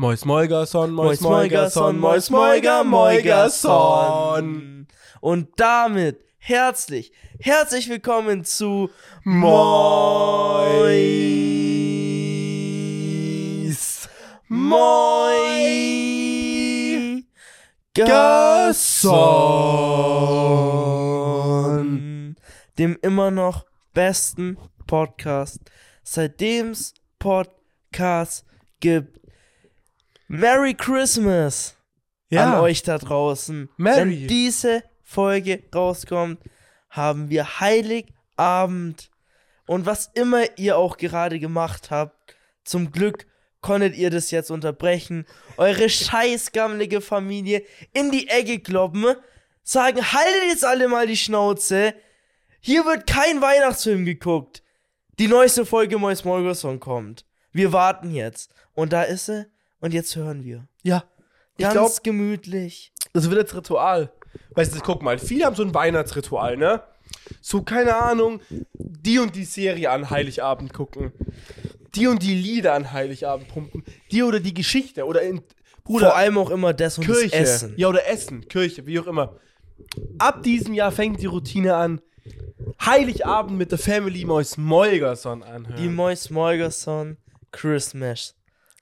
[0.00, 4.86] Mois Moigerson, Mois Moigerson, Mois Moiger Moigerson.
[5.20, 8.88] Und damit herzlich, herzlich willkommen zu
[9.24, 10.88] Mois
[14.48, 15.34] Moi
[17.92, 19.16] Gerson.
[22.78, 24.56] dem immer noch besten
[24.86, 25.60] Podcast,
[26.02, 28.46] seitdem's Podcast
[28.80, 29.19] gibt.
[30.32, 31.74] Merry Christmas
[32.28, 32.54] Ja.
[32.54, 33.68] an euch da draußen.
[33.76, 33.98] Merry.
[33.98, 36.38] Wenn diese Folge rauskommt,
[36.88, 39.10] haben wir Heiligabend.
[39.66, 43.26] Und was immer ihr auch gerade gemacht habt, zum Glück
[43.60, 45.26] konntet ihr das jetzt unterbrechen.
[45.56, 49.16] Eure scheißgammelige Familie in die Ecke kloppen,
[49.64, 51.92] sagen, haltet jetzt alle mal die Schnauze.
[52.60, 54.62] Hier wird kein Weihnachtsfilm geguckt.
[55.18, 57.24] Die neueste Folge Mois Molgerson kommt.
[57.50, 58.54] Wir warten jetzt.
[58.74, 59.49] Und da ist sie.
[59.80, 60.66] Und jetzt hören wir.
[60.82, 61.04] Ja.
[61.58, 62.92] Ganz glaube, gemütlich.
[63.12, 64.12] das wird jetzt Ritual.
[64.54, 66.82] Weißt du, guck mal, viele haben so ein Weihnachtsritual, ne?
[67.40, 68.40] So, keine Ahnung,
[68.74, 71.12] die und die Serie an Heiligabend gucken.
[71.94, 73.84] Die und die Lieder an Heiligabend pumpen.
[74.12, 75.04] Die oder die Geschichte.
[75.04, 75.42] Oder in,
[75.82, 77.30] Bruder, Vor allem auch immer das und Kirche.
[77.30, 77.74] das Essen.
[77.76, 79.36] Ja, oder Essen, Kirche, wie auch immer.
[80.18, 82.00] Ab diesem Jahr fängt die Routine an.
[82.80, 85.76] Heiligabend mit der Family Mois Molgerson anhören.
[85.76, 87.16] Die Mois Molgerson
[87.50, 88.36] Christmas.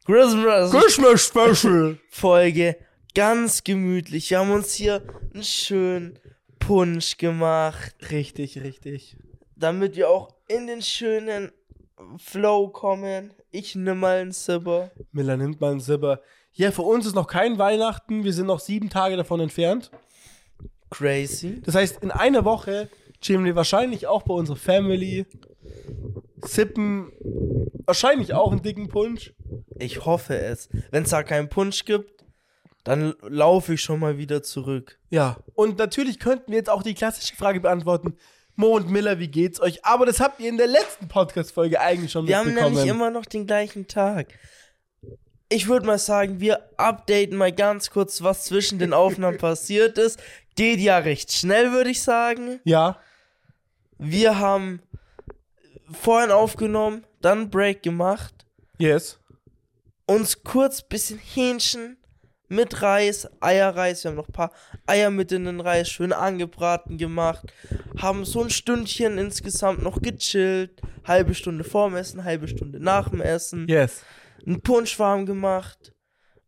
[0.09, 1.99] Christmas Christmas Special.
[2.09, 2.77] Folge.
[3.15, 4.31] Ganz gemütlich.
[4.31, 5.03] Wir haben uns hier
[5.35, 6.19] einen schönen
[6.59, 9.19] Punsch gemacht, Richtig, richtig.
[9.55, 11.53] damit wir auch in den schönen
[12.17, 13.35] Flow kommen.
[13.51, 14.91] Ich nimm mal einen Sipper.
[15.13, 16.23] Miller nimmt mal einen Sipper.
[16.53, 18.25] Ja, für uns ist noch kein Weihnachten.
[18.25, 19.91] Wir sind noch sieben Tage davon entfernt.
[20.89, 21.61] Crazy.
[21.67, 22.89] Das heißt, in einer Woche
[23.21, 25.27] chillen wir wahrscheinlich auch bei unserer Family.
[26.43, 27.13] Sippen
[27.87, 29.35] wahrscheinlich auch einen dicken Punsch.
[29.79, 30.69] Ich hoffe es.
[30.91, 32.25] Wenn es da keinen Punsch gibt,
[32.85, 34.99] dann laufe ich schon mal wieder zurück.
[35.11, 38.17] Ja, und natürlich könnten wir jetzt auch die klassische Frage beantworten.
[38.55, 39.85] Mo und Miller, wie geht's euch?
[39.85, 42.75] Aber das habt ihr in der letzten Podcast-Folge eigentlich schon Wir haben mitbekommen.
[42.75, 44.29] nämlich immer noch den gleichen Tag.
[45.49, 50.19] Ich würde mal sagen, wir updaten mal ganz kurz, was zwischen den Aufnahmen passiert ist.
[50.57, 52.59] Geht ja recht schnell, würde ich sagen.
[52.65, 52.99] ja,
[53.99, 54.83] Wir haben
[55.91, 58.47] vorhin aufgenommen, dann Break gemacht,
[58.79, 59.21] yes.
[60.07, 61.97] uns kurz bisschen Hähnchen
[62.49, 64.53] mit Reis, Eierreis, wir haben noch ein paar
[64.87, 67.53] Eier mit in den Reis schön angebraten gemacht,
[67.99, 73.21] haben so ein Stündchen insgesamt noch gechillt, halbe Stunde vorm Essen, halbe Stunde nach dem
[73.21, 73.67] Essen.
[73.69, 74.03] Yes.
[74.47, 75.93] einen Punsch warm gemacht,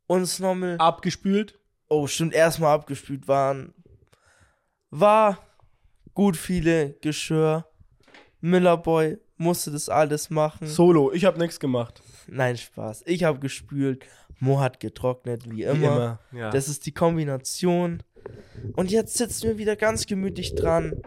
[0.07, 1.59] uns nochmal, Abgespült.
[1.89, 3.75] oh stimmt, erstmal abgespült waren.
[4.91, 5.39] War
[6.15, 7.67] gut viele Geschirr.
[8.41, 10.67] Millerboy musste das alles machen.
[10.67, 11.13] Solo.
[11.13, 12.03] Ich hab nichts gemacht.
[12.29, 13.05] Nein, Spaß.
[13.07, 14.05] Ich habe gespült.
[14.39, 16.21] Mo hat getrocknet, wie Wie immer.
[16.33, 16.51] Ja.
[16.51, 18.03] Das ist die Kombination.
[18.75, 21.03] Und jetzt sitzen wir wieder ganz gemütlich dran,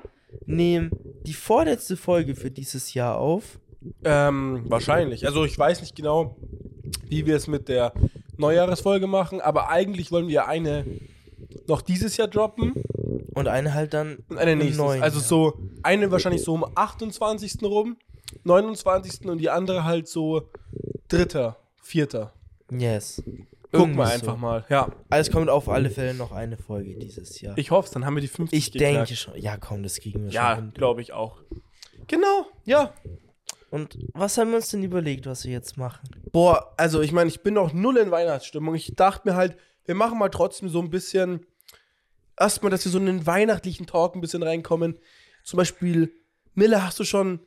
[0.45, 0.91] nehmen
[1.25, 3.59] die vorletzte Folge für dieses Jahr auf.
[4.03, 5.25] Ähm, wahrscheinlich.
[5.25, 6.35] Also ich weiß nicht genau,
[7.07, 7.93] wie wir es mit der
[8.37, 10.85] Neujahresfolge machen, aber eigentlich wollen wir eine
[11.67, 12.73] noch dieses Jahr droppen
[13.35, 15.01] Und eine halt dann und eine nächstes.
[15.01, 17.61] Also so eine wahrscheinlich so um 28.
[17.63, 17.97] rum,
[18.43, 19.25] 29.
[19.27, 20.49] und die andere halt so
[21.07, 22.33] dritter, vierter.
[22.71, 23.21] Yes.
[23.71, 24.13] Guck Irgendwie mal so.
[24.13, 24.65] einfach mal.
[24.69, 27.57] Ja, Also es kommt auf alle Fälle noch eine Folge dieses Jahr.
[27.57, 28.95] ich hoffe, dann haben wir die 50 Ich geknackt.
[29.09, 29.35] denke schon.
[29.37, 30.73] Ja, komm, das kriegen wir Ja, schon hin.
[30.75, 31.37] glaube ich auch.
[32.07, 32.93] Genau, ja.
[33.71, 36.07] Und was haben wir uns denn überlegt, was wir jetzt machen?
[36.31, 38.75] Boah, also ich meine, ich bin noch null in Weihnachtsstimmung.
[38.75, 41.43] Ich dachte mir halt, wir machen mal trotzdem so ein bisschen,
[42.39, 44.99] erstmal, dass wir so in den weihnachtlichen Talk ein bisschen reinkommen.
[45.43, 46.13] Zum Beispiel,
[46.53, 47.39] Miller, hast du schon,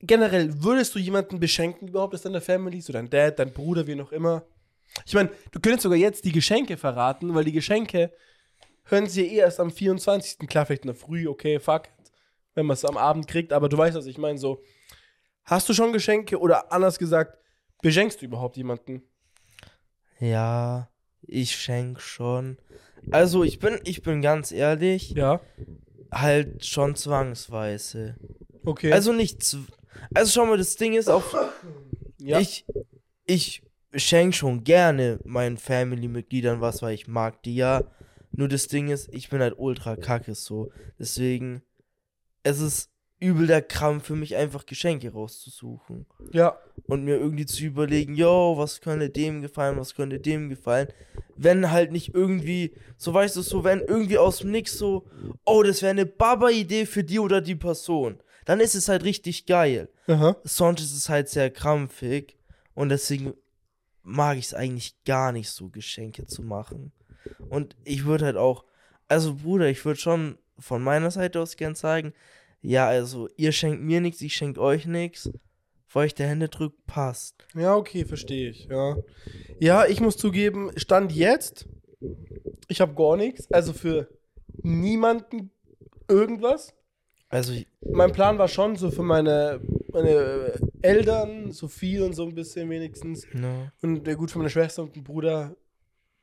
[0.00, 2.80] generell, würdest du jemanden beschenken überhaupt aus deiner Family?
[2.80, 4.44] So dein Dad, dein Bruder, wie noch immer?
[5.06, 8.12] Ich meine, du könntest sogar jetzt die Geschenke verraten, weil die Geschenke
[8.84, 10.46] hören sie eh erst am 24.
[10.48, 11.84] Klar, vielleicht in der Früh, okay, fuck,
[12.54, 14.62] wenn man es am Abend kriegt, aber du weißt, was ich meine, so.
[15.44, 17.36] Hast du schon Geschenke oder anders gesagt,
[17.82, 19.02] beschenkst du überhaupt jemanden?
[20.20, 20.88] Ja,
[21.22, 22.58] ich schenk schon.
[23.10, 25.40] Also ich bin, ich bin ganz ehrlich, Ja.
[26.10, 28.16] halt schon zwangsweise.
[28.64, 28.92] Okay.
[28.92, 29.58] Also nicht zw
[30.14, 31.24] Also schau mal, das Ding ist auch,
[32.18, 32.38] ja.
[32.38, 32.64] ich,
[33.26, 33.62] ich
[33.94, 37.84] schenk schon gerne meinen Family-Mitgliedern was, weil ich mag die ja.
[38.32, 40.72] Nur das Ding ist, ich bin halt ultra kacke so.
[40.98, 41.62] Deswegen,
[42.42, 46.06] es ist übel der Krampf für mich, einfach Geschenke rauszusuchen.
[46.32, 46.58] ja.
[46.86, 50.88] und mir irgendwie zu überlegen, yo, was könnte dem gefallen, was könnte dem gefallen.
[51.36, 55.06] Wenn halt nicht irgendwie, so weißt du, so, wenn irgendwie aus dem Nix so,
[55.44, 59.46] oh, das wäre eine Baba-Idee für die oder die Person, dann ist es halt richtig
[59.46, 59.88] geil.
[60.06, 60.36] Aha.
[60.44, 62.38] Sonst ist es halt sehr krampfig
[62.74, 63.34] und deswegen
[64.02, 66.92] mag ich es eigentlich gar nicht so, Geschenke zu machen.
[67.48, 68.64] Und ich würde halt auch,
[69.08, 72.12] also Bruder, ich würde schon von meiner Seite aus gern sagen,
[72.60, 75.30] ja, also ihr schenkt mir nichts, ich schenke euch nichts.
[75.86, 77.46] Feuchte Hände drückt, passt.
[77.54, 78.96] Ja, okay, verstehe ich, ja.
[79.60, 81.68] Ja, ich muss zugeben, Stand jetzt,
[82.68, 84.08] ich habe gar nichts, also für
[84.62, 85.50] niemanden
[86.08, 86.74] irgendwas.
[87.28, 89.60] Also, Mein Plan war schon so für meine,
[89.92, 93.26] meine Eltern, so viel und so ein bisschen wenigstens.
[93.32, 93.72] ne.
[93.82, 95.56] Und gut für meine Schwester und den Bruder,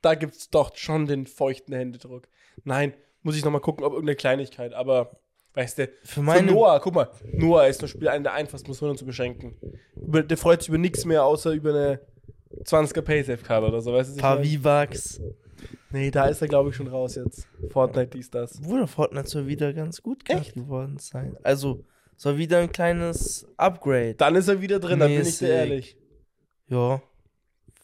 [0.02, 2.28] da gibt es doch schon den feuchten Händedruck.
[2.64, 2.94] Nein,
[3.24, 5.20] muss ich nochmal gucken, ob irgendeine Kleinigkeit, aber
[5.54, 8.68] weißt du, Für für meine, Noah, guck mal, Noah ist zum Beispiel einer der einfachsten
[8.68, 9.56] Personen zu beschenken.
[9.96, 12.00] Über, der freut sich über nichts mehr, außer über eine
[12.64, 14.22] 20er Paysafe-Karte oder so, weißt du?
[14.22, 14.44] paar?
[14.44, 15.22] V-Bucks.
[15.92, 17.48] Nee, da ist er, glaube ich, schon raus jetzt.
[17.70, 18.62] Fortnite, dies, das.
[18.62, 20.54] Bruder, Fortnite soll wieder ganz gut Echt?
[20.54, 21.36] geworden sein.
[21.44, 21.84] Also,
[22.16, 24.16] soll wieder ein kleines Upgrade.
[24.16, 25.98] Dann ist er wieder drin, da bin ich dir ehrlich.
[26.68, 27.02] Ja,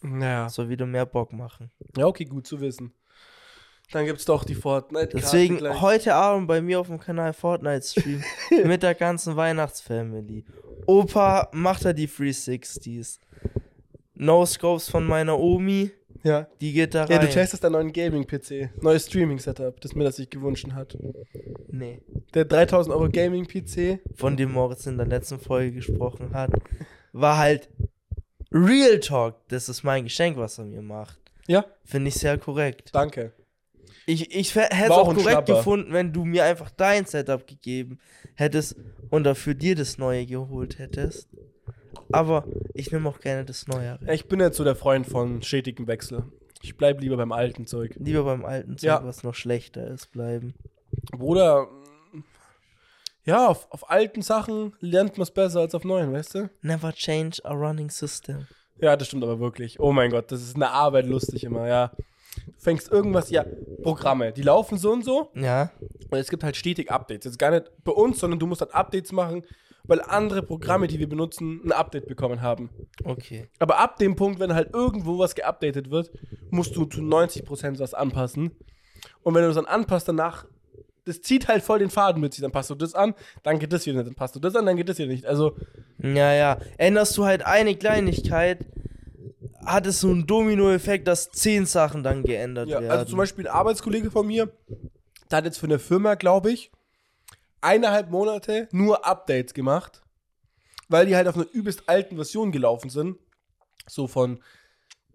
[0.01, 0.47] Naja.
[0.49, 1.71] soll wieder mehr Bock machen.
[1.97, 2.93] Ja, okay, gut zu wissen.
[3.91, 5.09] Dann gibt's doch die Fortnite.
[5.15, 5.79] Deswegen gleich.
[5.81, 8.21] heute Abend bei mir auf dem Kanal Fortnite Stream
[8.65, 10.43] mit der ganzen Weihnachtsfamily.
[10.85, 13.19] Opa macht da die 360s.
[14.13, 15.91] No Scopes von meiner Omi,
[16.23, 16.47] Ja.
[16.61, 17.25] die geht da Ja, rein.
[17.27, 18.69] du testest deinen neuen Gaming-PC.
[18.81, 20.97] Neues Streaming-Setup, das mir das sich gewünscht hat.
[21.69, 22.01] nee,
[22.33, 23.99] Der 3000 Euro Gaming-PC.
[24.15, 26.51] von dem Moritz in der letzten Folge gesprochen hat,
[27.13, 27.69] war halt
[28.51, 29.35] Real Talk.
[29.49, 31.19] Das ist mein Geschenk, was er mir macht.
[31.47, 32.89] Ja, Finde ich sehr korrekt.
[32.93, 33.31] danke.
[34.05, 35.55] Ich, ich hätte es auch korrekt Schnapper.
[35.57, 37.99] gefunden, wenn du mir einfach dein Setup gegeben
[38.35, 38.75] hättest
[39.09, 41.27] und dafür dir das neue geholt hättest.
[42.11, 43.99] Aber ich nehme auch gerne das neue.
[44.11, 46.23] Ich bin jetzt so der Freund von stetigem Wechsel.
[46.61, 47.93] Ich bleib lieber beim alten Zeug.
[47.97, 49.03] Lieber beim alten Zeug, Ja.
[49.03, 50.53] was noch schlechter ist, bleiben.
[51.11, 51.67] Bruder,
[53.25, 56.49] ja, auf, auf alten Sachen lernt man es besser als auf neuen, weißt du?
[56.61, 58.47] Never change a running system.
[58.79, 59.79] Ja, das stimmt aber wirklich.
[59.79, 61.91] Oh mein Gott, das ist eine Arbeit lustig immer, ja.
[62.45, 63.43] Du fängst irgendwas, ja,
[63.83, 65.71] Programme, die laufen so und so Ja,
[66.09, 67.25] und es gibt halt stetig Updates.
[67.25, 69.43] Jetzt gar nicht bei uns, sondern du musst halt Updates machen,
[69.87, 72.69] weil andere Programme, die wir benutzen, ein Update bekommen haben.
[73.03, 73.47] okay.
[73.59, 76.11] Aber ab dem Punkt, wenn halt irgendwo was geupdatet wird,
[76.49, 78.51] musst du zu 90% was anpassen.
[79.23, 80.45] Und wenn du das dann anpasst, danach,
[81.05, 82.41] das zieht halt voll den Faden mit sich.
[82.41, 83.13] Dann passt du das an,
[83.43, 85.25] dann geht das wieder nicht, dann passt du das an, dann geht das wieder nicht.
[85.25, 85.55] Also,
[86.01, 86.57] Ja, ja.
[86.77, 88.65] Änderst du halt eine Kleinigkeit,
[89.65, 92.91] hat es so einen Domino-Effekt, dass zehn Sachen dann geändert ja, werden.
[92.91, 94.49] also zum Beispiel ein Arbeitskollege von mir,
[95.29, 96.71] der hat jetzt für eine Firma, glaube ich,
[97.61, 100.01] eineinhalb Monate nur Updates gemacht,
[100.89, 103.17] weil die halt auf einer übelst alten Version gelaufen sind.
[103.87, 104.41] So von,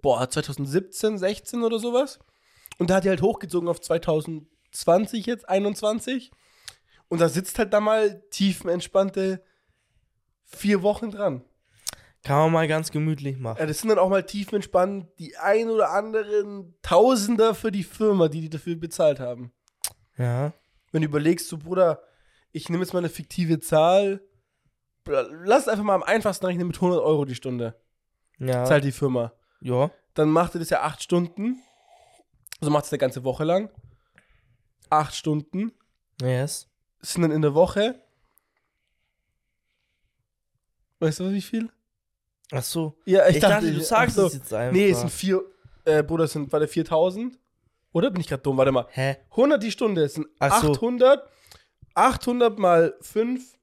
[0.00, 2.19] boah, 2017, 16 oder sowas.
[2.79, 6.31] Und da hat die halt hochgezogen auf 2020 jetzt, 21.
[7.09, 9.44] Und da sitzt halt da mal tiefenentspannte
[10.44, 11.44] vier Wochen dran.
[12.25, 13.67] Kann man mal ganz gemütlich Ja, machen.
[13.67, 18.43] das sind dann auch mal tiefenentspannt die ein oder anderen Tausender für die Firma, die
[18.43, 19.53] die dafür bezahlt haben.
[20.17, 20.53] Ja.
[20.93, 22.03] Wenn du überlegst, so Bruder,
[22.53, 24.21] ich nehme jetzt mal eine fiktive Zahl,
[25.07, 27.75] lass es einfach mal am einfachsten rechnen mit 100 Euro die Stunde.
[28.39, 28.65] Ja.
[28.65, 29.33] Zahlt die Firma.
[29.61, 29.91] Ja.
[30.15, 31.63] Dann macht ihr das ja acht Stunden.
[32.61, 33.71] Also macht es eine ganze Woche lang.
[34.91, 35.73] Acht Stunden.
[36.21, 36.69] Yes.
[37.01, 38.01] Sind dann in der Woche.
[41.01, 41.71] Weißt du, wie viel?
[42.53, 42.97] Ach so.
[43.07, 44.27] Ja, Ich, dachte, du sagst so.
[44.27, 44.73] es jetzt einfach.
[44.73, 45.43] Nee, es sind vier,
[45.85, 47.39] äh, Bruder, es sind, war der 4000?
[47.93, 48.56] Oder bin ich gerade dumm?
[48.56, 48.87] Warte mal.
[48.91, 49.17] Hä?
[49.31, 50.73] 100 die Stunde, es sind Ach so.
[51.94, 52.53] 800.
[52.55, 53.58] 800 mal 5.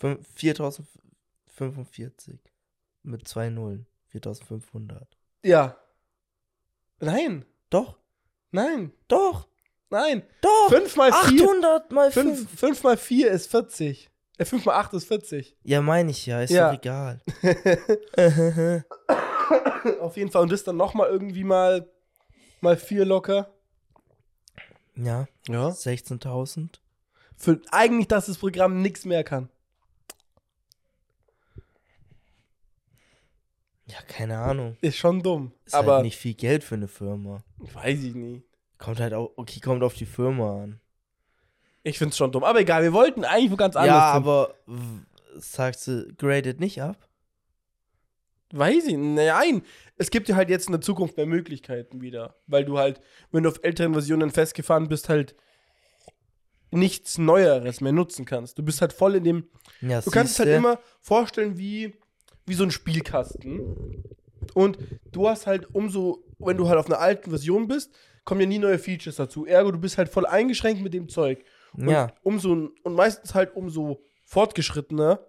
[0.00, 2.38] Fün- 4045.
[3.02, 3.86] Mit zwei Nullen.
[4.08, 5.06] 4500.
[5.42, 5.76] Ja.
[7.00, 7.98] Nein, Doch.
[8.50, 9.46] nein, Doch.
[9.90, 10.22] nein.
[10.40, 10.68] Doch.
[10.70, 11.44] 5 mal 4.
[11.44, 12.38] 800 mal 5.
[12.48, 14.10] 5, 5 mal 4 ist 40.
[14.38, 15.56] Äh, 5 mal 8 ist 40.
[15.64, 16.42] Ja, meine ich ja.
[16.42, 16.70] Ist Ja.
[16.72, 17.20] doch egal.
[20.00, 20.42] Auf jeden Fall.
[20.42, 21.88] Und das dann nochmal irgendwie mal,
[22.60, 23.52] mal 4 locker.
[24.96, 25.26] ja.
[25.48, 25.68] Ja.
[25.68, 26.80] 16.000.
[27.38, 29.48] Für eigentlich, dass das Programm nichts mehr kann.
[33.86, 34.76] Ja, keine Ahnung.
[34.80, 35.52] Ist schon dumm.
[35.64, 37.42] Ist aber halt nicht viel Geld für eine Firma.
[37.58, 38.44] weiß ich nicht.
[38.76, 40.80] Kommt halt auch, okay, kommt auf die Firma an.
[41.84, 42.44] Ich find's schon dumm.
[42.44, 43.96] Aber egal, wir wollten eigentlich wo ganz anders.
[43.96, 44.54] Ja, aber
[45.36, 47.08] sagst du, gradet nicht ab?
[48.52, 49.62] Weiß ich, nein.
[49.96, 52.34] Es gibt ja halt jetzt in der Zukunft mehr Möglichkeiten wieder.
[52.46, 55.34] Weil du halt, wenn du auf älteren Versionen festgefahren bist, halt
[56.70, 58.58] nichts Neueres mehr nutzen kannst.
[58.58, 59.48] Du bist halt voll in dem.
[59.80, 61.94] Ja, Du kannst es halt immer vorstellen wie,
[62.46, 64.04] wie so ein Spielkasten.
[64.54, 64.78] Und
[65.12, 67.92] du hast halt umso, wenn du halt auf einer alten Version bist,
[68.24, 69.46] kommen ja nie neue Features dazu.
[69.46, 71.44] Ergo, du bist halt voll eingeschränkt mit dem Zeug.
[71.72, 75.20] Und Ja, umso, und meistens halt umso fortgeschrittener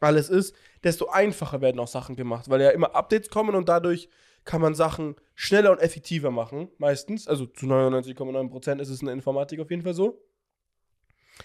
[0.00, 4.08] alles ist, desto einfacher werden auch Sachen gemacht, weil ja immer Updates kommen und dadurch
[4.44, 7.26] kann man Sachen schneller und effektiver machen, meistens.
[7.26, 10.22] Also zu 99,9% ist es in der Informatik auf jeden Fall so.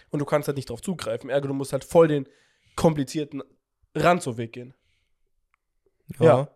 [0.10, 1.30] Und du kannst halt nicht drauf zugreifen.
[1.30, 2.28] Ergo, du musst halt voll den
[2.76, 3.44] komplizierten
[3.96, 4.74] Ranzoweg gehen.
[6.20, 6.48] Ja.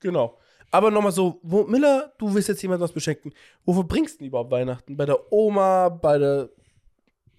[0.00, 0.38] Genau.
[0.70, 3.32] Aber nochmal so, wo, Miller, du willst jetzt jemand was beschenken.
[3.64, 4.96] Wofür bringst du denn überhaupt Weihnachten?
[4.96, 6.48] Bei der Oma, bei der,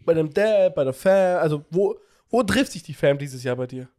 [0.05, 1.39] bei dem Dad, bei der Fam?
[1.39, 1.97] Also, wo,
[2.29, 3.89] wo trifft sich die Fam dieses Jahr bei dir?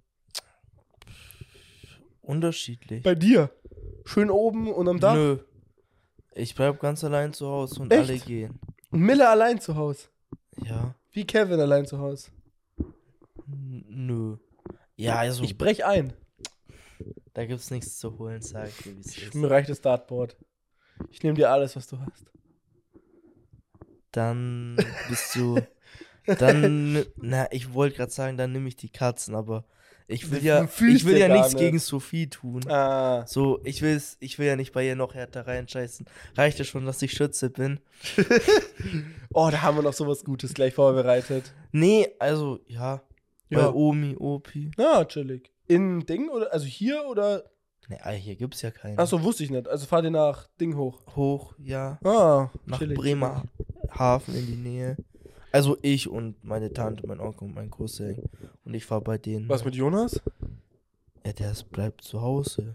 [2.23, 3.03] Unterschiedlich.
[3.03, 3.51] Bei dir?
[4.05, 5.15] Schön oben und am Dach?
[5.15, 5.39] Nö.
[6.35, 8.09] Ich bleib ganz allein zu Hause und Echt?
[8.09, 8.61] alle gehen.
[8.91, 10.09] Und Miller allein zu Hause.
[10.65, 10.95] Ja.
[11.15, 12.31] Wie Kevin allein zu Hause.
[13.47, 14.37] Nö.
[14.97, 16.13] Ja, also, Ich brech ein.
[17.33, 19.35] da gibt's nichts zu holen, sag ich dir, wie es ist.
[19.35, 20.37] Mir reicht das Dartboard.
[21.11, 22.27] Ich nehme dir alles, was du hast.
[24.11, 24.77] Dann
[25.09, 25.61] bist du.
[26.39, 27.05] Dann.
[27.17, 29.65] Na, ich wollte gerade sagen, dann nehme ich die Katzen, aber
[30.07, 30.65] ich will ja.
[30.65, 31.61] Ich will ja ja nichts nicht.
[31.61, 32.69] gegen Sophie tun.
[32.71, 33.27] Ah.
[33.27, 36.07] So, ich will's, ich will ja nicht bei ihr noch härter reinscheißen.
[36.37, 37.81] Reicht ja schon, dass ich Schütze bin.
[39.37, 41.53] Oh, da haben wir noch sowas Gutes gleich vorbereitet.
[41.73, 43.03] Nee, also, ja.
[43.51, 43.73] Bei Ja.
[43.73, 44.71] Omi, Opi.
[44.77, 45.51] Na, chillig.
[45.67, 46.53] In Ding oder?
[46.53, 47.43] Also hier oder?
[47.89, 48.97] Nee, ah, hier gibt's ja keinen.
[48.99, 49.67] Achso, wusste ich nicht.
[49.67, 51.03] Also fahrt ihr nach Ding hoch.
[51.17, 51.99] Hoch, ja.
[52.05, 52.97] Ah, Nach chillig.
[52.97, 54.97] Bremerhaven in die Nähe.
[55.55, 58.29] Also ich und meine Tante, mein Onkel und mein Cousin.
[58.65, 59.49] Und ich fahr bei denen.
[59.49, 60.21] Was mit Jonas?
[61.25, 62.75] Ja, der ist, bleibt zu Hause.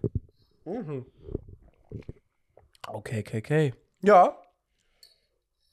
[0.64, 1.06] Mhm.
[2.88, 3.74] Okay, okay, okay.
[4.02, 4.34] Ja.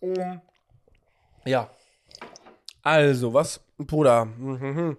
[0.01, 0.41] Um,
[1.45, 1.71] ja.
[2.83, 4.25] Also, was, Bruder?
[4.25, 4.97] Mhm.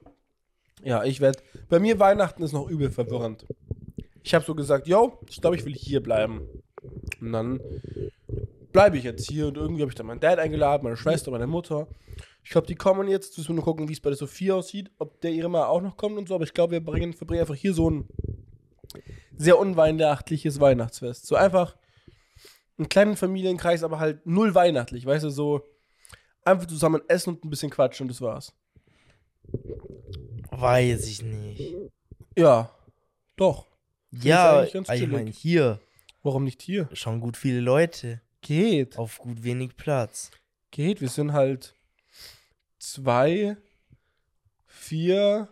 [0.84, 1.40] Ja, ich werde.
[1.68, 3.46] Bei mir Weihnachten ist noch übel verwirrend.
[4.24, 6.48] Ich habe so gesagt, yo, ich glaube, ich will hier bleiben.
[7.20, 7.60] Und dann
[8.78, 11.48] bleibe ich jetzt hier und irgendwie habe ich dann meinen Dad eingeladen, meine Schwester, meine
[11.48, 11.88] Mutter.
[12.44, 13.36] Ich glaube, die kommen jetzt.
[13.36, 15.82] Müssen wir nur gucken, wie es bei der Sophie aussieht, ob der ihre mal auch
[15.82, 16.36] noch kommt und so.
[16.36, 18.08] Aber ich glaube, wir bringen, verbringen einfach hier so ein
[19.36, 21.26] sehr unweihnachtliches Weihnachtsfest.
[21.26, 21.76] So einfach
[22.78, 25.64] einen kleinen Familienkreis, aber halt null weihnachtlich, weißt du, so
[26.46, 28.54] einfach zusammen essen und ein bisschen quatschen und das war's.
[30.52, 31.74] Weiß ich nicht.
[32.38, 32.70] Ja,
[33.38, 33.66] doch.
[34.12, 35.80] Ja, ich meine, hier
[36.22, 36.88] Warum nicht hier?
[36.94, 38.22] schon gut viele Leute.
[38.48, 38.98] Geht.
[38.98, 40.32] Auf gut wenig Platz.
[40.72, 41.02] Geht.
[41.02, 41.76] Wir sind halt
[42.80, 43.58] zwei,
[44.66, 45.50] vier,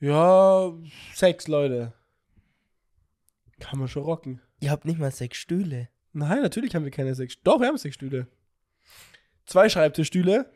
[0.00, 0.72] ja,
[1.14, 1.92] sechs Leute.
[3.60, 4.42] Kann man schon rocken.
[4.58, 5.88] Ihr habt nicht mal sechs Stühle.
[6.12, 7.40] Nein, natürlich haben wir keine sechs.
[7.44, 8.26] Doch, wir haben sechs Stühle.
[9.46, 10.50] Zwei Schreibtischstühle,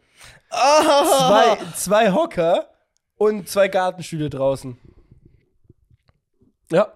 [0.51, 1.57] Ah!
[1.57, 2.75] zwei, zwei Hocker
[3.19, 4.77] und zwei Gartenstühle draußen.
[6.73, 6.93] Ja.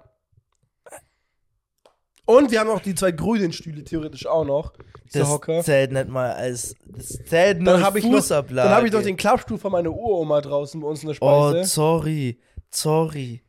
[2.27, 4.73] Und wir haben auch die zwei grünen Stühle theoretisch auch noch.
[5.05, 5.63] Diese Das Hocker.
[5.63, 6.75] zählt nicht mal als.
[6.85, 8.69] Das zählt nur Dann habe ich, noch- Fußablage.
[8.69, 11.51] dann hab ich noch den Klappstuhl von meiner Uroma draußen bei uns in der Oh,
[11.53, 11.69] Speise.
[11.71, 12.41] sorry.
[12.71, 13.43] Sorry.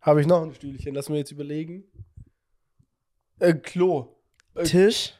[0.00, 0.94] habe ich noch ein Stühlchen.
[0.94, 1.82] Lass mir jetzt überlegen.
[3.40, 4.14] Äh, Klo.
[4.54, 5.14] Äh, Tisch?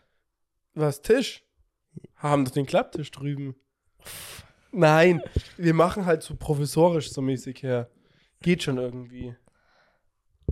[0.74, 1.42] Was, Tisch?
[2.14, 3.56] Haben doch den Klapptisch drüben.
[4.70, 5.22] Nein,
[5.56, 7.90] wir machen halt so provisorisch so mäßig her.
[8.42, 9.34] Geht schon irgendwie.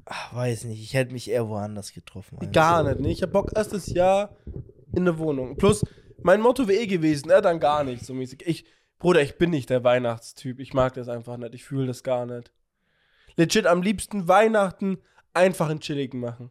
[0.07, 0.83] Ach, weiß nicht.
[0.83, 2.39] Ich hätte mich eher woanders getroffen.
[2.39, 2.51] also.
[2.53, 3.11] Gar nicht, ne?
[3.11, 4.37] Ich hab Bock erstes Jahr
[4.95, 5.57] in der Wohnung.
[5.57, 5.85] Plus,
[6.23, 8.47] mein Motto wäre eh gewesen, äh, dann gar nicht so mäßig.
[8.47, 8.65] Ich,
[8.99, 10.61] Bruder, ich bin nicht der Weihnachtstyp.
[10.61, 11.55] Ich mag das einfach nicht.
[11.55, 12.53] Ich fühle das gar nicht.
[13.37, 14.99] Legit am liebsten Weihnachten
[15.33, 16.51] einfach einen chilligen machen.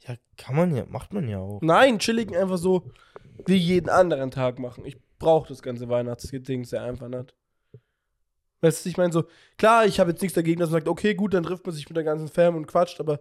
[0.00, 0.84] Ja, kann man ja.
[0.88, 1.60] Macht man ja auch.
[1.62, 2.90] Nein, chilligen einfach so
[3.46, 4.84] wie jeden anderen Tag machen.
[4.84, 7.34] Ich brauche das ganze Weihnachtsding sehr einfach nicht.
[8.60, 9.24] Weißt du, ich meine so,
[9.56, 11.88] klar, ich habe jetzt nichts dagegen, dass man sagt, okay, gut, dann trifft man sich
[11.88, 13.20] mit der ganzen Fam und quatscht, aber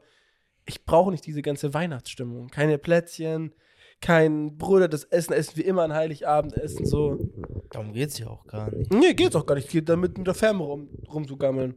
[0.66, 2.48] ich brauche nicht diese ganze Weihnachtsstimmung.
[2.48, 3.54] Keine Plätzchen,
[4.02, 7.30] kein Bruder, das Essen essen wir immer an Heiligabend essen, so.
[7.70, 8.92] Darum geht's ja auch gar nicht.
[8.94, 9.70] Nee, geht's auch gar nicht.
[9.70, 11.76] Geht damit mit der Fam rum, rumzugammeln.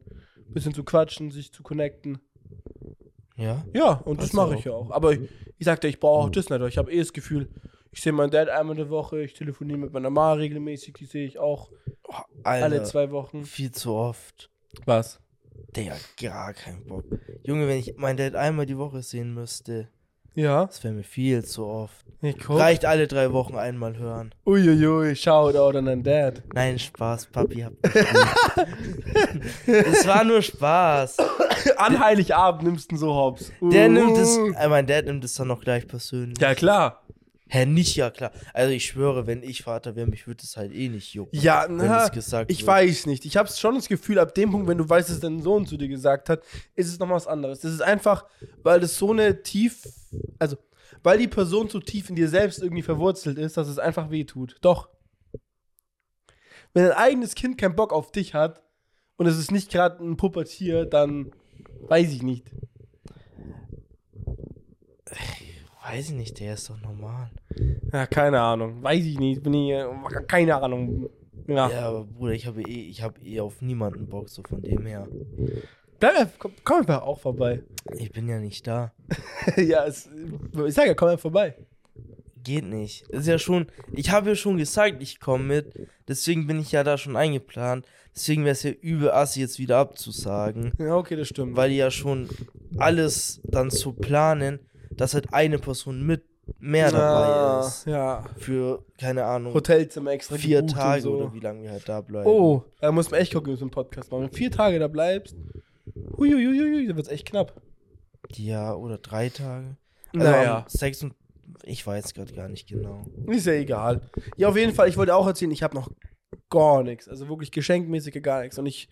[0.48, 2.18] Bisschen zu quatschen, sich zu connecten.
[3.36, 3.64] Ja?
[3.74, 4.90] Ja, und das Also mache ich ja auch.
[4.90, 5.20] Aber ich,
[5.58, 6.60] ich sagte, ich brauche auch das nicht.
[6.62, 7.48] Ich habe eh das Gefühl,
[7.92, 11.06] ich sehe meinen Dad einmal in der Woche, ich telefoniere mit meiner Ma regelmäßig, die
[11.06, 11.70] sehe ich auch
[12.44, 13.44] Alter, alle zwei Wochen.
[13.44, 14.50] viel zu oft.
[14.86, 15.18] Was?
[15.76, 17.04] Der gar keinen Bock.
[17.44, 19.88] Junge, wenn ich meinen Dad einmal die Woche sehen müsste,
[20.34, 20.66] Ja?
[20.66, 22.04] das wäre mir viel zu oft.
[22.22, 24.34] Reicht alle drei Wochen einmal hören.
[24.46, 26.42] Uiuiui, Shoutout an deinen Dad.
[26.54, 27.72] Nein, Spaß, Papi, hab.
[29.66, 31.16] Es war nur Spaß.
[31.76, 33.52] An Heiligabend nimmst du so hops.
[33.60, 33.92] Der Uh.
[33.92, 36.38] nimmt es, äh, mein Dad nimmt es dann noch gleich persönlich.
[36.40, 37.02] Ja, klar.
[37.52, 38.30] Hä, nicht ja klar.
[38.54, 41.36] Also ich schwöre, wenn ich Vater wäre, mich würde es halt eh nicht jucken.
[41.36, 42.68] Ja, na, es gesagt ich wird.
[42.68, 43.24] weiß nicht.
[43.24, 45.76] Ich habe schon das Gefühl, ab dem Punkt, wenn du weißt, dass dein Sohn zu
[45.76, 46.44] dir gesagt hat,
[46.76, 47.58] ist es noch was anderes.
[47.58, 48.24] Das ist einfach,
[48.62, 49.82] weil das so eine tief,
[50.38, 50.58] also,
[51.02, 54.22] weil die Person so tief in dir selbst irgendwie verwurzelt ist, dass es einfach weh
[54.22, 54.56] tut.
[54.60, 54.88] Doch.
[56.72, 58.62] Wenn dein eigenes Kind keinen Bock auf dich hat
[59.16, 61.32] und es ist nicht gerade ein Pubertier, dann
[61.88, 62.46] weiß ich nicht.
[65.92, 67.30] Weiß ich nicht, der ist doch normal.
[67.92, 68.80] Ja, keine Ahnung.
[68.82, 69.42] Weiß ich nicht.
[69.42, 69.86] Bin ich, äh,
[70.28, 71.10] keine Ahnung.
[71.48, 71.68] Ja.
[71.68, 74.86] Ja, aber Bruder, ich habe eh, ich habe eh auf niemanden Bock, so von dem
[74.86, 75.08] her.
[75.98, 77.62] Bleib, komm, komm einfach auch vorbei.
[77.98, 78.92] Ich bin ja nicht da.
[79.56, 80.08] ja, es,
[80.64, 81.56] ich sag ja, komm einfach vorbei.
[82.44, 83.08] Geht nicht.
[83.08, 85.88] Ist ja schon, ich habe ja schon gesagt, ich komme mit.
[86.06, 87.84] Deswegen bin ich ja da schon eingeplant.
[88.14, 90.72] Deswegen wäre es ja übel assi, jetzt wieder abzusagen.
[90.78, 91.56] Ja, okay, das stimmt.
[91.56, 92.28] Weil die ja schon
[92.78, 94.60] alles dann so planen,
[95.00, 96.24] dass halt eine Person mit
[96.58, 97.86] mehr dabei ja, ist.
[97.86, 98.24] Ja.
[98.36, 101.14] Für, keine Ahnung, Hotelzimmer extra vier Tage so.
[101.14, 102.26] oder wie lange wir halt da bleiben.
[102.28, 104.24] Oh, da muss man echt gucken, wie wir einen Podcast machen.
[104.24, 105.34] Wenn du vier Tage da bleibst,
[106.18, 107.62] huiuiuiui, dann wird's echt knapp.
[108.34, 109.76] Ja, oder drei Tage.
[110.12, 110.58] Naja.
[110.58, 111.14] am Sechs und
[111.64, 113.06] ich weiß gerade gar nicht genau.
[113.26, 114.02] Ist ja egal.
[114.36, 115.90] Ja, auf jeden Fall, ich wollte auch erzählen, ich habe noch
[116.50, 117.08] gar nichts.
[117.08, 118.58] Also wirklich geschenkmäßig gar nichts.
[118.58, 118.88] Und ich,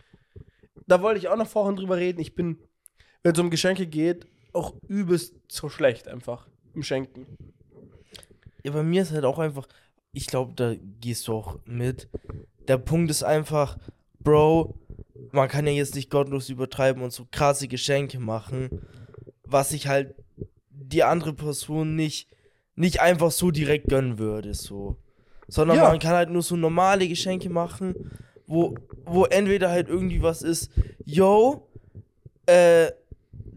[0.86, 2.20] da wollte ich auch noch vorhin drüber reden.
[2.20, 2.58] Ich bin,
[3.22, 7.26] wenn es um Geschenke geht, auch übelst so schlecht einfach im Schenken.
[8.64, 9.68] Ja, bei mir ist halt auch einfach,
[10.12, 12.08] ich glaube, da gehst du auch mit.
[12.66, 13.78] Der Punkt ist einfach,
[14.20, 14.74] Bro,
[15.32, 18.68] man kann ja jetzt nicht gottlos übertreiben und so krasse Geschenke machen,
[19.44, 20.14] was ich halt
[20.70, 22.28] die andere Person nicht,
[22.74, 24.96] nicht einfach so direkt gönnen würde, so.
[25.48, 25.88] Sondern Ja.
[25.88, 27.94] man kann halt nur so normale Geschenke machen,
[28.46, 28.74] wo,
[29.04, 30.70] wo entweder halt irgendwie was ist,
[31.04, 31.68] yo,
[32.46, 32.90] äh,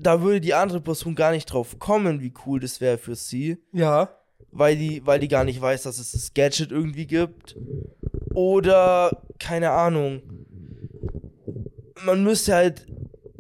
[0.01, 3.57] da würde die andere Person gar nicht drauf kommen, wie cool das wäre für sie
[3.71, 4.09] Ja.
[4.51, 7.55] weil die, weil die gar nicht weiß, dass es das Gadget irgendwie gibt.
[8.33, 10.21] Oder, keine Ahnung.
[12.03, 12.87] Man müsste halt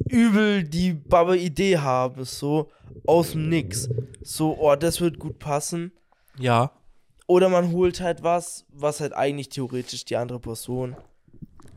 [0.07, 2.69] übel die Baba Idee haben, so
[3.07, 3.89] aus dem Nix.
[4.21, 5.91] So, oh, das wird gut passen.
[6.37, 6.71] Ja.
[7.27, 10.95] Oder man holt halt was, was halt eigentlich theoretisch die andere Person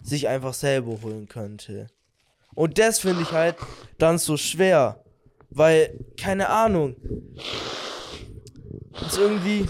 [0.03, 1.87] sich einfach selber holen könnte.
[2.55, 3.57] Und das finde ich halt
[3.99, 5.05] dann so schwer.
[5.51, 6.97] Weil, keine Ahnung.
[9.07, 9.67] Ist irgendwie.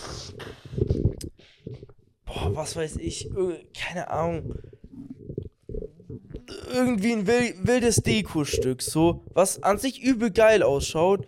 [2.25, 3.31] Boah, was weiß ich.
[3.75, 4.55] Keine Ahnung.
[6.73, 9.25] Irgendwie ein wil- wildes Dekostück, so.
[9.35, 11.27] Was an sich übel geil ausschaut.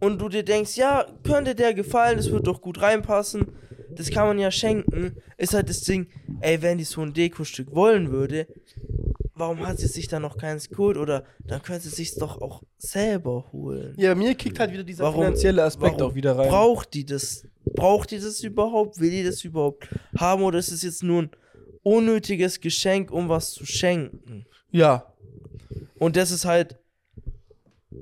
[0.00, 3.46] Und du dir denkst, ja, könnte der gefallen, das wird doch gut reinpassen.
[3.90, 5.16] Das kann man ja schenken.
[5.38, 6.08] Ist halt das Ding,
[6.40, 8.48] ey, wenn die so ein Dekostück wollen würde,
[9.34, 10.96] warum hat sie sich dann noch keins geholt?
[10.96, 13.94] Oder dann könnte sie sich's doch auch selber holen.
[13.96, 16.48] Ja, mir kickt halt wieder dieser Warum- finanzielle Aspekt auch wieder rein.
[16.48, 17.46] Braucht die das?
[17.64, 19.00] Braucht die das überhaupt?
[19.00, 20.42] Will die das überhaupt haben?
[20.42, 21.30] Oder ist es jetzt nur ein
[21.82, 24.46] unnötiges Geschenk, um was zu schenken?
[24.70, 25.06] ja.
[25.96, 26.76] Und das ist halt,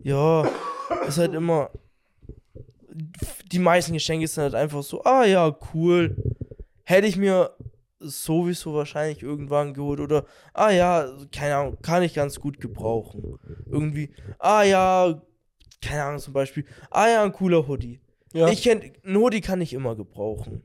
[0.02, 0.48] ja,
[1.06, 1.70] ist halt immer,
[3.52, 6.16] die meisten Geschenke sind halt einfach so, ah ja, cool.
[6.84, 7.50] Hätte ich mir
[8.02, 13.38] sowieso wahrscheinlich irgendwann geholt oder, ah ja, keine Ahnung, kann ich ganz gut gebrauchen.
[13.66, 15.22] Irgendwie, ah ja,
[15.80, 18.00] keine Ahnung, zum Beispiel, ah ja, ein cooler Hoodie.
[18.32, 18.48] Ja.
[18.48, 20.62] Ich kenn, ein Hoodie kann ich immer gebrauchen.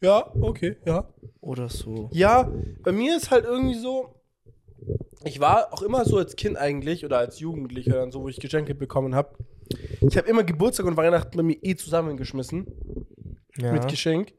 [0.00, 1.08] ja, okay, ja.
[1.40, 2.08] Oder so.
[2.12, 2.50] Ja,
[2.82, 4.14] bei mir ist halt irgendwie so,
[5.24, 8.38] ich war auch immer so als Kind eigentlich oder als Jugendlicher dann so, wo ich
[8.40, 9.36] Geschenke bekommen habe.
[10.00, 12.66] Ich habe immer Geburtstag und Weihnachten bei mir eh zusammengeschmissen
[13.58, 13.72] Ja.
[13.72, 14.32] mit Geschenk.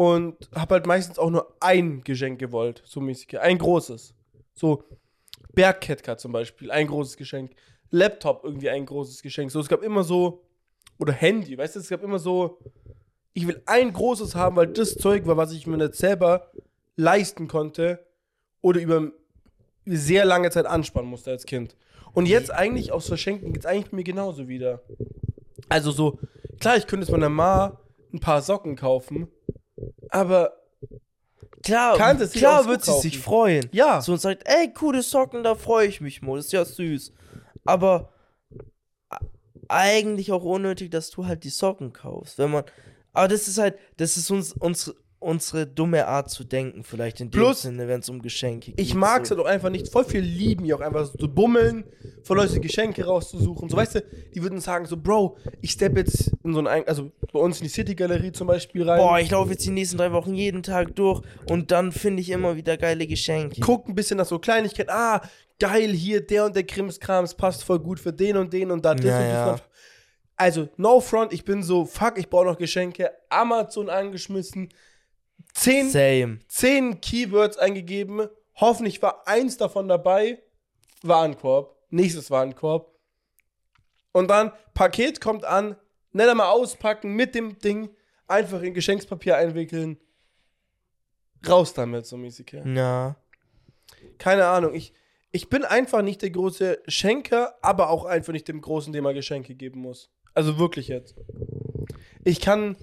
[0.00, 3.38] Und habe halt meistens auch nur ein Geschenk gewollt, so mäßig.
[3.38, 4.14] Ein großes.
[4.54, 4.82] So
[5.52, 7.50] Bergketka zum Beispiel, ein großes Geschenk.
[7.90, 9.50] Laptop irgendwie ein großes Geschenk.
[9.50, 10.42] So, es gab immer so,
[10.98, 12.60] oder Handy, weißt du, es gab immer so,
[13.34, 16.50] ich will ein großes haben, weil das Zeug war, was ich mir nicht selber
[16.96, 18.02] leisten konnte
[18.62, 19.12] oder über
[19.84, 21.76] sehr lange Zeit anspannen musste als Kind.
[22.14, 24.80] Und jetzt eigentlich aufs Verschenken geht es eigentlich mir genauso wieder.
[25.68, 26.18] Also so,
[26.58, 27.78] klar, ich könnte jetzt meiner Ma
[28.14, 29.28] ein paar Socken kaufen,
[30.10, 30.56] aber
[31.62, 33.68] Klar, Kann es sich klar wird sie sich freuen.
[33.72, 36.36] ja, So und sagt, ey, coole Socken, da freue ich mich mal.
[36.36, 37.12] Das ist ja süß.
[37.66, 38.12] Aber
[39.68, 42.38] eigentlich auch unnötig, dass du halt die Socken kaufst.
[42.38, 42.64] Wenn man.
[43.12, 47.28] Aber das ist halt, das ist uns, unsere, unsere dumme Art zu denken, vielleicht in
[47.30, 48.80] dem Plus, Sinne, wenn es um Geschenke geht.
[48.80, 49.36] ich mag es so.
[49.36, 49.88] halt auch einfach nicht.
[49.88, 51.84] Voll viel lieben die auch einfach so zu bummeln,
[52.22, 53.68] von Leuten Geschenke rauszusuchen.
[53.68, 54.02] So, weißt du,
[54.34, 57.64] die würden sagen so, Bro, ich steppe jetzt in so ein, also bei uns in
[57.64, 58.98] die City-Galerie zum Beispiel rein.
[58.98, 62.30] Boah, ich laufe jetzt die nächsten drei Wochen jeden Tag durch und dann finde ich
[62.30, 63.60] immer wieder geile Geschenke.
[63.60, 64.90] guck ein bisschen nach so Kleinigkeiten.
[64.90, 65.20] Ah,
[65.58, 68.94] geil, hier der und der Krimskrams passt voll gut für den und den und da
[68.94, 69.60] das Ja, und das.
[69.60, 69.66] ja.
[70.36, 73.10] Also, no front, ich bin so, fuck, ich brauche noch Geschenke.
[73.28, 74.70] Amazon angeschmissen.
[75.54, 76.38] Zehn, Same.
[76.48, 78.28] zehn Keywords eingegeben.
[78.56, 80.42] Hoffentlich war eins davon dabei.
[81.02, 81.76] Warenkorb.
[81.90, 82.94] Nächstes Warenkorb.
[84.12, 85.76] Und dann, Paket kommt an.
[86.12, 87.90] Nicht einmal auspacken mit dem Ding.
[88.26, 89.98] Einfach in Geschenkspapier einwickeln.
[91.48, 92.52] Raus damit, so mäßig.
[92.52, 93.16] Ja Ja.
[94.18, 94.92] keine Ahnung, ich,
[95.32, 99.14] ich bin einfach nicht der große Schenker, aber auch einfach nicht dem Großen, dem man
[99.14, 100.10] Geschenke geben muss.
[100.34, 101.14] Also wirklich jetzt.
[102.24, 102.76] ich kann,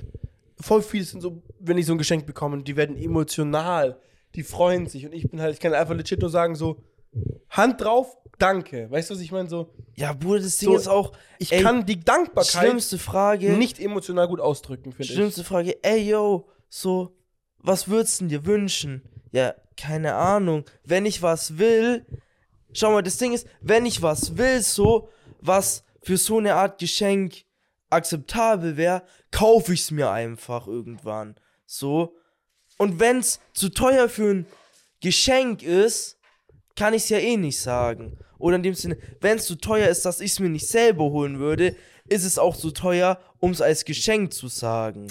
[0.59, 3.99] voll viele sind so, wenn ich so ein Geschenk bekomme, die werden emotional,
[4.35, 6.83] die freuen sich und ich bin halt, ich kann einfach legit nur sagen so,
[7.49, 8.91] Hand drauf, danke.
[8.91, 9.49] Weißt du, was ich meine?
[9.49, 13.57] So, Ja, Bruder, das Ding So, ist auch, ich Ey, kann die Dankbarkeit schlimmste Frage,
[13.57, 15.13] nicht emotional gut ausdrücken, finde ich.
[15.13, 17.15] schlimmste Frage, ey, yo, so,
[17.59, 19.01] was würdest du dir wünschen?
[19.31, 20.65] Ja, keine Ahnung.
[20.83, 22.05] Wenn ich was will,
[22.73, 25.09] schau mal, das Ding ist, wenn ich was will, so,
[25.41, 27.43] was für so eine Art Geschenk
[27.89, 31.35] akzeptabel wäre, kaufe ich es mir einfach irgendwann.
[31.65, 32.15] So.
[32.77, 34.45] Und wenn es zu teuer für ein
[35.01, 36.17] Geschenk ist,
[36.75, 38.17] kann ich es ja eh nicht sagen.
[38.37, 41.05] Oder in dem Sinne, wenn es zu teuer ist, dass ich es mir nicht selber
[41.05, 41.75] holen würde,
[42.07, 45.07] ist es auch zu teuer, um es als Geschenk zu sagen.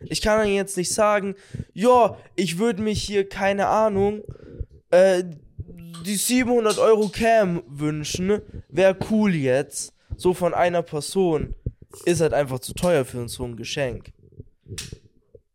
[0.00, 1.34] Ich kann dann jetzt nicht sagen,
[1.74, 4.22] ja, ich würde mich hier, keine Ahnung,
[4.90, 5.24] äh,
[6.06, 11.54] die 700 Euro Cam wünschen, wäre cool jetzt, so von einer Person.
[12.04, 14.12] Ist halt einfach zu teuer für so ein Geschenk.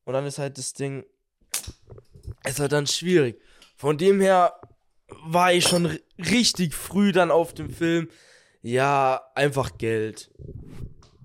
[0.06, 1.06] Und dann ist halt das Ding,
[2.46, 3.40] ist halt dann schwierig.
[3.76, 4.54] Von dem her
[5.26, 8.10] war ich schon ri- richtig früh dann auf dem Film,
[8.62, 10.32] ja, einfach Geld.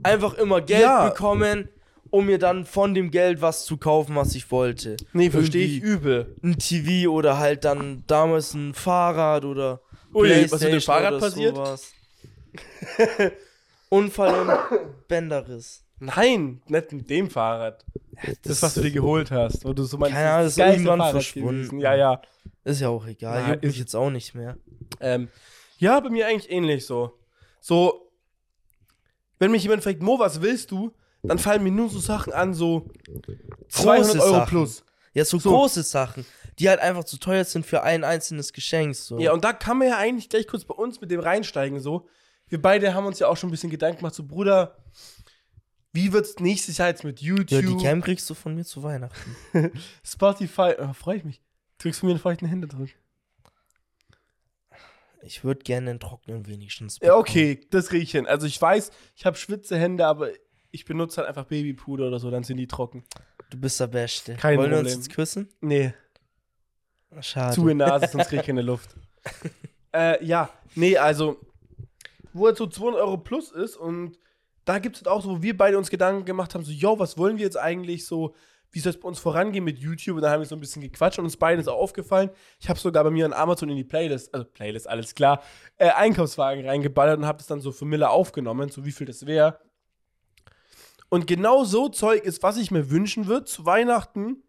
[0.03, 1.09] Einfach immer Geld Ja.
[1.09, 1.69] bekommen,
[2.11, 4.97] um mir dann von dem Geld was zu kaufen, was ich wollte.
[5.13, 6.37] Nee, verstehe ich übel.
[6.43, 9.81] Ein TV oder halt dann damals ein Fahrrad oder
[10.15, 11.57] Ui, was mit dem Fahrrad passiert?
[13.91, 14.51] Unfall und
[15.09, 15.85] Bänderriss.
[16.01, 17.85] Nein, nicht mit dem Fahrrad.
[18.43, 20.99] Das, was du dir geholt hast, wo du so meinst, Keine Ahnung, das ist irgendwann
[20.99, 21.63] Fahrrad verschwunden.
[21.65, 21.81] gewesen.
[21.81, 22.23] Ja, ja.
[22.65, 24.57] Ist ja auch egal, juckt mich ist- jetzt auch nicht mehr.
[25.01, 25.29] Ähm,
[25.79, 27.19] ja, bei mir eigentlich ähnlich so.
[27.61, 28.11] So,
[29.39, 30.93] wenn mich jemand fragt, Mo, was willst du?
[31.23, 32.89] Dann fallen mir nur so Sachen an, so
[33.69, 34.49] 200 Euro Sachen.
[34.49, 34.85] plus.
[35.15, 35.51] Ja, so, So.
[35.51, 36.25] große Sachen,
[36.59, 38.95] die halt einfach zu teuer sind für ein einzelnes Geschenk.
[38.95, 39.19] So.
[39.19, 42.07] Ja, und da kann man ja eigentlich gleich kurz bei uns mit dem reinsteigen, so.
[42.49, 44.77] Wir beide haben uns ja auch schon ein bisschen Gedanken gemacht, so, Bruder,
[45.93, 48.83] wie wird's nächstes Jahr jetzt mit YouTube, ja, die Cam kriegst du von mir zu
[48.83, 49.37] Weihnachten.
[50.05, 51.43] Spotify, oh, freue ich mich.
[51.79, 52.89] Drückst du mir einen feuchten Händedruck?
[55.23, 56.99] Ich würde gerne einen trockenen wenigstens.
[57.01, 57.21] Ja, bekommen.
[57.21, 58.27] okay, das krieg ich hin.
[58.27, 60.31] Also ich weiß, ich habe schwitze Hände, aber
[60.71, 63.05] ich benutze halt einfach Babypuder oder so, dann sind die trocken.
[63.51, 64.35] Du bist der Beste.
[64.37, 65.03] Kein Wollen wir uns Problem.
[65.03, 65.49] jetzt küssen?
[65.61, 65.95] Nee,
[67.21, 67.55] Schade.
[67.55, 68.95] zu in Nase, sonst krieg ich keine Luft.
[69.93, 71.41] äh, ja, nee, also,
[72.33, 74.19] wo jetzt so 200 Euro plus ist und
[74.65, 77.17] da gibt es auch so, wo wir beide uns Gedanken gemacht haben, so, yo, was
[77.17, 78.35] wollen wir jetzt eigentlich so,
[78.71, 80.17] wie soll es bei uns vorangehen mit YouTube?
[80.17, 82.29] Und da haben wir so ein bisschen gequatscht und uns beiden ist auch aufgefallen.
[82.61, 85.43] Ich habe sogar bei mir an Amazon in die Playlist, also Playlist, alles klar,
[85.79, 89.25] äh, Einkaufswagen reingeballert und habe das dann so für Miller aufgenommen, so wie viel das
[89.25, 89.59] wäre.
[91.09, 94.43] Und genau so Zeug ist, was ich mir wünschen würde zu Weihnachten,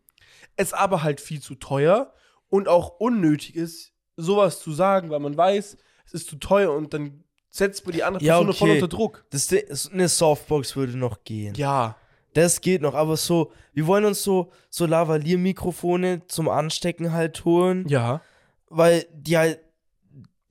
[0.57, 2.13] es aber halt viel zu teuer
[2.49, 6.93] und auch unnötig ist, sowas zu sagen, weil man weiß, es ist zu teuer und
[6.93, 8.81] dann setzt man die andere Ja, Person voll okay.
[8.81, 9.25] unter Druck.
[9.31, 9.51] Das
[9.91, 11.55] eine Softbox würde noch gehen.
[11.55, 11.95] Ja.
[12.33, 17.87] Das geht noch, aber so, wir wollen uns so, so Lavalier-Mikrofone zum Anstecken halt holen,
[17.87, 18.21] Ja.
[18.69, 19.59] weil die halt,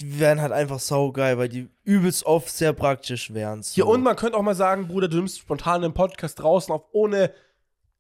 [0.00, 3.62] die wären halt einfach saugeil, weil die übelst oft sehr praktisch wären.
[3.62, 3.80] So.
[3.80, 6.82] Ja, und man könnte auch mal sagen, Bruder, du nimmst spontan einen Podcast draußen auf,
[6.92, 7.32] ohne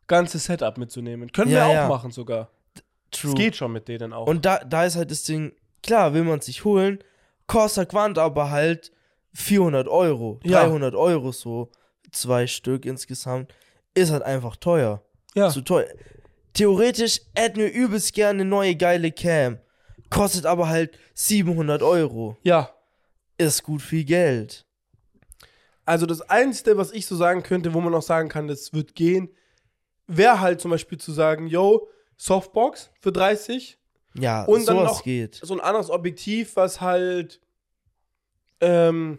[0.06, 1.30] ganzes Setup mitzunehmen.
[1.32, 1.88] Können Ja, wir auch ja.
[1.88, 2.50] machen sogar.
[3.10, 3.30] True.
[3.30, 4.26] Es geht schon mit denen auch.
[4.26, 6.98] Und da, da ist halt das Ding, klar, will man sich holen,
[7.48, 8.92] kostet Quant aber halt
[9.34, 10.62] 400 Euro, Ja.
[10.64, 11.70] 300 Euro so,
[12.12, 13.52] zwei Stück insgesamt,
[13.94, 15.02] ist halt einfach teuer.
[15.34, 15.50] ja.
[15.50, 15.88] Zu teuer.
[16.54, 19.58] Theoretisch hätten wir übelst gerne eine neue geile Cam,
[20.10, 22.36] kostet aber halt 700 Euro.
[22.42, 22.70] ja.
[23.40, 24.66] Ist gut viel Geld.
[25.84, 28.96] Also das Einzige, was ich so sagen könnte, wo man auch sagen kann, das wird
[28.96, 29.28] gehen,
[30.08, 33.77] wäre halt zum Beispiel zu sagen, yo, Softbox für 30,
[34.20, 35.36] Ja, Und dann sowas noch- geht.
[35.42, 37.40] so ein anderes Objektiv, was halt,
[38.60, 39.18] ähm,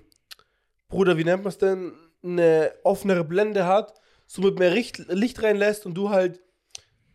[0.88, 3.94] Bruder, wie nennt man es denn, eine offenere Blende hat,
[4.28, 6.42] somit mehr Richt Licht reinlässt und du halt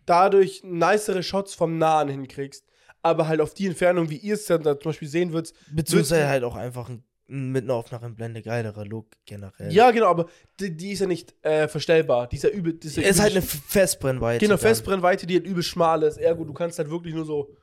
[0.06, 2.64] dadurch nicere Shots vom Nahen hinkriegst.
[3.02, 5.52] Aber halt auf die Entfernung, wie ihr es dann da zum Beispiel sehen würdet.
[5.70, 9.72] Beziehungsweise würdest- halt auch einfach ein, mit einer offeneren Blende geilerer Look generell.
[9.72, 10.26] Ja, genau, aber
[10.60, 12.28] die, die ist ja nicht äh, verstellbar.
[12.28, 12.74] Die ist ja übel.
[12.74, 14.40] Die ist, ja ist halt eine Festbrennweite.
[14.40, 14.60] Genau, dann.
[14.60, 16.16] Festbrennweite, die halt übel schmal ist.
[16.18, 17.54] Ergo, du kannst halt wirklich nur so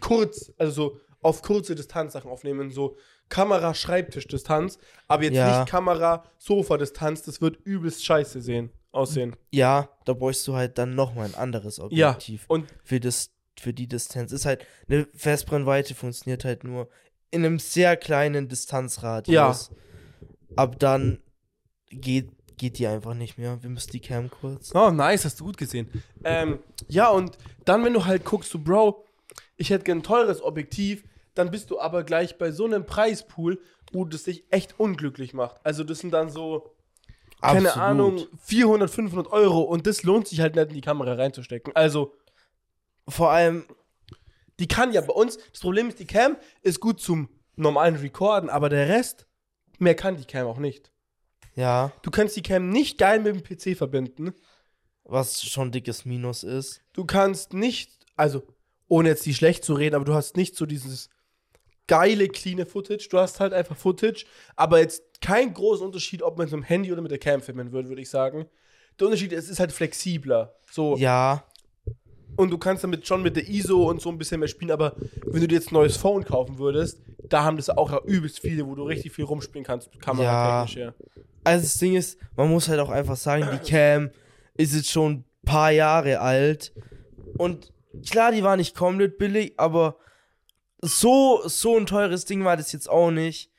[0.00, 2.70] kurz, also so auf kurze Distanz Sachen aufnehmen.
[2.70, 2.96] So
[3.28, 5.60] Kamera-Schreibtisch-Distanz, aber jetzt Ja.
[5.60, 7.22] nicht Kamera-Sofa-Distanz.
[7.22, 9.36] Das wird übelst scheiße sehen, aussehen.
[9.50, 12.44] Ja, da bräuchst du halt dann nochmal ein anderes Ja, Objektiv.
[12.48, 14.32] und Für, das, für die Distanz.
[14.32, 16.88] Ist halt, eine Festbrennweite funktioniert halt nur
[17.30, 19.70] in einem sehr kleinen Distanzradius.
[19.70, 20.56] Ja.
[20.56, 21.18] Ab dann
[21.90, 23.62] geht, geht die einfach nicht mehr.
[23.62, 24.74] Wir müssen die Cam kurz.
[24.74, 25.90] Oh, nice, hast du gut gesehen.
[26.24, 29.04] Ähm, ja, und dann, wenn du halt guckst, so, Bro,
[29.58, 33.60] ich hätte gern ein teures Objektiv, dann bist du aber gleich bei so einem Preispool,
[33.92, 35.60] wo das dich echt unglücklich macht.
[35.64, 36.74] Also, das sind dann so
[37.40, 37.76] keine Absolut.
[37.76, 41.76] Ahnung, 400, 500 Euro und das lohnt sich halt nicht in die Kamera reinzustecken.
[41.76, 42.14] Also,
[43.08, 43.64] Vor allem,
[44.58, 48.50] die kann ja bei uns, das Problem ist, die Cam ist gut zum normalen Recorden,
[48.50, 49.26] aber der Rest,
[49.78, 50.90] mehr kann die Cam auch nicht.
[51.54, 54.34] ja, Du kannst die Cam nicht geil mit dem PC verbinden.
[55.04, 56.82] was schon dickes Minus ist.
[56.92, 58.42] Du kannst nicht, also,
[58.88, 61.10] ohne jetzt die schlecht zu reden, aber du hast nicht so dieses
[61.86, 63.08] geile, cleane Footage.
[63.10, 64.24] Du hast halt einfach Footage,
[64.56, 67.72] aber jetzt keinen großen Unterschied, ob man mit dem Handy oder mit der Cam filmen
[67.72, 68.46] würde, würde ich sagen.
[68.98, 70.54] Der Unterschied ist, es ist halt flexibler.
[70.70, 70.96] So.
[70.96, 71.44] Ja,
[72.36, 74.94] Und du kannst damit schon mit der ISO und so ein bisschen mehr spielen, aber
[75.24, 78.66] wenn du dir jetzt ein neues Phone kaufen würdest, da haben das auch übelst viele,
[78.66, 80.94] wo du richtig viel rumspielen kannst, kameratechnisch, ja.
[81.44, 84.10] also das Ding ist, man muss halt auch einfach sagen, die Cam
[84.54, 86.72] ist jetzt schon ein paar Jahre alt.
[87.36, 87.72] Und
[88.10, 89.96] klar, die war nicht komplett billig, aber
[90.80, 93.50] so, so ein teures Ding war das jetzt auch nicht,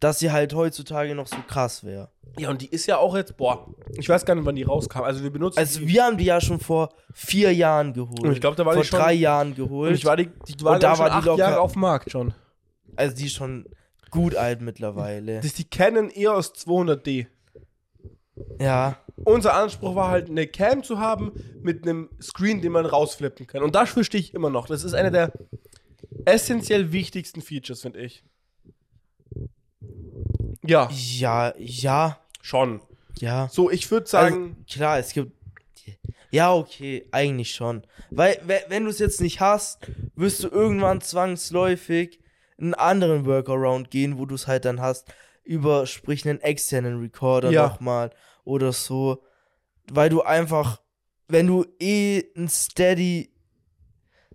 [0.00, 2.10] dass sie halt heutzutage noch so krass wäre.
[2.38, 5.02] Ja, und die ist ja auch jetzt, boah, ich weiß gar nicht, wann die rauskam.
[5.02, 8.20] Also wir benutzen Also die, wir haben die ja schon vor vier Jahren geholt.
[8.20, 9.94] Und ich glaub, da war vor die schon- drei Jahren und geholt.
[9.94, 11.80] ich war die, die war Und da war schon die acht locker- Jahre auf dem
[11.82, 12.34] Markt schon.
[12.96, 13.66] also die ist schon
[14.10, 15.36] gut alt mittlerweile.
[15.36, 17.26] Das ist die Canon EOS 200D.
[18.60, 18.96] ja.
[19.16, 23.62] Unser Anspruch war halt, eine Cam zu haben mit einem Screen, den man rausflippen kann.
[23.62, 24.66] Und dafür stehe ich immer noch.
[24.66, 25.32] Das ist einer der
[26.24, 28.24] essentiell wichtigsten Features, finde ich.
[30.62, 32.80] Ja, Ja, ja, schon.
[33.18, 33.48] ja.
[33.50, 35.32] So, ich würde sagen, Also, klar, es gibt.
[36.30, 37.82] Ja, okay, eigentlich schon.
[38.10, 42.18] Weil, we- wenn du es jetzt nicht hast, wirst du irgendwann zwangsläufig
[42.58, 45.12] einen anderen Workaround gehen, wo du es halt dann hast,
[45.44, 47.68] über, sprich, einen externen Recorder Ja.
[47.68, 48.10] nochmal
[48.44, 49.22] oder so.
[49.90, 50.80] Weil du einfach,
[51.28, 53.30] wenn du eh ein steady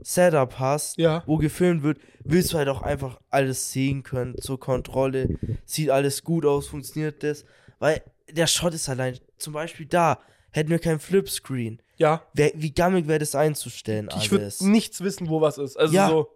[0.01, 1.23] Setup hast, ja.
[1.25, 5.37] wo gefilmt wird, willst du halt auch einfach alles sehen können zur Kontrolle.
[5.65, 7.45] Sieht alles gut aus, funktioniert das?
[7.79, 10.19] Weil der Shot ist allein, zum Beispiel da,
[10.51, 11.81] hätten wir kein Flipscreen.
[11.97, 12.23] Ja.
[12.33, 15.77] Wär, wie gammig wäre das einzustellen Ich würde nichts wissen, wo was ist.
[15.77, 16.07] Also Ja.
[16.07, 16.29] so.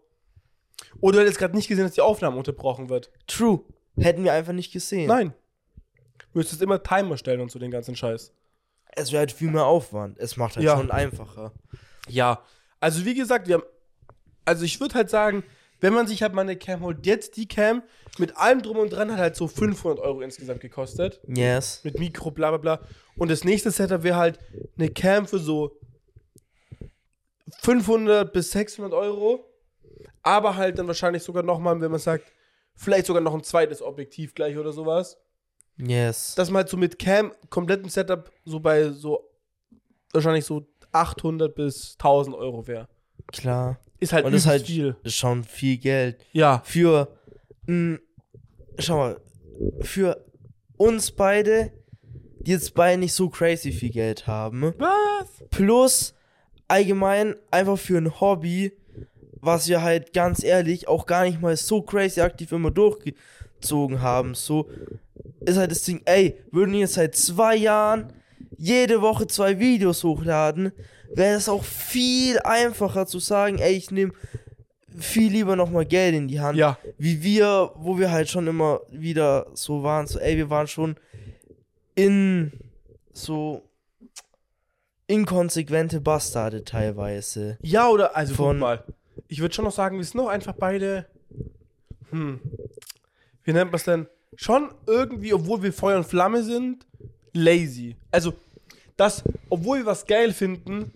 [1.00, 3.12] Oder du hättest gerade nicht gesehen, dass die Aufnahme unterbrochen wird.
[3.28, 3.62] True.
[3.98, 5.08] Hätten wir einfach nicht gesehen.
[5.08, 5.34] Nein.
[6.34, 8.34] Du müsstest immer Timer stellen und so den ganzen Scheiß.
[8.96, 10.18] Es wäre halt viel mehr Aufwand.
[10.20, 10.78] Es macht halt Ja.
[10.78, 11.54] schon einfacher.
[12.10, 12.44] Ja.
[12.80, 13.64] Also wie gesagt, wir haben.
[14.46, 15.44] Also ich würde halt sagen,
[15.80, 17.82] wenn man sich halt mal eine Cam holt, jetzt die Cam
[18.18, 21.22] mit allem drum und dran hat halt so 500 Euro insgesamt gekostet.
[21.28, 21.82] Yes.
[21.84, 22.88] Mit Mikro, bla bla bla.
[23.18, 24.40] Und das nächste Setup wäre halt
[24.78, 25.80] eine Cam für so
[27.62, 29.46] 500 bis 600 Euro.
[30.24, 32.32] Aber halt dann wahrscheinlich sogar nochmal, wenn man sagt,
[32.76, 35.18] vielleicht sogar noch ein zweites Objektiv gleich oder sowas.
[35.78, 36.36] Yes.
[36.36, 39.30] Dass man halt so mit Cam kompletten Setup so bei so
[40.12, 42.88] wahrscheinlich so 800 bis 1000 Euro wäre.
[43.32, 43.80] Klar.
[44.00, 44.94] Ist halt Und ist halt viel.
[45.04, 46.24] das ist schon viel Geld.
[46.34, 46.62] Ja.
[46.66, 47.08] Für,
[47.66, 48.00] mh,
[48.78, 49.22] schau mal,
[49.82, 50.24] für
[50.78, 51.72] uns beide,
[52.40, 55.48] die jetzt beide nicht so crazy viel Geld haben, Was?
[55.50, 56.14] plus
[56.68, 58.74] allgemein einfach für ein Hobby,
[59.40, 64.36] was wir halt ganz ehrlich auch gar nicht mal so crazy aktiv immer durchgezogen haben,
[64.36, 64.70] so
[65.42, 68.14] ist halt das Ding, ey, würden wir jetzt seit zwei Jahren
[68.58, 70.72] jede Woche zwei Videos hochladen,
[71.14, 74.14] wäre es auch viel einfacher zu sagen, ey, ich nehme
[74.98, 76.58] viel lieber nochmal Geld in die Hand.
[76.58, 76.78] Ja.
[76.98, 80.96] Wie wir, wo wir halt schon immer wieder so waren, so, ey, wir waren schon
[81.96, 82.52] in
[83.12, 83.64] so
[85.08, 87.58] inkonsequente Bastarde teilweise.
[87.62, 88.84] Ja, oder, also Von- mal.
[89.28, 91.06] Ich würde schon noch sagen, wir sind noch einfach beide,
[92.10, 92.40] hm,
[93.44, 94.08] wie nennt man es denn?
[94.36, 96.86] Schon irgendwie, obwohl wir Feuer und Flamme sind,
[97.34, 97.96] lazy.
[98.12, 98.34] Also,
[98.98, 100.94] das, obwohl wir was geil finden,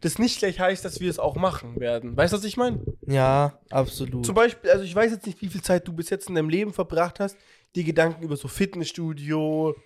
[0.00, 2.16] das nicht gleich heißt, dass wir es auch machen werden.
[2.16, 2.80] Weißt du, was ich meine?
[3.06, 4.26] Ja, absolut.
[4.26, 6.48] Zum Beispiel, also ich weiß jetzt nicht, wie viel Zeit du bis jetzt in deinem
[6.48, 7.36] Leben verbracht hast,
[7.76, 9.76] die Gedanken über so Fitnessstudio,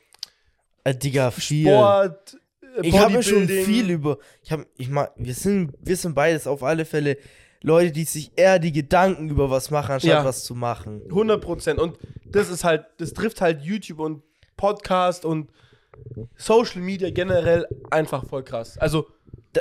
[0.85, 1.67] äh, Digga, viel.
[1.67, 2.39] Sport,
[2.77, 4.19] äh, ich habe schon viel über.
[4.43, 7.19] Ich habe, ich mag, wir sind, wir sind beides auf alle Fälle
[7.67, 10.25] Leute, die sich eher die Gedanken über was machen, anstatt Ja.
[10.25, 11.01] was zu machen.
[11.09, 11.79] 100 Prozent.
[11.81, 14.23] Und das ist halt, das trifft halt YouTube und
[14.57, 15.49] Podcast und
[16.37, 18.77] Social Media generell einfach voll krass.
[18.77, 19.07] Also,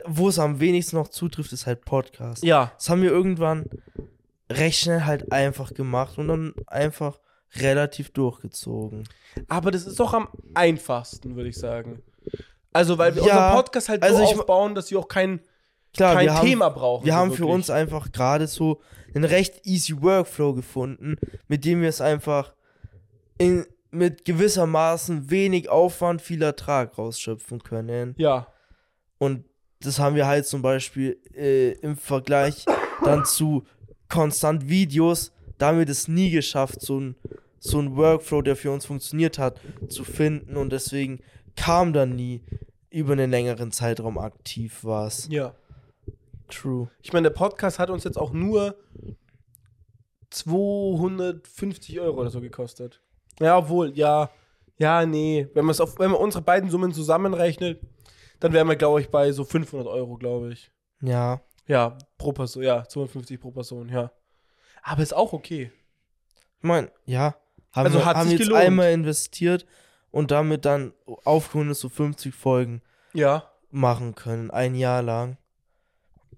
[0.06, 2.44] wo es am wenigsten noch zutrifft, ist halt Podcast.
[2.44, 2.74] ja.
[2.76, 3.66] Das haben wir irgendwann
[4.52, 7.20] recht schnell halt einfach gemacht und dann einfach
[7.56, 9.08] relativ durchgezogen.
[9.48, 12.02] Aber das ist doch am einfachsten, würde ich sagen.
[12.74, 15.40] Also, weil wir Ja, unseren Podcast halt also so aufbauen, dass wir auch kein,
[15.94, 17.06] Klar, kein wir haben, Thema brauchen.
[17.06, 17.56] wir haben für wirklich.
[17.56, 18.82] uns einfach gerade so
[19.14, 22.54] einen recht easy Workflow gefunden, mit dem wir es einfach
[23.38, 28.16] in, mit gewissermaßen wenig Aufwand viel Ertrag rausschöpfen können.
[28.18, 28.48] Ja.
[29.20, 29.46] Und
[29.82, 32.66] das haben wir halt zum Beispiel äh, im Vergleich
[33.04, 33.64] dann zu
[34.10, 37.16] konstant Videos, da haben wir das nie geschafft, so ein,
[37.60, 41.20] so einen Workflow, der für uns funktioniert hat, zu finden und deswegen
[41.56, 42.42] kam dann nie
[42.90, 45.28] über einen längeren Zeitraum aktiv was.
[45.30, 45.56] Ja.
[46.54, 46.90] True.
[47.02, 48.76] Ich meine, der Podcast hat uns jetzt auch nur
[50.30, 53.02] 250 Euro oder so gekostet.
[53.40, 54.30] Ja, obwohl, ja.
[54.78, 55.48] Ja, nee.
[55.54, 57.82] Wenn, auf, wenn man unsere beiden Summen zusammenrechnet,
[58.40, 60.72] dann wären wir, glaube ich, bei so 500 Euro, glaube ich.
[61.02, 61.42] Ja.
[61.68, 62.64] Ja, pro Person.
[62.64, 64.12] Ja, 250 pro Person, ja.
[64.82, 65.72] Aber ist auch okay.
[66.58, 67.36] Ich meine, ja.
[67.72, 68.64] Haben Also wir hat haben sich jetzt gelohnt.
[68.66, 69.66] einmal investiert
[70.12, 72.82] und damit dann aufgerundet so 50 Folgen
[73.14, 73.50] Ja.
[73.72, 74.52] machen können.
[74.52, 75.38] Ein Jahr lang.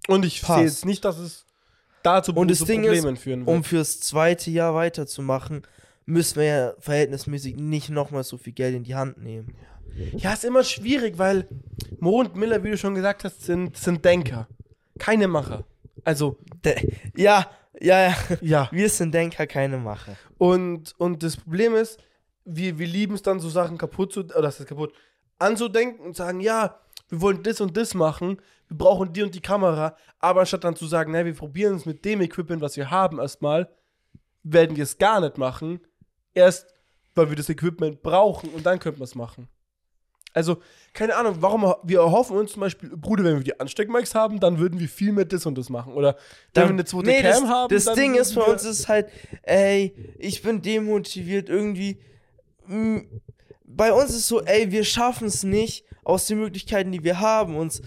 [0.08, 1.46] Und ich sehe jetzt nicht, dass es
[2.04, 3.50] dazu Und das zu Ding ist, Problemen führen wird.
[3.50, 5.64] Um fürs zweite Jahr weiterzumachen,
[6.06, 9.56] müssen wir ja verhältnismäßig nicht nochmal so viel Geld in die Hand nehmen.
[10.18, 11.48] Ja, ist immer schwierig, weil
[12.00, 14.48] Mo und Miller, wie du schon gesagt hast, sind, sind Denker.
[15.00, 15.66] Keine Macher.
[16.04, 18.16] Also, De ja, ja, ja.
[18.42, 18.70] ja.
[18.72, 20.16] Wir sind Denker, keine Macher.
[20.38, 22.00] Und, und das Problem ist,
[22.44, 24.94] wir, wir lieben es dann, so Sachen kaputt zu, oder das ist kaputt,
[25.40, 29.42] anzudenken und sagen, ja, wir wollen das und das machen, wir brauchen die und die
[29.42, 32.90] Kamera, aber anstatt dann zu sagen, na, wir probieren es mit dem Equipment, was wir
[32.90, 33.70] haben, erstmal,
[34.44, 35.80] werden wir es gar nicht machen,
[36.34, 36.68] erst
[37.16, 39.48] weil wir das Equipment brauchen und dann könnten wir es machen.
[40.34, 40.58] Also,
[40.92, 44.60] keine Ahnung, warum wir erhoffen uns zum Beispiel, Bruder, wenn wir die Ansteckmics haben, dann
[44.60, 45.94] würden wir viel mehr das und das machen.
[45.94, 46.18] Oder
[46.54, 47.74] wenn wir eine zweite Nee, Cam das, haben.
[47.74, 49.08] Das dann Ding ist bei uns ist halt,
[49.44, 52.02] ey, ich bin demotiviert irgendwie.
[53.64, 57.56] Bei uns ist so, ey, wir schaffen es nicht, aus den Möglichkeiten, die wir haben,
[57.56, 57.82] uns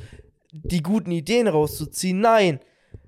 [0.65, 2.21] die guten Ideen rauszuziehen.
[2.21, 2.61] Nein,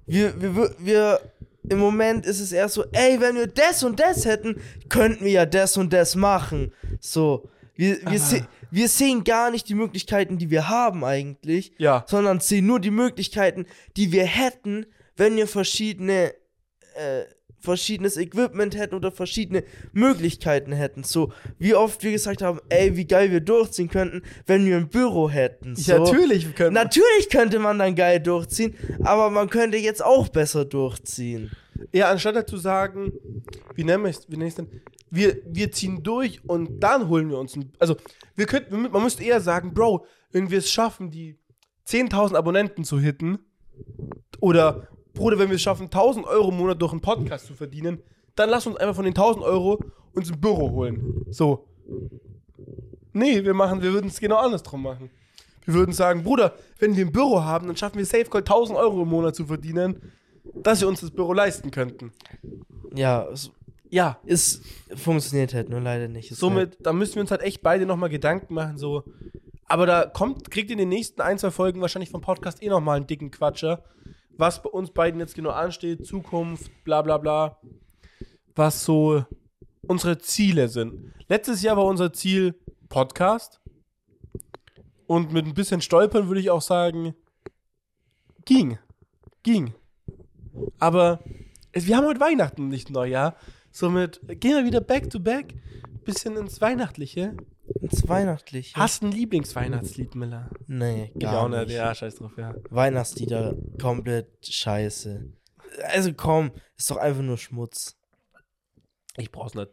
[0.06, 1.20] wir, wir, wir,
[1.68, 5.32] im Moment ist es eher so, ey, wenn wir das und das hätten, könnten wir
[5.32, 6.72] ja das und das machen.
[7.00, 12.04] So, wir, wir, se wir sehen gar nicht die Möglichkeiten, die wir haben eigentlich Ja.
[12.06, 14.86] sondern sehen nur die Möglichkeiten, die wir hätten,
[15.16, 16.34] wenn wir verschiedene,
[16.94, 17.22] äh,
[17.60, 21.04] verschiedenes Equipment hätten oder verschiedene Möglichkeiten hätten.
[21.04, 24.88] So, wie oft wir gesagt haben, ey, wie geil wir durchziehen könnten, wenn wir ein
[24.88, 25.76] Büro hätten.
[25.76, 25.92] So.
[25.92, 30.28] Ja, natürlich wir können Natürlich könnte man dann geil durchziehen, aber man könnte jetzt auch
[30.28, 31.50] besser durchziehen.
[31.92, 33.12] Ja, anstatt zu sagen,
[33.74, 34.82] wie nennen wir es, wie denn?
[35.10, 37.72] Wir, wir ziehen durch und dann holen wir uns ein.
[37.78, 37.96] Also,
[38.36, 41.36] wir könnten, man müsste eher sagen, Bro, wenn wir es schaffen, die
[41.88, 43.40] 10.000 Abonnenten zu hitten,
[44.40, 48.02] oder, Bruder, wenn wir es schaffen, 1.000 Euro im Monat durch einen Podcast zu verdienen,
[48.36, 49.78] dann lass uns einfach von den 1.000 Euro
[50.14, 51.24] uns ein Büro holen.
[51.30, 51.66] So.
[53.12, 55.10] Nee, wir machen, wir würden es genau andersrum machen.
[55.64, 58.78] Wir würden sagen, Bruder, wenn wir ein Büro haben, dann schaffen wir Safe Call 1000
[58.78, 60.00] Euro im Monat zu verdienen,
[60.54, 62.12] dass wir uns das Büro leisten könnten.
[62.94, 63.50] Ja, es
[63.90, 64.62] Ja, ist,
[64.96, 66.30] funktioniert halt nur leider nicht.
[66.30, 69.04] Ist somit, da müssen wir uns halt echt beide nochmal Gedanken machen, so.
[69.66, 72.96] Aber da kommt, kriegt in den nächsten ein, zwei Folgen wahrscheinlich vom Podcast eh nochmal
[72.96, 73.82] einen dicken Quatscher,
[74.40, 77.60] was bei uns beiden jetzt genau ansteht, Zukunft, bla bla bla,
[78.54, 79.24] was so
[79.82, 81.12] unsere Ziele sind.
[81.28, 83.60] Letztes Jahr war unser Ziel Podcast.
[85.06, 87.14] Und mit ein bisschen Stolpern würde ich auch sagen,
[88.44, 88.78] ging.
[89.42, 89.74] Ging.
[90.78, 91.20] Aber
[91.72, 93.36] wir haben heute Weihnachten, nicht Neujahr.
[93.72, 95.54] Somit gehen wir wieder back to back.
[96.04, 97.36] Bisschen ins Weihnachtliche.
[97.80, 98.76] Ins Weihnachtliche.
[98.76, 100.50] Hast du ein Lieblingsweihnachtslied, Miller?
[100.66, 101.70] Nee, gar nicht.
[101.70, 102.54] Ja, scheiß drauf, ja.
[102.70, 105.32] Weihnachtslieder komplett scheiße.
[105.84, 107.96] Also komm, ist doch einfach nur Schmutz.
[109.16, 109.70] Ich brauch's nicht.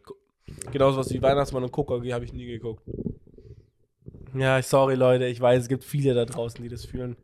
[0.72, 2.82] Genauso was wie Weihnachtsmann und KKG habe ich nie geguckt.
[4.34, 7.16] Ja, sorry Leute, ich weiß, es gibt viele da draußen, die das fühlen.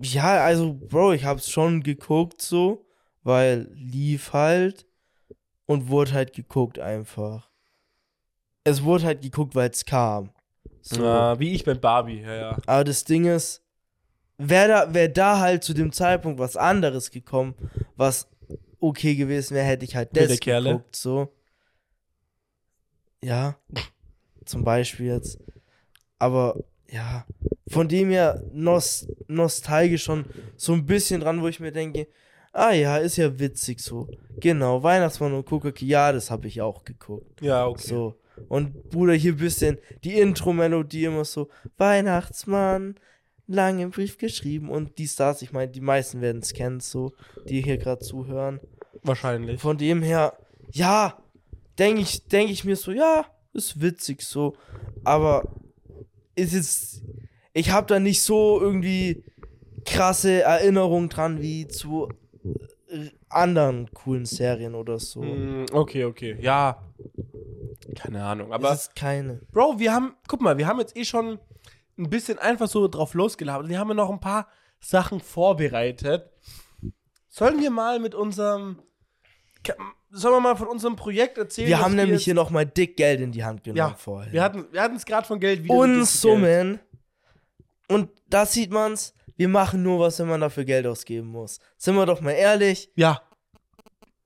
[0.00, 2.86] Ja, also, Bro, ich hab's schon geguckt so,
[3.22, 4.86] weil lief halt
[5.66, 7.47] und wurde halt geguckt einfach.
[8.68, 10.30] Es wurde halt geguckt, weil es kam.
[10.82, 11.02] So.
[11.02, 12.58] Ja, wie ich beim Barbie, ja, ja.
[12.66, 13.62] Aber das Ding ist,
[14.38, 17.54] wäre da, wär da halt zu dem Zeitpunkt was anderes gekommen,
[17.96, 18.28] was
[18.80, 20.70] okay gewesen wäre, hätte ich halt das Kerle?
[20.70, 21.28] geguckt, so.
[23.22, 23.56] Ja,
[24.44, 25.38] zum Beispiel jetzt.
[26.18, 27.26] Aber ja,
[27.68, 30.24] von dem her nost nostalgisch schon
[30.56, 32.08] so ein bisschen dran, wo ich mir denke,
[32.52, 34.08] ah ja, ist ja witzig so.
[34.40, 37.42] Genau, Weihnachtsmann und Kuckuck, ja, das habe ich auch geguckt.
[37.42, 37.88] Ja, okay.
[37.88, 38.14] So.
[38.48, 42.96] Und Bruder, hier ein bisschen die Intro-Melodie immer so, Weihnachtsmann,
[43.46, 47.14] lang im Brief geschrieben und die Stars, ich meine, die meisten werden es kennen, so,
[47.48, 48.60] die hier gerade zuhören.
[49.02, 49.60] Wahrscheinlich.
[49.60, 50.36] Von dem her,
[50.70, 51.18] ja,
[51.78, 54.54] denke ich, denke ich mir so, ja, ist witzig so,
[55.02, 55.48] aber
[56.34, 57.02] ist jetzt,
[57.54, 59.24] ich habe da nicht so irgendwie
[59.86, 62.08] krasse Erinnerungen dran wie zu
[63.28, 65.22] anderen coolen Serien oder so.
[65.22, 66.36] Mm, okay, okay.
[66.40, 66.82] Ja.
[67.96, 68.52] Keine Ahnung.
[68.52, 69.40] Aber, es ist keine.
[69.52, 71.38] Bro, wir haben, guck mal, wir haben jetzt eh schon
[71.98, 73.68] ein bisschen einfach so drauf losgelabert.
[73.68, 74.48] Wir haben ja noch ein paar
[74.80, 76.30] Sachen vorbereitet.
[77.28, 78.80] Sollen wir mal mit unserem
[80.10, 81.68] Sollen wir mal von unserem Projekt erzählen?
[81.68, 84.32] Wir haben nämlich jetzt- hier nochmal dick Geld in die Hand genommen Ja, vorher.
[84.32, 85.74] Wir hatten wir es gerade von Geld wieder.
[85.74, 86.06] Und Geld.
[86.06, 86.80] Summen.
[87.88, 91.58] Und da sieht man's, wir machen nur was, wenn man dafür Geld ausgeben muss.
[91.78, 93.22] Sind wir doch mal ehrlich, Ja,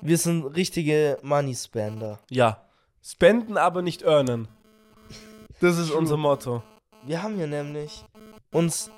[0.01, 2.19] wir sind richtige Money-Spender.
[2.31, 2.67] ja.
[3.05, 4.47] Spenden, aber nicht earnen.
[5.61, 6.63] Das ist unser Motto.
[7.05, 8.05] Wir haben hier nämlich
[8.53, 8.93] uns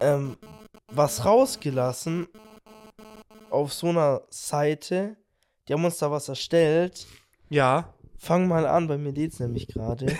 [0.00, 0.36] ähm,
[0.92, 2.26] was rausgelassen
[3.48, 5.16] auf so einer Seite.
[5.68, 7.06] Die haben uns da was erstellt.
[7.48, 7.94] Ja.
[8.18, 10.06] Fang mal an, bei mir lädt's nämlich gerade.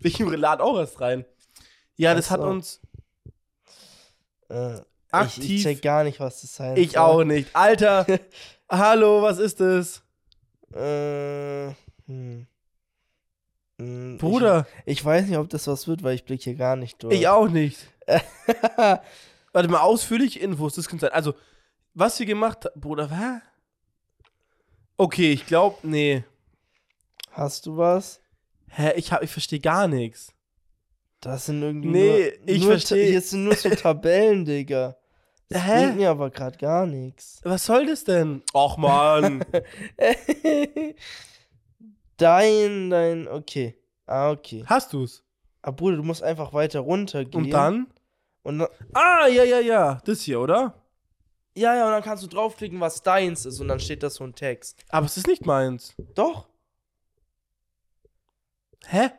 [0.00, 1.26] Ich lade auch erst rein.
[1.96, 2.46] Ja, das Ach hat so.
[2.46, 2.80] uns.
[4.54, 4.82] Äh, ich,
[5.12, 5.44] Aktiv.
[5.50, 7.00] ich check gar nicht, was das sein Ich soll.
[7.02, 7.54] auch nicht.
[7.54, 8.06] Alter,
[8.70, 10.02] hallo, was ist das?
[10.74, 11.72] Äh,
[12.06, 12.46] hm.
[13.78, 16.76] Hm, Bruder, Ich, ich weiß nicht, ob das was wird, weil ich blicke hier gar
[16.76, 17.14] nicht durch.
[17.14, 17.78] ich auch nicht.
[19.52, 21.10] Warte mal, ausführliche Infos, das kann sein.
[21.12, 21.34] Also,
[21.94, 22.80] was wir gemacht haben.
[22.80, 23.40] Bruder, was?
[24.96, 26.24] Okay, ich glaube, nee.
[27.32, 28.20] Hast du was?
[28.68, 30.32] Hä, ich, hab- ich verstehe gar nichts.
[31.24, 34.96] Das sind irgendwie Nee, nur, ich nur versteh- Hier sind nur so Tabellen, Digga.
[35.48, 35.84] Das Hä?
[35.84, 37.40] bringt mir aber gerade gar nichts.
[37.44, 38.42] Was soll das denn?
[38.52, 39.44] Och, Mann.
[42.16, 43.78] dein, dein, okay.
[44.06, 44.64] Ah, okay.
[44.66, 45.22] Hast du's?
[45.62, 47.44] Aber Bruder, du musst einfach weiter runtergehen.
[47.44, 47.86] Und dann?
[48.42, 50.00] Und dann, Ah, ja, ja, ja.
[50.04, 50.74] Das hier, oder?
[51.56, 53.60] ja, ja, und dann kannst du draufklicken, was deins ist.
[53.60, 54.84] Und dann steht da so ein Text.
[54.90, 55.94] Aber es ist nicht meins.
[56.14, 56.48] Doch.
[58.86, 59.10] Hä?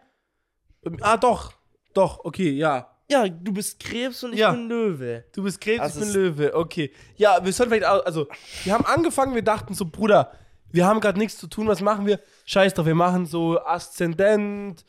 [1.01, 1.53] Ah, doch.
[1.96, 2.91] Doch, okay, ja.
[3.10, 4.52] Ja, du bist Krebs und ich Ja.
[4.52, 5.26] bin Löwe.
[5.34, 6.56] Du bist Krebs, Das ich bin ist- Löwe.
[6.56, 6.91] Okay.
[7.18, 8.28] Ja, wir sollten vielleicht auch, also,
[8.64, 10.32] wir haben angefangen, wir dachten so, Bruder,
[10.72, 12.20] wir haben gerade nichts zu tun, was machen wir?
[12.46, 14.84] Scheiß drauf, wir machen so Aszendent,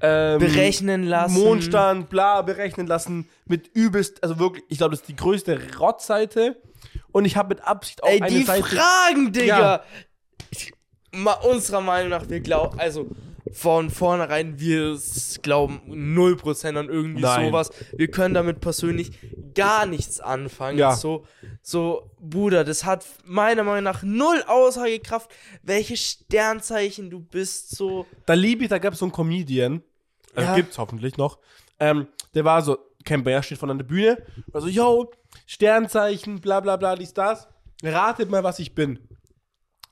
[0.00, 1.40] ähm, Berechnen lassen.
[1.42, 6.60] Mondstand, bla, berechnen lassen mit übelst, also wirklich, ich glaube, das ist die größte Rottseite.
[7.12, 8.64] Und ich habe mit Absicht auch Ey, eine die Seite.
[8.64, 9.58] Fragen, Digga.
[9.58, 9.82] Ja.
[11.12, 13.06] Mal unserer Meinung nach, wir glauben, also
[13.52, 14.98] von vornherein, wir
[15.42, 17.46] glauben 0% an irgendwie Nein.
[17.48, 17.70] sowas.
[17.96, 19.12] Wir können damit persönlich
[19.54, 20.78] gar nichts anfangen.
[20.78, 20.94] Ja.
[20.94, 21.24] So,
[21.62, 25.30] so, Bruder, das hat meiner Meinung nach null Aussagekraft,
[25.62, 28.06] welche Sternzeichen du bist, so.
[28.26, 29.82] Da liebe ich, da gab es so einen Comedian,
[30.36, 30.54] äh, Ja.
[30.54, 31.38] gibt's hoffentlich noch,
[31.80, 34.18] ähm, der war so, Camper steht von an der Bühne,
[34.52, 35.10] also, yo,
[35.46, 37.48] Sternzeichen, bla bla bla, dies, das,
[37.82, 38.98] ratet mal, was ich bin.
[38.98, 39.08] Und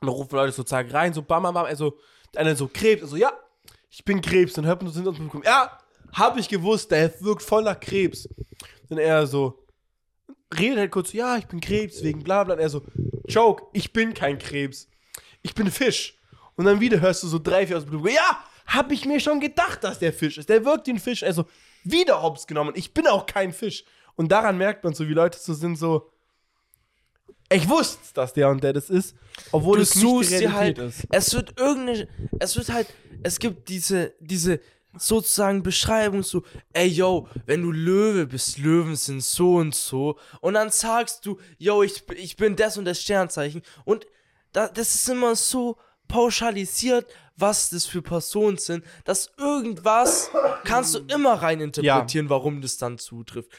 [0.00, 1.98] dann rufen Leute so, zack, rein, so, bam, bam, bam, also,
[2.34, 3.32] der eine so, Krebs, also, ja,
[3.94, 5.78] ich bin Krebs, dann hört man uns im Publikum, ja,
[6.12, 8.28] hab ich gewusst, der wirkt voll nach Krebs.
[8.88, 9.64] Dann er so,
[10.58, 12.82] redet halt kurz, so, ja, ich bin Krebs, wegen bla bla, und er so,
[13.28, 14.88] Joke, ich bin kein Krebs,
[15.42, 16.18] ich bin Fisch.
[16.56, 19.20] Und dann wieder hörst du so drei, vier aus dem Publikum, ja, hab ich mir
[19.20, 21.44] schon gedacht, dass der Fisch ist, der wirkt ein Fisch, also,
[21.84, 23.84] wieder hops genommen, ich bin auch kein Fisch.
[24.16, 26.10] Und daran merkt man so, wie Leute so sind, so,
[27.54, 29.14] ich wusste, dass der und der das ist,
[29.52, 31.06] obwohl du es nicht die Realität halt, ist.
[31.10, 32.88] es wird irgendeine, es wird halt,
[33.22, 34.60] es gibt diese, diese
[34.96, 36.42] sozusagen Beschreibung so,
[36.72, 41.38] ey yo, wenn du Löwe bist, Löwen sind so und so und dann sagst du,
[41.58, 44.06] yo, ich, ich bin das und das Sternzeichen und
[44.52, 45.76] da, das ist immer so
[46.08, 50.30] pauschalisiert, was das für Personen sind, dass irgendwas
[50.64, 53.50] kannst du immer reininterpretieren, warum das dann zutrifft.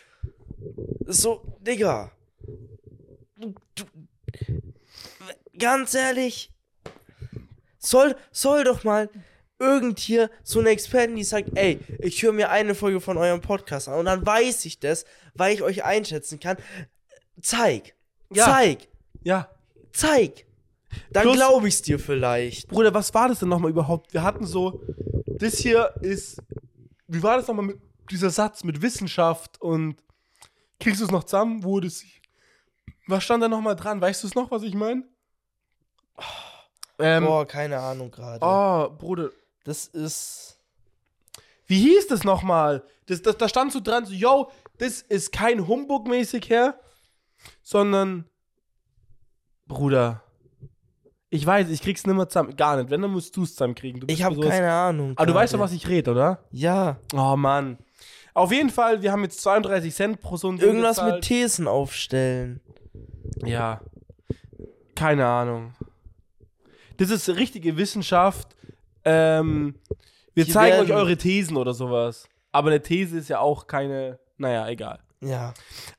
[1.05, 2.11] So, Digga.
[5.57, 6.51] Ganz ehrlich,
[7.77, 9.09] soll, soll doch mal
[9.59, 13.41] irgend hier so eine Expertin, die sagt, ey, ich höre mir eine Folge von eurem
[13.41, 16.57] Podcast an und dann weiß ich das, weil ich euch einschätzen kann.
[17.41, 17.95] Zeig.
[18.33, 18.45] Ja.
[18.45, 18.87] Zeig.
[19.23, 19.49] Ja.
[19.93, 20.45] Zeig.
[21.11, 22.67] Dann glaube ich's dir vielleicht.
[22.67, 24.13] Bruder, was war das denn nochmal überhaupt?
[24.13, 24.81] Wir hatten so,
[25.25, 26.41] das hier ist,
[27.07, 27.79] wie war das nochmal mit
[28.11, 29.97] dieser Satz mit Wissenschaft und
[30.79, 32.03] kriegst du es noch zusammen, wo das,
[33.07, 34.01] was stand da nochmal dran?
[34.01, 35.03] Weißt du es noch, was ich meine?
[36.97, 38.39] Ähm, Boah, keine Ahnung gerade.
[38.41, 39.29] oh, Bruder,
[39.65, 40.57] Das ist.
[41.67, 42.83] wie hieß das nochmal?
[43.07, 46.79] Das, das, da stand so dran, so, yo, das ist kein Humbug-mäßig her,
[47.61, 48.25] sondern,
[49.67, 50.23] Bruder,
[51.29, 53.99] ich weiß, ich krieg's nimmer zusammen, gar nicht, wenn, dann musst du es zusammenkriegen.
[54.01, 55.13] Du Ich habe sowas- keine Ahnung.
[55.17, 56.45] Aber du weißt doch, was ich rede, oder?
[56.51, 56.97] Ja.
[57.13, 57.77] Oh Mann.
[58.35, 60.65] Auf jeden Fall, wir haben jetzt 32 Cent pro Stunde.
[60.65, 61.23] Irgendwas mit gezahlt.
[61.23, 62.59] Thesen aufstellen.
[63.45, 63.79] Ja.
[64.93, 65.73] Keine Ahnung.
[66.97, 68.55] Das ist richtige Wissenschaft.
[69.05, 69.75] Ähm,
[70.33, 72.27] wir Hier zeigen euch eure Thesen oder sowas.
[72.51, 74.19] Aber eine These ist ja auch keine.
[74.37, 74.99] Naja, egal.
[75.21, 75.53] Ja.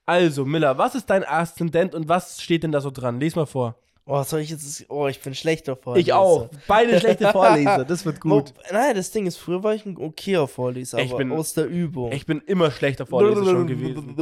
[0.05, 3.18] Also, Miller, was ist dein Aszendent und was steht denn da so dran?
[3.18, 3.76] Lies mal vor.
[4.09, 4.86] Oh, soll ich jetzt.
[4.88, 6.16] Oh, ich bin schlechter Ich Vorleser.
[6.18, 6.48] auch.
[6.68, 7.84] Beide schlechte Vorleser.
[7.84, 8.52] Das wird gut.
[8.54, 11.54] Wo, nein, das Ding ist, früher war ich ein okayer Vorleser, Ich aber bin- aus
[11.54, 12.12] der Übung.
[12.12, 14.14] Ich bin immer schlechter Vorleser schon gewesen.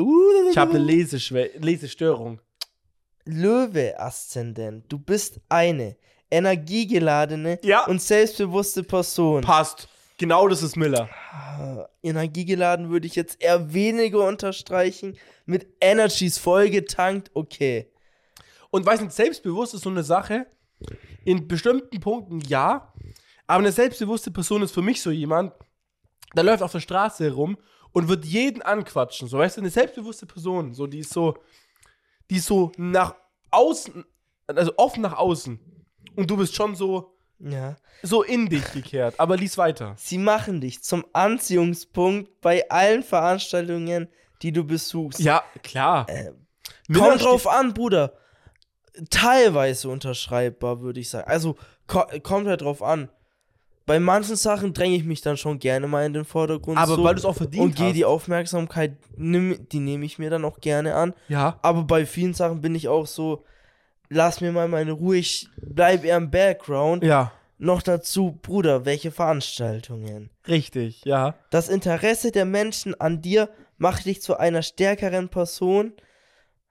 [0.51, 2.41] Ich habe eine Leseschwä Lesestörung.
[3.26, 4.85] Löwe-Aszendent.
[4.91, 5.97] Du bist eine
[6.30, 7.87] energiegeladene Ja.
[7.87, 9.43] und selbstbewusste Person.
[9.43, 9.89] Passt.
[10.18, 11.09] Genau das ist Miller.
[11.32, 15.16] Ah, Energiegeladen würde ich jetzt eher weniger unterstreichen.
[15.45, 17.91] Mit Energies vollgetankt, okay.
[18.75, 20.47] Und weiß nicht, selbstbewusst ist so eine Sache.
[21.25, 22.93] In bestimmten Punkten ja.
[23.47, 25.53] Aber eine selbstbewusste Person ist für mich so jemand,
[26.35, 27.57] der läuft auf der Straße herum
[27.93, 29.29] und wird jeden anquatschen.
[29.29, 31.37] So, weißt du, eine selbstbewusste Person, so, die ist so,
[32.29, 33.14] die ist so nach
[33.53, 34.05] außen,
[34.49, 35.61] also offen nach außen.
[36.16, 37.77] Und du bist schon so, Ja.
[38.03, 39.20] so in dich gekehrt.
[39.20, 39.95] Aber lies weiter.
[39.99, 44.09] Sie machen dich zum Anziehungspunkt bei allen Veranstaltungen,
[44.43, 45.20] die du besuchst.
[45.20, 46.09] Ja, klar.
[46.89, 48.18] Miller Kommt drauf an, Bruder.
[49.11, 51.28] Teilweise unterschreibbar, würde ich sagen.
[51.28, 53.09] Also, ko kommt halt drauf an.
[53.86, 56.78] Bei manchen Sachen dränge ich mich dann schon gerne mal in den Vordergrund.
[56.78, 60.18] Aber so weil du es auch verdient und gehe die Aufmerksamkeit, nimm, die nehme ich
[60.18, 61.12] mir dann auch gerne an.
[61.28, 61.59] Ja.
[61.61, 63.45] Aber bei vielen Sachen bin ich auch so,
[64.09, 67.05] lass mir mal meine Ruhe, ich bleib eher im Background.
[67.05, 67.32] Ja.
[67.59, 70.30] Noch dazu, Bruder, welche Veranstaltungen?
[70.49, 71.34] Richtig, ja.
[71.51, 75.92] Das Interesse der Menschen an dir macht dich zu einer stärkeren Person.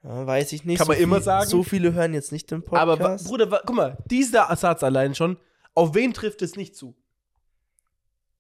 [0.03, 0.77] Ja, weiß ich nicht.
[0.79, 1.49] Kann so man immer viel, sagen.
[1.49, 2.81] So viele hören jetzt nicht den Podcast.
[3.01, 5.37] Aber Bruder, guck mal, dieser Satz allein schon,
[5.75, 6.95] auf wen trifft es nicht zu?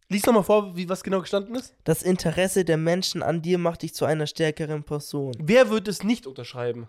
[0.09, 1.73] Lies nochmal vor, wie was genau gestanden ist.
[1.85, 5.33] das Interesse der Menschen an dir macht dich zu einer stärkeren Person.
[5.39, 6.87] Wer wird es nicht unterschreiben?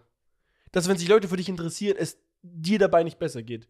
[0.73, 3.69] Dass, wenn sich Leute für dich interessieren, es dir dabei nicht besser geht.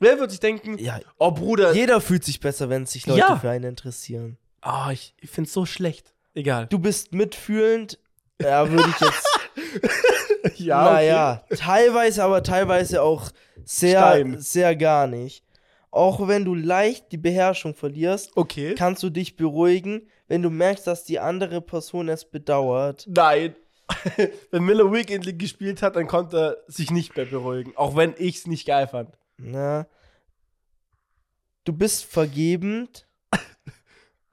[0.00, 3.36] Wer wird sich denken, Ja, oh Bruder, jeder fühlt sich besser, wenn sich Leute Ja.
[3.38, 4.36] für einen interessieren.
[4.60, 6.12] ah, ich, ich find's so schlecht.
[6.34, 6.66] Egal.
[6.66, 7.98] Du bist mitfühlend.
[8.42, 9.26] Ja, würde ich jetzt.
[10.56, 13.30] ja, naja, teilweise, aber teilweise auch
[13.64, 14.38] sehr, Stein.
[14.40, 15.44] sehr gar nicht.
[15.90, 18.74] Auch wenn du leicht die Beherrschung verlierst, Okay.
[18.74, 23.06] kannst du dich beruhigen, wenn du merkst, dass die andere Person es bedauert.
[23.08, 23.54] Nein.
[24.50, 27.72] wenn Miller Weekend gespielt hat, dann konnte er sich nicht mehr beruhigen.
[27.76, 29.16] Auch wenn ich's nicht geil fand.
[29.38, 29.86] Na,
[31.64, 33.06] du bist vergebend.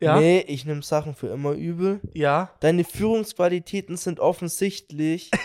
[0.04, 0.20] Ja.
[0.20, 2.00] Nee, ich nehme Sachen für immer übel.
[2.14, 2.52] Ja.
[2.60, 5.32] Deine Führungsqualitäten sind offensichtlich.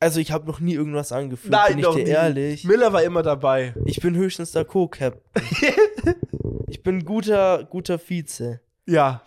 [0.00, 2.10] Also ich habe noch nie irgendwas angeführt, Nein, bin ich dir nie.
[2.10, 2.64] ehrlich.
[2.64, 3.72] Miller war immer dabei.
[3.86, 5.22] Ich bin höchstens der Co-Captain.
[6.68, 8.60] ich bin guter, guter Vize.
[8.84, 9.22] Ja.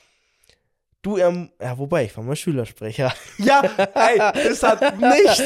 [1.01, 3.11] Du, erm ja, wobei, ich war mal Schülersprecher.
[3.39, 3.61] Ja,
[3.95, 5.41] ey, das hat nichts.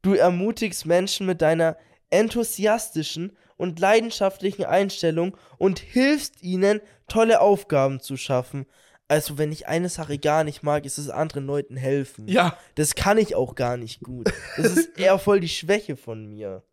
[0.00, 1.76] Du ermutigst Menschen mit deiner
[2.08, 8.66] enthusiastischen und leidenschaftlichen Einstellung und hilfst ihnen, tolle Aufgaben zu schaffen.
[9.08, 12.26] Also, wenn ich eine Sache gar nicht mag, ist es anderen Leuten helfen.
[12.26, 12.58] Ja.
[12.74, 14.32] Das kann ich auch gar nicht gut.
[14.56, 16.64] Das ist eher voll die Schwäche von mir.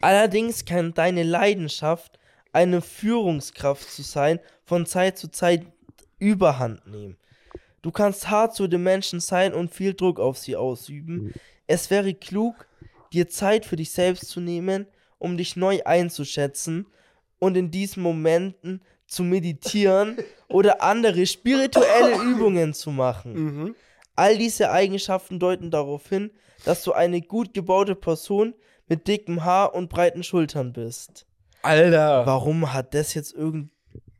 [0.00, 2.18] Allerdings kann deine Leidenschaft,
[2.52, 5.66] eine Führungskraft zu sein, von Zeit zu Zeit
[6.18, 7.16] überhand nehmen.
[7.82, 11.32] Du kannst hart zu den Menschen sein und viel Druck auf sie ausüben.
[11.66, 12.66] Es wäre klug,
[13.12, 14.86] dir Zeit für dich selbst zu nehmen,
[15.18, 16.86] um dich neu einzuschätzen
[17.38, 20.16] und in diesen Momenten zu meditieren
[20.48, 23.32] oder andere spirituelle Übungen zu machen.
[23.34, 23.74] Mhm.
[24.16, 26.30] All diese Eigenschaften deuten darauf hin,
[26.64, 28.54] dass du eine gut gebaute Person
[28.88, 31.26] mit dickem Haar und breiten Schultern bist.
[31.62, 32.26] Alter.
[32.26, 33.70] Warum hat das jetzt irgend.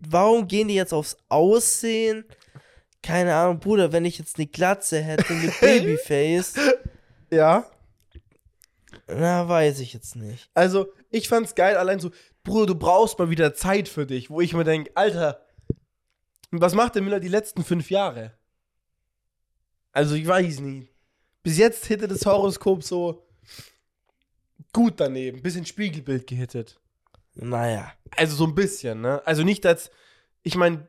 [0.01, 2.25] Warum gehen die jetzt aufs Aussehen?
[3.03, 6.55] Keine Ahnung, Bruder, wenn ich jetzt eine Glatze hätte mit Babyface,
[7.31, 7.67] Ja.
[9.09, 10.51] Na, weiß ich jetzt nicht.
[10.55, 12.11] Also, ich fand's geil, allein so,
[12.45, 15.45] Bruder, du brauchst mal wieder Zeit für dich, wo ich mir denke, Alter,
[16.51, 18.33] was macht der Miller die letzten fünf Jahre?
[19.93, 20.91] Also, ich weiß nicht.
[21.43, 23.27] Bis jetzt hätte das Horoskop so
[24.73, 26.81] gut daneben, bisschen Spiegelbild gehittet.
[27.35, 27.93] Naja.
[28.17, 29.23] Also so ein bisschen, ne?
[29.27, 29.91] Also nicht als,
[30.43, 30.87] ich meine,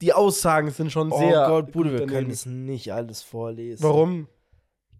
[0.00, 1.46] die Aussagen sind schon Oh sehr.
[1.46, 3.82] Gott, Bruder, wir können das nicht alles vorlesen.
[3.82, 4.28] Warum?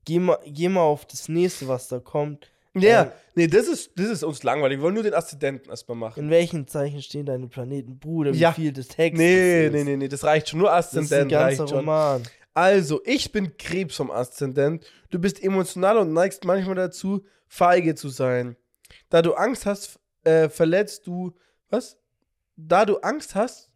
[0.07, 2.51] Geh mal, geh mal auf das nächste, was da kommt.
[2.75, 4.79] Ja, Ähm, nee, das ist, das ist uns langweilig.
[4.79, 6.21] Wir wollen nur den Aszendenten erstmal machen.
[6.25, 8.33] In welchen Zeichen stehen deine Planeten, Bruder?
[8.35, 8.53] Wie Ja.
[8.53, 9.73] viel des Textes Nee, ist.
[9.73, 10.61] nee, nee, nee, das reicht schon.
[10.61, 11.79] Nur Das ist ein Aszendent ganzer reicht schon.
[11.79, 12.23] Roman.
[12.55, 14.85] Also, ich bin Krebs vom Aszendent.
[15.11, 18.57] Du bist emotional und neigst manchmal dazu, feige zu sein.
[19.11, 21.33] Da du Angst hast, äh, verletzt du.
[21.71, 21.99] Was?
[22.57, 23.71] Da du Angst hast,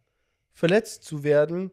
[0.53, 1.71] verletzt zu werden,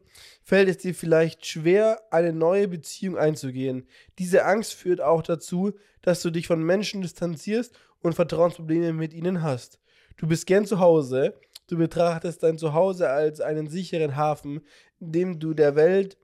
[0.49, 3.87] fällt es dir vielleicht schwer, eine neue Beziehung einzugehen.
[4.17, 9.43] Diese Angst führt auch dazu, dass du dich von Menschen distanzierst und Vertrauensprobleme mit ihnen
[9.43, 9.79] hast.
[10.17, 11.39] Du bist gern zu Hause.
[11.67, 14.61] Du betrachtest dein Zuhause als einen sicheren Hafen,
[14.99, 16.17] in dem du der Welt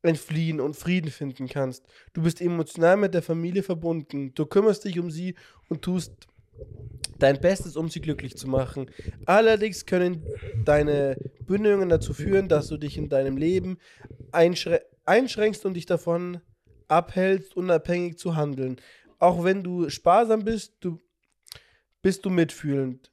[0.00, 1.84] entfliehen und Frieden finden kannst.
[2.14, 4.32] Du bist emotional mit der Familie verbunden.
[4.32, 5.34] Du kümmerst dich um sie
[5.68, 6.27] und tust
[7.18, 8.90] dein Bestes, um sie glücklich zu machen.
[9.26, 10.22] Allerdings können
[10.64, 13.78] deine Bindungen dazu führen, dass du dich in deinem Leben
[14.32, 16.40] einschrä einschränkst und dich davon
[16.86, 18.76] abhältst, unabhängig zu handeln.
[19.18, 21.00] Auch wenn du sparsam bist, du
[22.02, 23.10] bist du mitfühlend.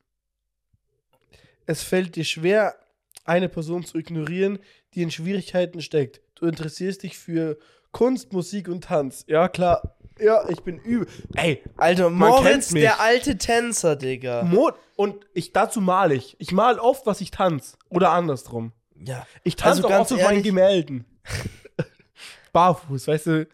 [1.66, 2.76] Es fällt dir schwer,
[3.24, 4.60] eine Person zu ignorieren,
[4.94, 6.22] die in Schwierigkeiten steckt.
[6.36, 7.58] Du interessierst dich für
[7.92, 9.24] Kunst, Musik und Tanz.
[9.28, 9.95] Ja, klar.
[10.20, 11.08] Ja, ich bin übel.
[11.36, 12.82] Ey, Alter, Man Moritz, kennt mich.
[12.84, 14.44] der alte Tänzer, Digga.
[14.44, 16.36] Mo und ich dazu male ich.
[16.40, 17.78] Ich male oft, was ich tanze.
[17.90, 18.72] Oder andersrum.
[18.98, 19.28] Ja.
[19.44, 21.06] Ich tanze Also auch ganz oft auf meinen ehrlich- Gemälden.
[22.54, 23.48] Barfuß, weißt du?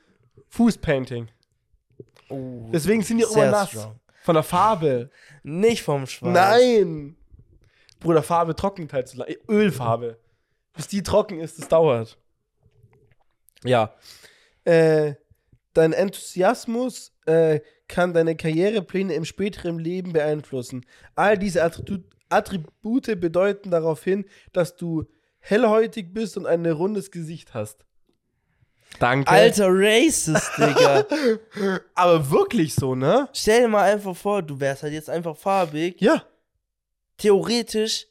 [0.50, 1.30] Fußpainting.
[2.30, 3.70] Oh, Deswegen sind die auch immer nass.
[3.72, 4.00] strong.
[4.24, 5.10] Von der Farbe.
[5.44, 6.34] Nicht vom Schwarz.
[6.34, 7.16] Nein!
[8.00, 9.38] Bruder, Farbe trocknet halt so lange.
[9.50, 10.20] Ölfarbe.
[10.74, 12.18] Bis die trocken ist, das dauert.
[13.64, 13.94] Ja.
[14.64, 15.16] Äh,
[15.74, 20.86] dein Enthusiasmus äh, kann deine Karrierepläne im späteren Leben beeinflussen.
[21.16, 25.06] All diese Attribu Attribute bedeuten darauf hin, dass du
[25.40, 27.84] hellhäutig bist und ein rundes Gesicht hast.
[29.00, 29.30] Danke.
[29.30, 31.06] Alter Racist, Digga.
[31.94, 33.28] Aber wirklich so, ne?
[33.34, 36.00] Stell dir mal einfach vor, du wärst halt jetzt einfach farbig.
[36.00, 36.24] Ja,
[37.18, 38.08] Theoretisch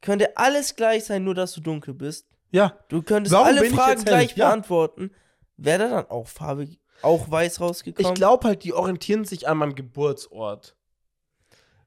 [0.00, 2.26] könnte alles gleich sein, nur dass du dunkel bist.
[2.50, 2.78] ja.
[2.88, 4.48] Du könntest Warum alle Fragen gleich Ja.
[4.48, 5.10] beantworten.
[5.56, 8.10] Wäre da dann auch farbig, auch weiß rausgekommen?
[8.12, 10.76] Ich glaube halt, die orientieren sich an meinem Geburtsort.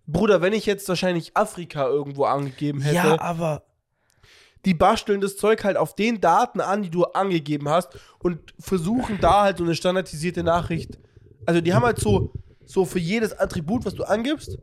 [0.06, 3.64] Bruder, wenn ich jetzt wahrscheinlich Afrika irgendwo angegeben hätte, Ja, aber
[4.66, 9.20] die basteln das Zeug halt auf den Daten an, die du angegeben hast und versuchen
[9.20, 10.98] da halt so eine standardisierte Nachricht.
[11.46, 12.32] Also die haben halt so,
[12.66, 14.58] so für jedes Attribut, was du angibst,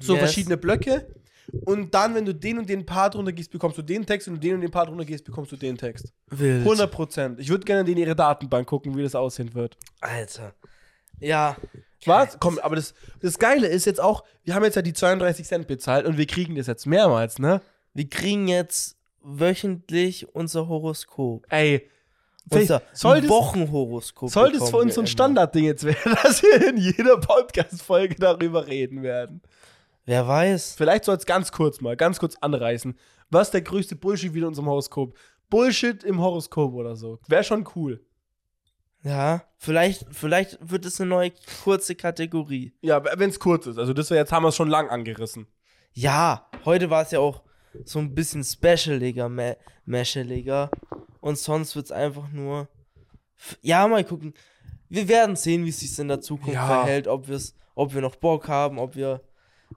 [0.00, 0.22] so Yes.
[0.22, 1.06] verschiedene Blöcke.
[1.64, 4.26] Und dann, wenn du den und den Part runtergehst, bekommst du den Text.
[4.26, 6.12] Wenn du den und den Part runtergehst, bekommst du den Text.
[6.28, 6.60] wild.
[6.62, 7.40] 100 Prozent.
[7.40, 9.76] Ich würde gerne in ihre Datenbank gucken, wie das aussehen wird.
[10.00, 10.54] Alter.
[11.20, 11.56] Ja.
[12.06, 12.38] Was?
[12.40, 15.66] Komm, aber das, das Geile ist jetzt auch, wir haben jetzt ja die 32 Cent
[15.68, 17.60] bezahlt und wir kriegen das jetzt mehrmals, ne?
[17.94, 21.46] Wir kriegen jetzt wöchentlich unser Horoskop.
[21.50, 21.88] Ey,
[22.50, 24.30] Unser soll das, Wochenhoroskop.
[24.30, 25.06] soll das für uns so ein.
[25.06, 29.42] Standardding jetzt werden, dass wir in jeder Podcast-Folge darüber reden werden?
[30.04, 30.74] Wer weiß.
[30.76, 32.98] Vielleicht soll es ganz kurz mal, ganz kurz anreißen.
[33.30, 35.16] Was ist der größte Bullshit wieder in unserem Horoskop?
[35.48, 37.18] Bullshit im Horoskop oder so.
[37.28, 38.04] Wäre schon cool.
[39.04, 41.32] Ja, vielleicht, vielleicht wird es eine neue
[41.64, 42.72] kurze Kategorie.
[42.82, 43.78] Ja, wenn es kurz ist.
[43.78, 45.46] Also das wär, jetzt haben wir es schon lang angerissen.
[45.92, 47.42] Ja, heute war es ja auch
[47.84, 50.70] so ein bisschen specialiger, me mescheliger.
[51.20, 52.68] Und sonst wird es einfach nur.
[53.60, 54.34] Ja, mal gucken.
[54.88, 56.66] Wir werden sehen, wie es sich in der Zukunft Ja.
[56.66, 59.20] verhält, ob, wir's, ob wir noch Bock haben, ob wir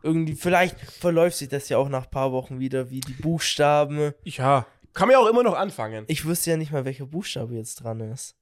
[0.03, 0.35] irgendwie.
[0.35, 4.13] Vielleicht verläuft sich das ja auch nach ein paar Wochen wieder wie die Buchstaben.
[4.23, 4.65] Ja.
[4.93, 6.05] Kann man ja auch immer noch anfangen.
[6.07, 8.35] Ich wüsste ja nicht mal, welcher Buchstabe jetzt dran ist.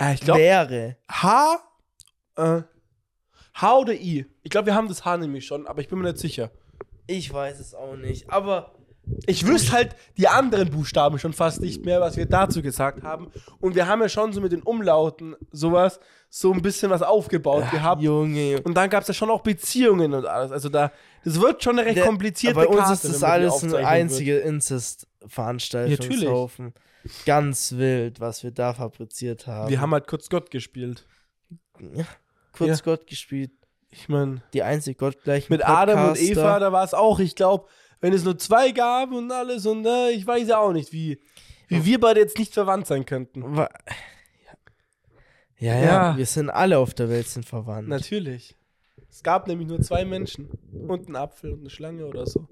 [0.00, 0.96] Äh, ich glaube, Wäre.
[1.10, 1.58] H,
[2.36, 2.62] äh,
[3.54, 4.26] H oder I.
[4.42, 6.50] Ich glaube, wir haben das H nämlich schon, aber ich bin mir nicht sicher.
[7.06, 8.30] Ich weiß es auch nicht.
[8.30, 8.74] Aber
[9.26, 13.32] Ich wüsste halt die anderen Buchstaben schon fast nicht mehr, was wir dazu gesagt haben.
[13.60, 15.98] Und wir haben ja schon so mit den Umlauten sowas,
[16.30, 18.00] so ein bisschen was aufgebaut gehabt.
[18.00, 18.60] Junge.
[18.62, 20.52] Und dann gab es ja schon auch Beziehungen und alles.
[20.52, 20.92] Also da,
[21.24, 23.78] das wird schon eine recht Der- komplizierte Bei uns Karte, ist das alles ein aufzeichnen
[23.80, 23.86] wird.
[23.86, 26.72] einzige Incest-Veranstaltungshaufen.
[27.26, 29.68] Ganz wild, was wir da fabriziert haben.
[29.70, 31.06] Wir haben halt kurz Gott gespielt.
[32.52, 32.84] kurz Ja.
[32.84, 33.50] Gott gespielt.
[33.90, 36.30] Ich meine, Die einzig gottgleichen mit Adam und Podcaster.
[36.32, 37.66] Eva, da war es auch, ich glaube,
[38.02, 41.18] wenn es nur zwei gab und alles und äh, ich weiß ja auch nicht, wie,
[41.68, 43.56] wie wir beide jetzt nicht verwandt sein könnten.
[43.56, 43.70] Wa-
[45.58, 46.16] Ja, ja, Ja.
[46.16, 47.88] wir sind alle auf der Welt sind verwandt.
[47.88, 48.56] Natürlich.
[49.08, 50.48] Es gab nämlich nur zwei Menschen.
[50.88, 52.48] Und einen Apfel und eine Schlange oder so.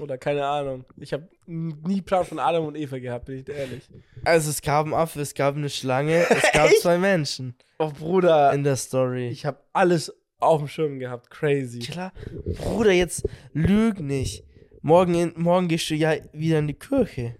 [0.00, 0.84] Oder keine Ahnung.
[0.96, 3.88] Ich habe nie Plan von Adam und Eva gehabt, bin ich ehrlich.
[4.24, 8.52] Also es gab einen Affe, es gab eine Schlange, es gab zwei Menschen Oh, Bruder.
[8.52, 9.28] in der Story.
[9.28, 11.30] Ich habe alles auf dem Schirm gehabt.
[11.30, 11.78] Crazy.
[11.78, 12.12] Klar,
[12.58, 14.44] Bruder, jetzt lüg nicht.
[14.84, 17.36] Morgen, in, morgen gehst du ja wieder in die Kirche.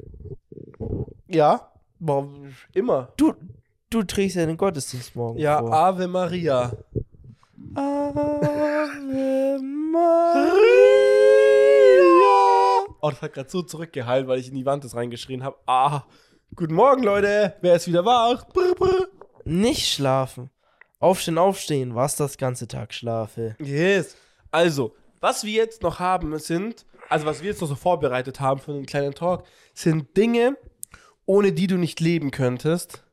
[1.26, 1.72] Ja.
[2.72, 3.12] Immer.
[3.16, 3.34] Du,
[3.90, 5.72] du trägst ja den Gottesdienst morgen Ja, vor.
[5.72, 6.72] Ave Maria.
[7.74, 10.52] Ave Maria.
[13.00, 15.56] Oh, das hat gerade so zurückgeheilt, weil ich in die Wand das reingeschrien habe.
[15.66, 16.02] Ah,
[16.54, 17.54] guten Morgen, Leute.
[17.60, 18.46] Wer ist wieder wach?
[18.48, 19.08] Brr, brr.
[19.44, 20.50] Nicht schlafen.
[21.00, 21.96] Aufstehen, aufstehen.
[21.96, 23.56] Was das ganze Tag schlafe.
[23.58, 24.16] Yes.
[24.52, 28.60] Also, was wir jetzt noch haben, sind, also was wir jetzt noch so vorbereitet haben
[28.60, 29.44] für einen kleinen Talk,
[29.74, 30.56] sind Dinge,
[31.26, 33.04] ohne die du nicht leben könntest.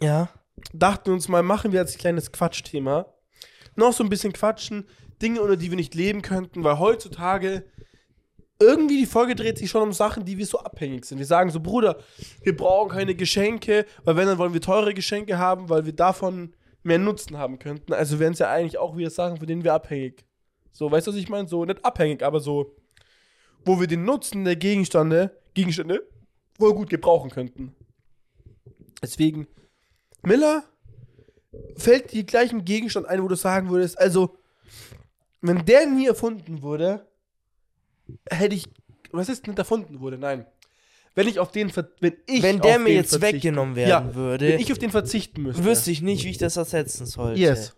[0.00, 0.28] Ja.
[0.72, 3.06] Dachten wir uns mal, machen wir als kleines Quatschthema.
[3.76, 4.86] Noch so ein bisschen quatschen,
[5.20, 7.64] Dinge, ohne die wir nicht leben könnten, weil heutzutage
[8.58, 11.18] irgendwie die Folge dreht sich schon um Sachen, die wir so abhängig sind.
[11.18, 11.98] Wir sagen so, Bruder,
[12.42, 16.54] wir brauchen keine Geschenke, weil wenn, dann wollen wir teure Geschenke haben, weil wir davon
[16.82, 17.92] mehr Nutzen haben könnten.
[17.92, 20.24] Also wären es ja eigentlich auch wieder Sachen, von denen wir abhängig.
[20.72, 21.48] So, weißt du, was ich meine?
[21.48, 22.75] So, nicht abhängig, aber so,
[23.66, 26.06] wo wir den Nutzen der Gegenstände, Gegenstände
[26.58, 27.74] wohl gut gebrauchen könnten.
[29.02, 29.46] Deswegen,
[30.22, 30.64] Miller,
[31.76, 34.38] fällt dir gleich ein Gegenstand ein, wo du sagen würdest, also,
[35.42, 37.06] wenn der nie erfunden wurde,
[38.30, 38.64] hätte ich,
[39.10, 40.46] was ist nicht erfunden wurde, nein.
[41.14, 44.60] Wenn ich auf den, wenn ich Wenn der mir jetzt weggenommen werden ja, würde, wenn
[44.60, 45.64] ich auf den verzichten müsste.
[45.64, 47.40] wüsste ich nicht, wie ich das ersetzen sollte.
[47.40, 47.74] Yes.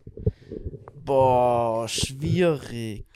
[1.05, 3.07] Boah, schwierig.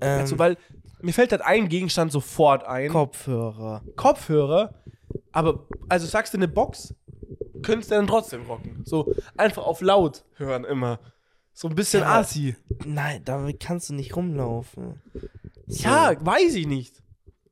[0.00, 0.56] Ähm, Also, weil
[1.02, 2.88] mir fällt halt ein Gegenstand sofort ein.
[2.90, 3.82] Kopfhörer.
[3.96, 4.74] Kopfhörer,
[5.32, 6.94] aber, also sagst du eine Box,
[7.62, 8.82] könntest du dann trotzdem rocken.
[8.84, 10.98] So einfach auf laut hören immer.
[11.52, 12.18] So ein bisschen Ja.
[12.20, 12.56] assi.
[12.86, 15.00] Nein, damit kannst du nicht rumlaufen.
[15.66, 15.84] So.
[15.84, 17.02] Ja, weiß ich nicht.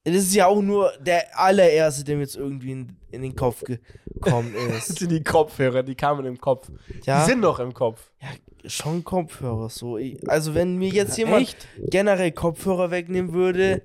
[0.05, 3.63] Das ist ja auch nur der allererste, der mir jetzt irgendwie in, in den Kopf
[3.65, 4.99] gekommen Das ist.
[4.99, 6.71] sind die Kopfhörer, die kamen im Kopf.
[7.05, 8.11] ja, Die sind noch im Kopf.
[8.23, 8.29] ja,
[8.67, 9.99] schon Kopfhörer so.
[9.99, 11.57] Ich, also wenn mir jetzt jemand
[11.91, 13.83] generell Kopfhörer wegnehmen würde,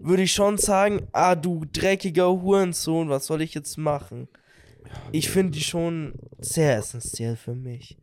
[0.00, 4.28] würde ich schon sagen, ah du dreckiger Hurensohn, was soll ich jetzt machen?
[5.12, 7.96] Ich finde die schon sehr essentiell für mich.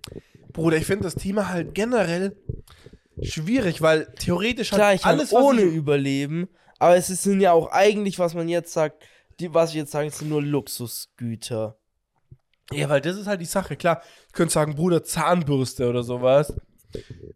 [0.54, 2.36] Bruder, ich finde das Thema halt generell
[3.22, 6.48] schwierig, weil theoretisch Klar, halt ich kann alles, was ohne ich- überleben,
[6.80, 9.04] aber es sind ja auch eigentlich, was man jetzt sagt,
[9.40, 11.78] die, was ich jetzt sage, sind nur Luxusgüter.
[12.72, 13.76] Ja, weil das ist halt die Sache.
[13.76, 16.54] Klar, ich könnte sagen, Bruder, Zahnbürste oder sowas.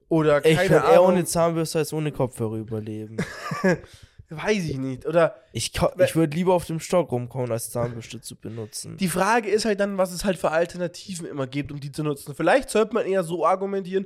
[0.08, 1.06] Oder Ich keine könnte eher Ahnung.
[1.14, 3.18] ohne Zahnbürste als ohne Kopfhörer überleben.
[4.30, 5.06] weiß ich nicht.
[5.06, 8.98] Oder Ich, ich würde lieber auf dem Stock rumkommen, als Zahnbürste zu benutzen.
[8.98, 12.04] Die Frage ist halt dann, was es halt für Alternativen immer gibt, um die zu
[12.04, 12.34] nutzen.
[12.36, 14.06] Vielleicht sollte man eher so argumentieren,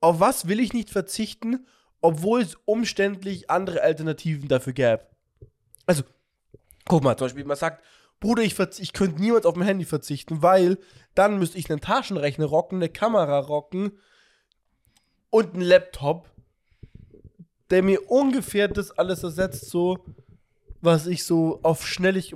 [0.00, 1.66] auf was will ich nicht verzichten,
[2.00, 5.00] obwohl es umständlich andere Alternativen dafür gäbe.
[5.86, 6.02] Also,
[6.84, 7.82] guck mal, zum Beispiel, man sagt,
[8.20, 10.78] Bruder, ich, ich könnte niemals auf mein Handy verzichten, weil
[11.14, 13.92] dann müsste ich einen Taschenrechner rocken, eine Kamera rocken
[15.30, 16.30] und einen Laptop,
[17.70, 19.98] der mir ungefähr das alles ersetzt, so,
[20.80, 22.34] was ich so auf schnellig,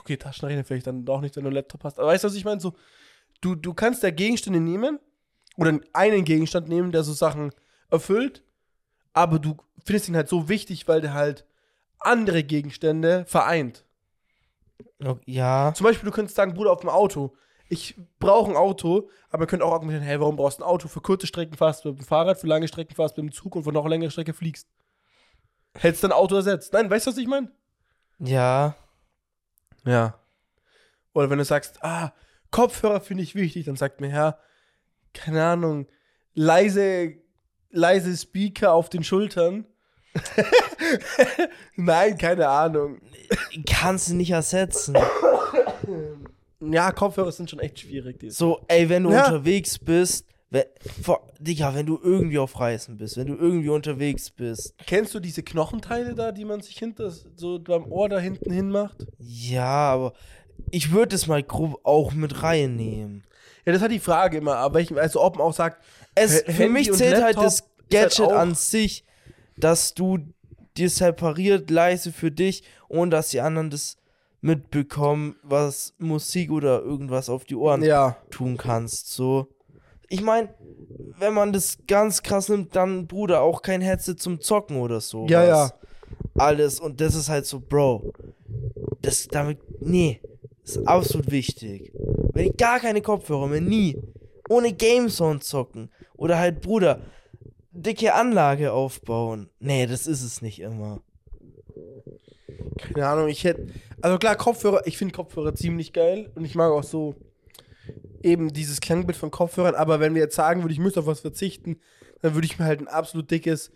[0.00, 2.34] okay, Taschenrechner vielleicht dann doch nicht, wenn du einen Laptop hast, aber weißt du, was
[2.34, 2.60] ich meine?
[2.60, 2.74] So,
[3.40, 5.00] du, du kannst da Gegenstände nehmen
[5.56, 7.52] oder einen Gegenstand nehmen, der so Sachen
[7.90, 8.44] erfüllt,
[9.12, 11.46] aber du findest ihn halt so wichtig, weil der halt
[11.98, 13.85] andere Gegenstände vereint.
[15.24, 15.72] Ja.
[15.74, 17.34] Zum Beispiel, du könntest sagen, Bruder, auf dem Auto.
[17.68, 20.86] Ich brauche ein Auto, aber ihr könnt auch argumentieren, hey, warum brauchst du ein Auto?
[20.86, 23.36] Für kurze Strecken fährst du mit dem Fahrrad, für lange Strecken fährst du mit dem
[23.36, 24.68] Zug und für noch längere Strecke fliegst.
[25.74, 26.72] Hättest du ein Auto ersetzt.
[26.72, 27.50] Nein, weißt du, was ich meine?
[28.18, 28.76] Ja.
[29.84, 30.18] Ja.
[31.12, 32.12] Oder wenn du sagst, ah,
[32.50, 34.38] Kopfhörer finde ich wichtig, dann sagt mir, ja,
[35.12, 35.86] keine Ahnung,
[36.34, 37.14] leise,
[37.70, 39.66] leise Speaker auf den Schultern.
[41.76, 43.00] Nein, keine Ahnung.
[43.68, 44.96] Kannst du nicht ersetzen.
[46.60, 48.18] Ja, Kopfhörer sind schon echt schwierig.
[48.20, 49.26] Die So, ey, wenn du Ja.
[49.26, 50.64] unterwegs bist, wenn,
[51.02, 54.74] vor, Digga, wenn du irgendwie auf Reisen bist, wenn du irgendwie unterwegs bist.
[54.86, 58.70] Kennst du diese Knochenteile da, die man sich hinter so beim Ohr da hinten hin
[58.70, 59.06] macht?
[59.18, 60.12] Ja, aber
[60.70, 63.24] ich würde es mal grob auch mit reinnehmen.
[63.66, 65.82] Ja, das hat die Frage immer, aber welchen, also ob man auch sagt,
[66.14, 69.04] Es, für mich zählt halt das halt Gadget auch- an sich,
[69.56, 70.18] dass du
[70.76, 73.96] dir separiert leise für dich, ohne dass die anderen das
[74.40, 79.12] mitbekommen, was Musik oder irgendwas auf die Ohren ja, tun kannst.
[79.12, 79.48] So.
[80.08, 80.54] Ich meine,
[81.18, 85.26] wenn man das ganz krass nimmt, dann Bruder auch kein Headset zum Zocken oder so.
[85.26, 85.72] Ja, ja.
[86.38, 88.12] Alles und das ist halt so, Bro.
[89.02, 90.20] Das damit nee,
[90.62, 91.92] ist absolut wichtig.
[92.32, 93.98] Wenn ich gar keine Kopfhörer mehr nie
[94.48, 97.00] ohne Gamesound zocken oder halt Bruder
[97.76, 99.50] dicke Anlage aufbauen.
[99.58, 101.02] Nee, das ist es nicht immer.
[102.78, 103.68] keine Ahnung, ich hätte,
[104.00, 107.14] also klar, Kopfhörer, ich finde Kopfhörer ziemlich geil und ich mag auch so
[108.22, 111.20] eben dieses Klangbild von Kopfhörern, aber wenn wir jetzt sagen würden, ich müsste auf was
[111.20, 111.80] verzichten,
[112.22, 113.70] dann würde ich mir halt ein absolut dickes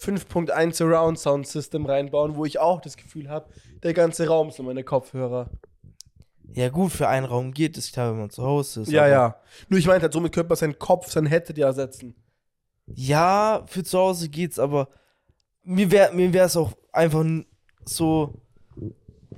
[0.00, 3.48] 5.1 Surround Sound System reinbauen, wo ich auch das Gefühl habe,
[3.82, 5.50] der ganze Raum sind meine Kopfhörer.
[6.52, 8.90] Ja, gut, für einen Raum geht es klar, wenn man zu Hause ist.
[8.90, 9.36] ja, ja.
[9.68, 12.14] Nur ich meinte halt, somit könnte man seinen Kopf, sein Headset ja ersetzen.
[12.86, 14.88] Ja, für zu Hause geht's, aber
[15.62, 17.24] mir wäre mir wär's auch einfach
[17.84, 18.34] so.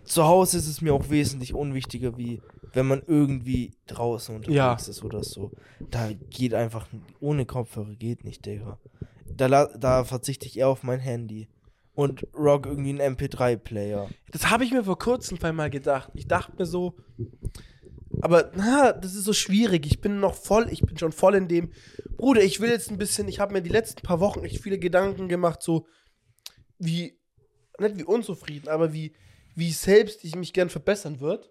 [0.04, 2.40] Zu Hause ist es mir auch wesentlich unwichtiger, wie
[2.72, 4.74] wenn man irgendwie draußen unterwegs Ja.
[4.74, 5.52] ist oder so.
[5.90, 6.86] Da geht einfach,
[7.20, 8.78] ohne Kopfhörer geht nicht, Digga.
[9.26, 11.48] Da, da verzichte ich eher auf mein Handy.
[11.94, 14.08] Und rock irgendwie einen MP3-Player.
[14.30, 16.10] Das habe ich mir vor kurzem mal gedacht.
[16.14, 16.94] Ich dachte mir so,
[18.20, 19.86] aber na, das ist so schwierig.
[19.86, 21.70] Ich bin noch voll, ich bin schon voll in dem.
[22.16, 24.78] Bruder, ich will jetzt ein bisschen, ich habe mir die letzten paar Wochen echt viele
[24.78, 25.86] Gedanken gemacht, so
[26.78, 27.18] wie,
[27.78, 29.12] nicht wie unzufrieden, aber wie,
[29.54, 31.48] wie selbst ich mich gern verbessern würde.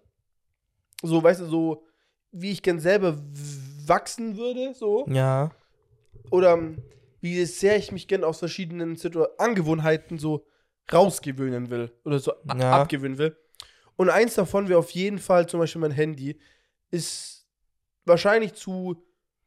[1.02, 1.84] So, weißt du, so,
[2.32, 3.18] wie ich gern selber
[3.86, 5.06] wachsen würde, so.
[5.08, 5.50] Ja.
[6.30, 6.82] Oder ähm,
[7.20, 10.44] wie sehr ich mich gern aus verschiedenen Situ Angewohnheiten so
[10.92, 11.92] rausgewöhnen will.
[12.04, 12.72] Oder so Ja.
[12.82, 13.36] abgewöhnen will.
[13.96, 16.38] Und eins davon wäre auf jeden Fall zum Beispiel mein Handy.
[16.90, 17.46] Ist
[18.04, 19.02] wahrscheinlich zu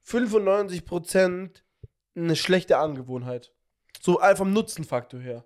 [0.06, 1.50] 95%
[2.16, 3.52] eine schlechte Angewohnheit.
[4.02, 5.46] So vom Nutzenfaktor her.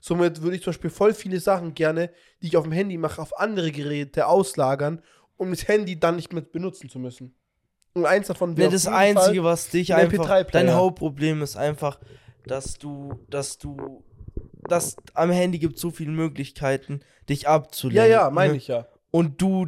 [0.00, 2.10] Somit würde ich zum Beispiel voll viele Sachen gerne,
[2.42, 5.02] die ich auf dem Handy mache, auf andere Geräte auslagern,
[5.36, 7.34] um das Handy dann nicht mehr benutzen zu müssen.
[7.92, 10.24] Und eins davon Nee, wäre das auf jeden Fall- Einzige, was dich ein einfach.
[10.26, 10.64] MP3-Player.
[10.64, 11.98] Dein Hauptproblem ist einfach,
[12.46, 14.04] dass du, dass du,
[14.68, 18.10] dass am Handy gibt so viele Möglichkeiten, dich Ja, abzulenken.
[18.10, 18.58] ja, meine ne?
[18.58, 18.86] ich ja.
[19.10, 19.66] Und du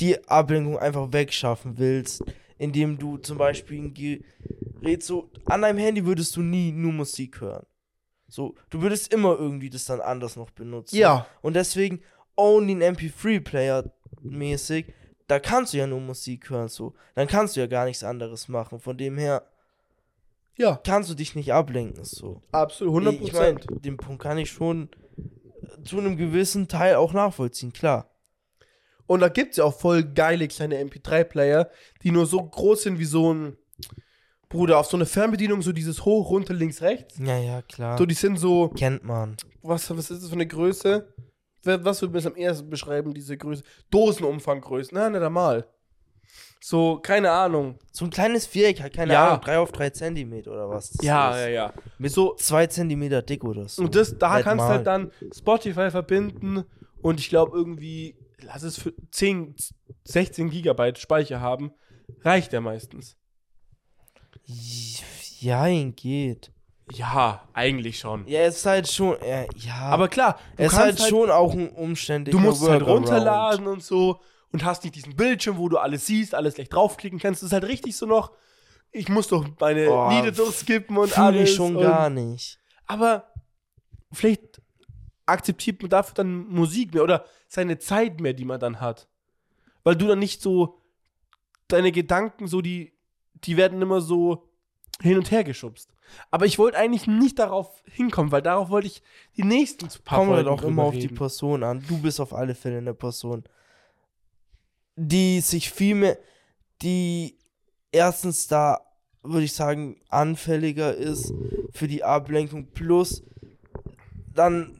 [0.00, 2.24] die Ablenkung einfach wegschaffen willst,
[2.58, 5.30] indem du zum Beispiel ein Gerät so.
[5.46, 7.66] An deinem Handy würdest du nie nur Musik hören.
[8.28, 10.96] So, du würdest immer irgendwie das dann anders noch benutzen.
[10.96, 12.00] Ja, Und deswegen
[12.36, 13.90] only ein MP3-Player
[14.22, 14.86] mäßig,
[15.26, 16.94] da kannst du ja nur Musik hören, so.
[17.14, 18.80] Dann kannst du ja gar nichts anderes machen.
[18.80, 19.44] Von dem her
[20.56, 22.42] ja, kannst du dich nicht ablenken, so.
[22.52, 24.90] absolut, 100 Ich meine, den Punkt kann ich schon
[25.84, 28.09] zu einem gewissen Teil auch nachvollziehen, klar.
[29.10, 31.68] Und da gibt es ja auch voll geile kleine MP3-Player,
[32.04, 33.56] die nur so groß sind wie so ein
[34.48, 37.18] Bruder, auf so eine Fernbedienung, so dieses hoch, runter, links, rechts.
[37.18, 37.98] Ja, ja, klar.
[37.98, 39.36] So, die sind so, Kennt man.
[39.62, 41.12] was, was ist das für eine Größe?
[41.64, 43.64] Was würde man es am ersten beschreiben, diese Größe?
[43.90, 45.66] Dosenumfanggröße, na, nicht einmal.
[46.60, 47.80] So, keine Ahnung.
[47.90, 49.26] So ein kleines Viereck, halt, keine Ja.
[49.30, 50.96] Ahnung, 3 auf 3 Zentimeter oder was.
[51.02, 51.40] Ja, ist.
[51.40, 51.72] ja, ja.
[51.98, 53.82] Mit So- so 2 Zentimeter dick oder so.
[53.82, 56.62] Und das, da Nicht kannst du halt dann Spotify verbinden
[57.02, 59.54] und ich glaube irgendwie, lass es für 10,
[60.04, 61.72] 16 Gigabyte Speicher haben,
[62.22, 63.16] reicht ja meistens.
[65.40, 66.52] Ja, geht.
[66.92, 68.26] Ja, eigentlich schon.
[68.26, 69.74] Ja, es ist halt schon, ja, ja.
[69.76, 73.08] Aber klar, es ist kannst halt, schon auch ein umständlicher du musst es halt Workaround.
[73.08, 74.20] runterladen und so
[74.50, 77.42] und hast nicht diesen Bildschirm, wo du alles siehst, alles gleich draufklicken kannst.
[77.42, 78.32] Das ist halt richtig so noch,
[78.90, 81.50] ich muss doch meine Oh, Lieder durchskippen und alles.
[81.50, 82.58] ich schon und, gar nicht.
[82.86, 83.32] Aber
[84.12, 84.60] vielleicht
[85.30, 89.08] akzeptiert man dafür dann Musik mehr oder seine Zeit mehr, die man dann hat.
[89.82, 90.80] Weil du dann nicht so,
[91.68, 92.92] deine Gedanken so, die,
[93.44, 94.48] die werden immer so
[95.00, 95.90] hin und her geschubst.
[96.30, 99.02] Aber ich wollte eigentlich nicht darauf hinkommen, weil darauf wollte ich
[99.36, 101.16] die nächsten paar Kommt halt Folgen auch immer drüber auf die reden.
[101.16, 101.84] Person an.
[101.88, 103.44] Du bist auf alle Fälle eine Person,
[104.96, 106.18] die sich viel mehr,
[106.82, 107.38] die
[107.92, 108.80] erstens da,
[109.22, 111.32] würde ich sagen, anfälliger ist
[111.72, 113.22] für die Ablenkung, plus
[114.34, 114.79] dann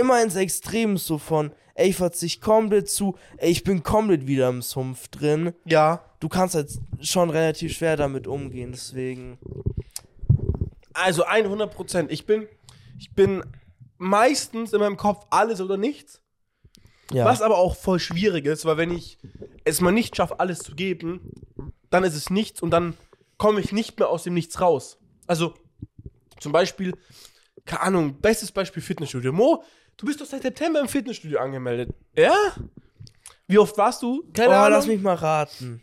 [0.00, 4.48] immer ins Extrem so von, ey, ich verzichte komplett zu, ey, ich bin komplett wieder
[4.48, 5.52] im Sumpf drin.
[5.64, 6.04] Ja.
[6.20, 6.70] Du kannst halt
[7.00, 9.38] schon relativ schwer damit umgehen, deswegen.
[10.92, 12.10] Also 100 Prozent.
[12.10, 12.46] Ich bin,
[12.98, 13.42] ich bin
[13.96, 16.20] meistens in meinem Kopf alles oder nichts.
[17.12, 17.24] Ja.
[17.24, 19.18] Was aber auch voll schwierig ist, weil wenn ich
[19.64, 21.32] es mal nicht schaffe, alles zu geben,
[21.90, 22.96] dann ist es nichts und dann
[23.36, 24.98] komme ich nicht mehr aus dem Nichts raus.
[25.26, 25.54] Also
[26.38, 26.94] zum Beispiel,
[27.64, 29.32] keine Ahnung, bestes Beispiel Fitnessstudio.
[29.32, 29.64] Mo,
[30.00, 31.90] du bist doch seit September im Fitnessstudio angemeldet.
[32.16, 32.34] Ja?
[33.46, 34.24] Wie oft warst du?
[34.32, 34.70] Keine Oh, Ahnung.
[34.78, 35.82] lass mich mal raten.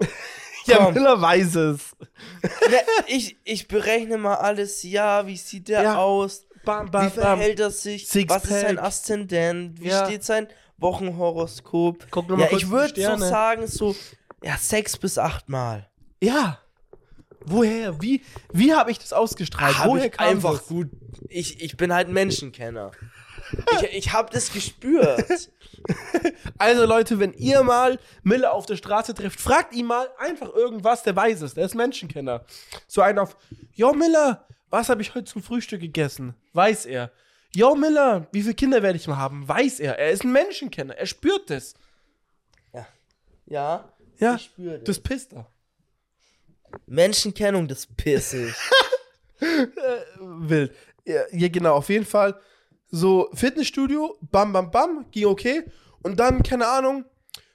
[0.66, 0.94] ja, komm.
[0.94, 1.96] Miller weiß es.
[3.06, 5.96] Ich, ich berechne mal alles, ja, wie sieht der Ja.
[5.96, 6.44] aus?
[6.64, 7.10] Bam, Wie bam, bam.
[7.12, 8.06] verhält er sich?
[8.06, 8.42] Sixpack.
[8.44, 9.80] Was ist sein Aszendent?
[9.80, 10.04] Wie Ja.
[10.04, 10.46] steht sein
[10.76, 12.06] Wochenhoroskop?
[12.10, 13.96] Guck noch mal Ja, ich würde so sagen, so,
[14.42, 15.88] ja, sechs bis acht Mal.
[16.22, 16.58] Ja.
[17.46, 18.02] Woher?
[18.02, 18.20] Wie,
[18.52, 19.78] wie habe ich das ausgestrahlt?
[19.78, 20.66] Hab Woher ich kam einfach das?
[20.66, 20.88] gut.
[21.28, 22.90] Ich, ich bin halt ein Menschenkenner.
[23.80, 25.50] Ich, ich habe das gespürt.
[26.58, 31.04] Also Leute, wenn ihr mal Miller auf der Straße trifft, fragt ihn mal einfach irgendwas,
[31.04, 32.44] der weiß es, der ist Menschenkenner.
[32.88, 33.36] So ein auf,
[33.74, 36.34] yo Miller, was habe ich heute zum Frühstück gegessen?
[36.52, 37.12] Weiß er.
[37.54, 39.46] Yo Miller, wie viele Kinder werde ich mal haben?
[39.46, 39.98] Weiß er.
[39.98, 41.74] Er ist ein Menschenkenner, er spürt es.
[43.46, 44.84] Ja, Ja, ich spüre das.
[44.84, 45.46] das pisst er.
[46.86, 48.52] Menschenkennung, das pissig.
[50.18, 50.74] Wild.
[51.04, 52.38] Ja, ja, genau, auf jeden Fall.
[52.90, 55.64] So, Fitnessstudio, bam, bam, bam, ging okay.
[56.02, 57.04] Und dann, keine Ahnung,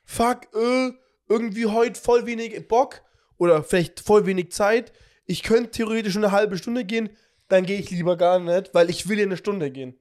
[0.05, 0.91] fuck, äh,
[1.27, 3.01] irgendwie heute voll wenig Bock
[3.37, 4.91] oder vielleicht voll wenig Zeit.
[5.25, 7.09] Ich könnte theoretisch eine halbe Stunde gehen,
[7.47, 9.97] dann gehe ich lieber gar nicht, weil ich will ja eine Stunde gehen.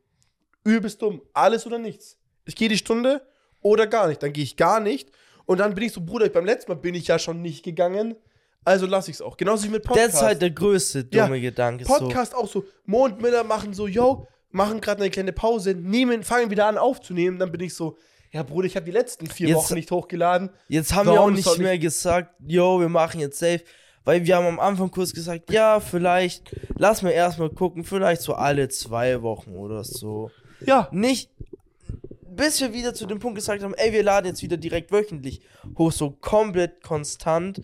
[0.64, 1.22] Übelst dumm.
[1.32, 2.16] Alles oder nichts.
[2.44, 3.26] Ich gehe die Stunde
[3.60, 4.22] oder gar nicht.
[4.22, 5.10] Dann gehe ich gar nicht.
[5.44, 8.16] Und dann bin ich so, Bruder, beim letzten Mal bin ich ja schon nicht gegangen.
[8.64, 9.36] Also lasse ich es auch.
[9.36, 10.08] Genauso wie mit Podcast.
[10.08, 11.84] Das ist halt der größte Ja, dumme Gedanke.
[11.84, 12.64] Podcast auch so.
[12.86, 16.78] Mo und Miller machen so, yo, machen gerade eine kleine Pause, nehmen, fangen wieder an
[16.78, 17.38] aufzunehmen.
[17.38, 17.96] Dann bin ich so,
[18.30, 20.50] ja, Bruder, ich habe die letzten vier Jetzt- Wochen nicht hochgeladen.
[20.68, 23.62] Jetzt haben wir auch Warum nicht mehr gesagt, yo, wir machen jetzt safe.
[24.04, 28.34] Weil wir haben am Anfang kurz gesagt, ja, vielleicht, lass mir erstmal gucken, vielleicht so
[28.34, 30.30] alle zwei Wochen oder so.
[30.66, 31.30] Ja, Nicht,
[32.26, 35.40] bis wir wieder zu dem Punkt gesagt haben, ey, wir laden jetzt wieder direkt wöchentlich
[35.78, 37.62] hoch, so komplett konstant.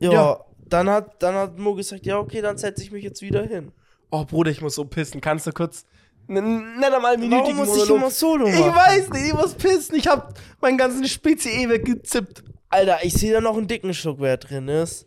[0.00, 0.44] Ja, Ja.
[0.68, 3.72] Dann, hat, dann hat Mo gesagt, ja, okay, dann setze ich mich jetzt wieder hin.
[4.10, 5.20] Oh, Bruder, ich muss so pissen.
[5.20, 5.84] Kannst du kurz
[6.28, 8.74] N- Nenn mal einen Warum muss ich immer Solo Ich machen?
[8.74, 9.96] weiß nicht, ich muss pissen.
[9.96, 12.44] Ich hab meinen ganzen Spezi eh weggezippt.
[12.68, 15.06] Alter, ich sehe da noch einen dicken Schluck, wer drin ist.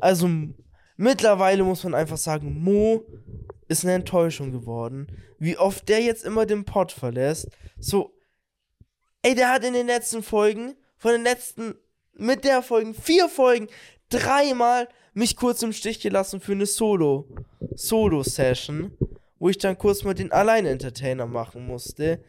[0.00, 0.28] Also,
[0.96, 3.02] mittlerweile muss man einfach sagen, Mo
[3.68, 5.06] ist eine Enttäuschung geworden.
[5.38, 7.48] Wie oft der jetzt immer den Pod verlässt.
[7.78, 8.12] So,
[9.22, 11.74] ey, der hat in den letzten Folgen, von den letzten,
[12.14, 13.68] mit der Folgen, vier Folgen,
[14.10, 17.26] dreimal mich kurz im Stich gelassen für eine Solo,
[17.74, 18.92] Solo-Session,
[19.38, 22.22] wo ich dann kurz mal den Allein-Entertainer machen musste.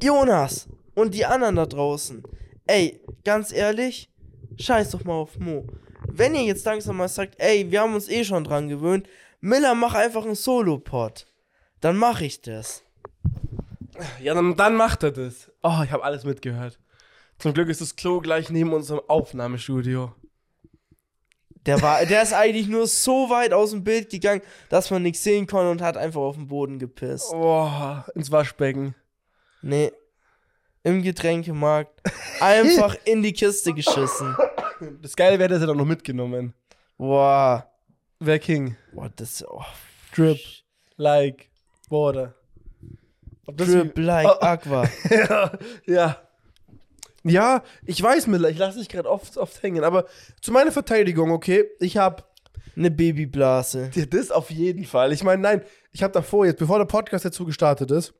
[0.00, 2.22] Jonas und die anderen da draußen.
[2.66, 4.10] Ey, ganz ehrlich,
[4.58, 5.66] scheiß doch mal auf Mo.
[6.08, 9.08] Wenn ihr jetzt langsam mal sagt, ey, wir haben uns eh schon dran gewöhnt,
[9.40, 11.26] Miller, mach einfach einen Solo-Pod.
[11.80, 12.84] Dann mach ich das.
[14.20, 15.50] Ja, dann, dann macht er das.
[15.62, 16.78] Oh, ich habe alles mitgehört.
[17.38, 20.12] Zum Glück ist das Klo gleich neben unserem Aufnahmestudio.
[21.66, 25.22] Der war, der ist eigentlich nur so weit aus dem Bild gegangen, dass man nichts
[25.22, 27.30] sehen konnte und hat einfach auf den Boden gepisst.
[27.30, 28.94] Boah, ins Waschbecken.
[29.62, 29.92] Nee.
[30.82, 32.00] Im Getränkemarkt.
[32.40, 34.36] Einfach in die Kiste geschissen.
[35.00, 36.54] Das Geile wäre, dass er dann noch mitgenommen.
[36.98, 37.70] Boah.
[38.18, 38.76] Wer King?
[38.92, 39.44] Boah, das.
[39.48, 39.62] Oh,
[40.14, 40.40] Drip,
[40.96, 41.48] like,
[41.90, 44.40] das Drip like oh.
[44.40, 44.88] Aqua.
[45.10, 45.52] ja,
[45.86, 46.16] ja.
[47.24, 49.84] Ja, ich weiß, Miller, ich lasse dich gerade oft, oft hängen.
[49.84, 50.06] Aber
[50.40, 52.24] zu meiner Verteidigung, okay, ich habe
[52.76, 53.90] Eine Babyblase.
[53.94, 55.12] dir das auf jeden Fall.
[55.12, 55.62] Ich meine, nein,
[55.92, 58.14] ich habe davor jetzt, bevor der Podcast dazu gestartet ist,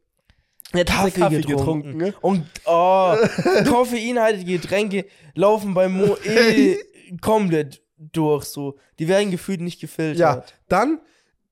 [0.72, 1.96] eine Tasse Kaffee, getrunken.
[1.96, 2.14] ne?
[2.20, 3.14] Und oh,
[3.68, 6.78] koffeinhaltige Getränke laufen bei Mo eh
[7.20, 8.44] komplett durch.
[8.44, 8.78] So.
[8.98, 10.18] Die werden gefühlt nicht gefiltert.
[10.18, 11.00] Ja, dann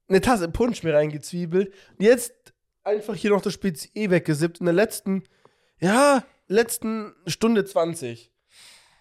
[0.09, 1.73] eine Tasse Punsch mir reingezwiebelt.
[1.99, 2.33] Jetzt
[2.83, 5.25] einfach hier noch das Spezi eh weggesippt in der letzten,
[5.81, 8.31] ja, letzten Stunde 20.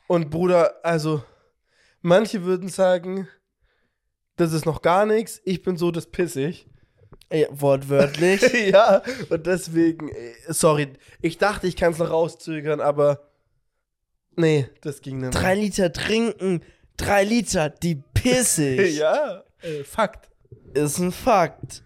[0.08, 1.24] Und Bruder, also,
[2.02, 3.28] manche würden sagen,
[4.38, 5.41] das ist noch gar nichts.
[5.43, 6.68] Ich bin so das pissig.
[7.32, 8.41] Ja, wortwörtlich.
[8.72, 13.30] ja, und deswegen, äh, sorry, ich dachte, ich kann es noch rauszögern, aber
[14.36, 15.36] nee, das ging nicht.
[15.36, 16.64] drei Liter trinken,
[16.97, 18.95] drei Liter, die pissig.
[18.97, 20.29] ja, äh, Fakt.
[20.74, 21.84] Ist ein Fakt.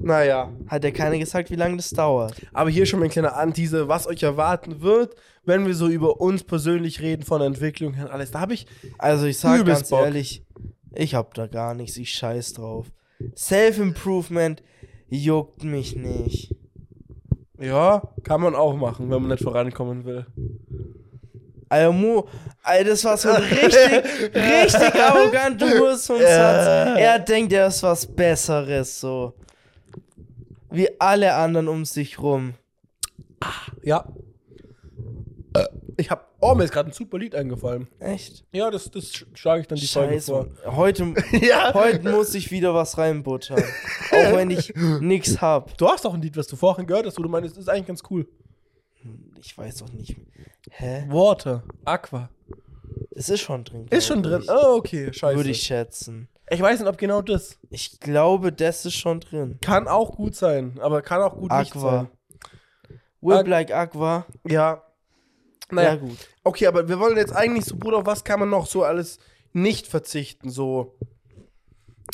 [0.00, 0.52] Naja.
[0.68, 2.34] Hat ja keiner gesagt, wie lange das dauert.
[2.52, 5.14] Aber hier schon mal ein kleiner Anteaser, was euch erwarten wird,
[5.44, 8.30] wenn wir so über uns persönlich reden, von Entwicklung her und alles.
[8.30, 8.66] Da habe ich,
[8.98, 10.04] Also ich sag Übelst ganz Bock.
[10.04, 10.44] ehrlich,
[10.94, 12.86] ich hab da gar nichts, ich scheiß drauf.
[13.36, 14.62] Self-Improvement
[15.08, 16.54] juckt mich nicht.
[17.58, 20.26] ja, kann man auch machen, wenn man nicht vorankommen will.
[21.68, 22.28] Alter, Mo,
[22.62, 26.98] Alter, das war so ein richtig, richtig arroganter Hursonsatz.
[26.98, 29.34] Er denkt, er ist was Besseres, so.
[30.70, 32.54] Wie alle anderen um sich rum.
[33.82, 34.04] Ja.
[35.54, 35.64] Äh,
[35.96, 37.88] Ich habe, oh, mir ist gerade ein super Lied eingefallen.
[37.98, 38.44] Echt?
[38.52, 40.26] Ja, das, das sch- schlage ich dann die Folge Scheiße.
[40.32, 40.46] vor.
[40.64, 40.76] Mann.
[40.76, 41.72] Heute, Ja.
[41.74, 43.62] heute muss ich wieder was reinbuttern.
[44.10, 45.76] Auch wenn ich nix hab.
[45.78, 47.68] Du hast doch ein Lied, was du vorhin gehört hast, wo du meinst, das ist
[47.68, 48.28] eigentlich ganz cool.
[49.40, 50.16] Ich weiß doch nicht.
[50.70, 51.06] Hä?
[51.08, 52.28] Water, Aqua.
[53.10, 53.86] Es ist schon drin.
[53.90, 54.42] Ist schon drin.
[54.42, 54.50] ich.
[54.50, 55.36] Oh, okay, scheiße.
[55.36, 56.28] Würde ich schätzen.
[56.50, 57.58] ich weiß nicht, ob genau das.
[57.70, 59.58] Ich glaube, das ist schon drin.
[59.62, 61.90] Kann auch gut sein, aber kann auch gut nicht Aqua.
[61.98, 62.08] sein.
[63.20, 64.26] Whip Aqu- like Aqua.
[64.46, 64.82] Ja.
[65.70, 66.16] Naja, Ja, gut.
[66.44, 69.18] Okay, aber wir wollen jetzt eigentlich so, Bruder, auf was kann man noch so alles
[69.52, 70.50] nicht verzichten?
[70.50, 70.96] So.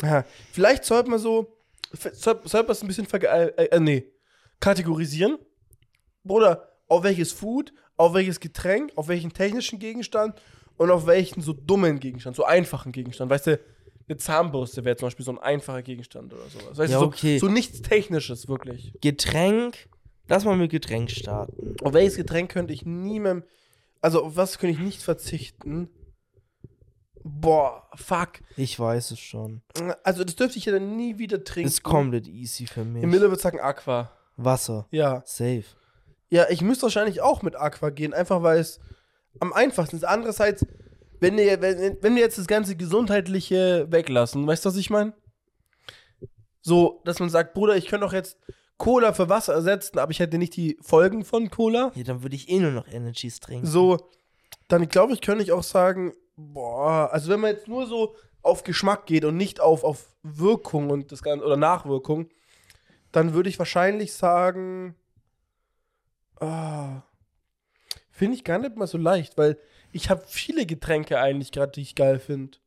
[0.02, 1.58] Ja, vielleicht sollte man so.
[1.92, 4.10] Sollte sollte man es ein bisschen verge äh, äh, nee,
[4.60, 5.36] kategorisieren.
[6.24, 10.40] Bruder, auf welches Food, auf welches Getränk, auf welchen technischen Gegenstand
[10.76, 13.30] und auf welchen so dummen Gegenstand, so einfachen Gegenstand.
[13.30, 13.58] Weißt du,
[14.08, 16.76] eine Zahnbürste wäre zum Beispiel so ein einfacher Gegenstand oder sowas.
[16.76, 17.38] Weißt Ja, du, so, okay.
[17.38, 18.92] so nichts Technisches, wirklich.
[19.00, 19.88] Getränk.
[20.28, 21.76] Lass mal mit Getränk starten.
[21.82, 23.48] Auf welches Getränk könnte ich niemandem.
[24.02, 25.88] Also, auf was könnte ich nicht verzichten?
[27.24, 28.32] Boah, fuck.
[28.56, 29.62] Ich weiß es schon.
[30.02, 31.68] Also, das dürfte ich ja dann nie wieder trinken.
[31.68, 33.02] Ist komplett easy für mich.
[33.02, 34.10] Im Miller würde sagen Aqua.
[34.36, 34.86] Wasser.
[34.90, 35.22] Ja.
[35.24, 35.64] Safe.
[36.32, 38.80] Ja, ich müsste wahrscheinlich auch mit Aqua gehen, einfach weil es
[39.38, 40.04] am einfachsten ist.
[40.04, 40.64] Andererseits,
[41.20, 45.12] wenn wir, wenn, wenn wir jetzt das ganze Gesundheitliche weglassen, weißt du, was ich meine?
[46.62, 48.38] So, dass man sagt, Bruder, ich könnte doch jetzt
[48.78, 51.92] Cola für Wasser ersetzen, aber ich hätte nicht die Folgen von Cola.
[51.94, 53.66] Ja, dann würde ich eh nur noch Energies trinken.
[53.66, 53.98] So,
[54.68, 58.64] dann glaube ich, könnte ich auch sagen, boah, also wenn man jetzt nur so auf
[58.64, 62.30] Geschmack geht und nicht auf, auf Wirkung und das Ganze, oder Nachwirkung,
[63.10, 64.96] dann würde ich wahrscheinlich sagen,
[66.42, 67.02] ah,
[68.10, 69.58] finde ich gar nicht mal so leicht, weil
[69.92, 72.58] ich habe viele Getränke eigentlich gerade, die ich geil finde.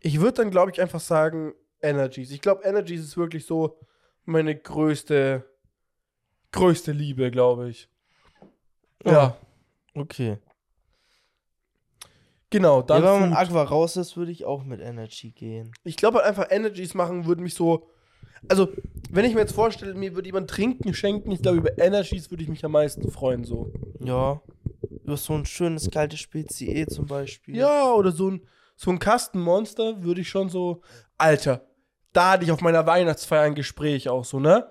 [0.00, 2.30] Ich würde dann, glaube ich, einfach sagen Energies.
[2.30, 3.80] Ich glaube, Energies ist wirklich so
[4.24, 5.44] meine größte,
[6.52, 7.88] größte Liebe, glaube ich.
[9.04, 9.36] Ja.
[9.94, 10.38] Okay.
[12.52, 13.32] Genau, Ja, dann wenn man.
[13.32, 15.72] Aqua raus ist, würde ich auch mit Energy gehen.
[15.84, 17.88] Ich glaube halt einfach Energies machen würde mich so.
[18.48, 18.68] Also,
[19.10, 22.42] wenn ich mir jetzt vorstelle, mir würde jemand Trinken schenken, ich glaube, über Energies würde
[22.42, 23.72] ich mich am meisten freuen, so.
[24.00, 24.40] Ja.
[25.04, 27.56] Über so ein schönes kaltes Spezi zum Beispiel.
[27.56, 28.42] Ja, oder so ein,
[28.76, 30.82] so ein Kastenmonster würde ich schon so.
[31.18, 31.64] Alter,
[32.12, 34.66] da hatte ich auf meiner Weihnachtsfeier ein Gespräch auch so, ne?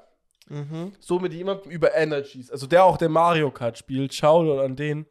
[0.50, 0.92] Mhm.
[1.00, 2.52] So mit jemandem über Energies.
[2.52, 4.14] Also der auch der Mario Kart spielt.
[4.14, 5.06] Schau an den.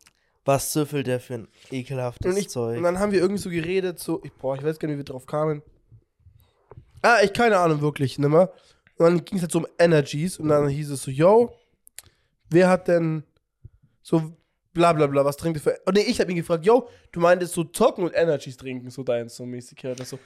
[0.45, 2.79] Was süffelt der für ein ekelhaftes Und, ich, Zeug?
[2.79, 5.01] und dann haben wir irgendwie so geredet, so, ich, boah, ich weiß gar nicht, wie
[5.01, 5.63] wir drauf kamen.
[7.03, 8.51] Ah, ich keine Ahnung wirklich, nimmer.
[8.97, 11.53] Und dann ging es halt so um Energies und dann hieß es so, yo,
[12.51, 13.23] wer hat denn
[14.03, 14.33] so
[14.73, 15.81] bla bla bla, was trinkt ihr für.
[15.87, 19.03] Oh nee, ich habe ihn gefragt, yo, du meintest so zocken und Energies trinken, so
[19.03, 20.19] deins, so mäßig, ja, das so.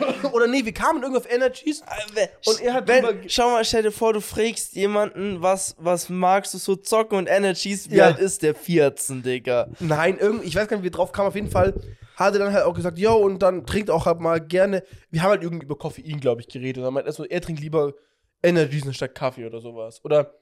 [0.32, 1.82] Oder nee, wir kamen irgendwie auf Energies.
[2.46, 6.54] Und er hat Wenn, schau mal, stell dir vor, du fragst jemanden, was, was magst
[6.54, 8.06] du so zocken und Energies, wie Ja.
[8.06, 9.68] alt ist der 14, Digga?
[9.80, 11.28] Nein, irgendwie, ich weiß gar nicht, wie wir drauf kamen.
[11.28, 11.74] Auf jeden Fall
[12.16, 14.82] hat er dann halt auch gesagt, yo, und dann trinkt auch halt mal gerne.
[15.10, 16.78] Wir haben halt irgendwie über Koffein, glaube ich, geredet.
[16.78, 17.94] Und dann meint er so, er trinkt lieber
[18.42, 20.04] Energies anstatt Kaffee oder sowas.
[20.04, 20.34] Oder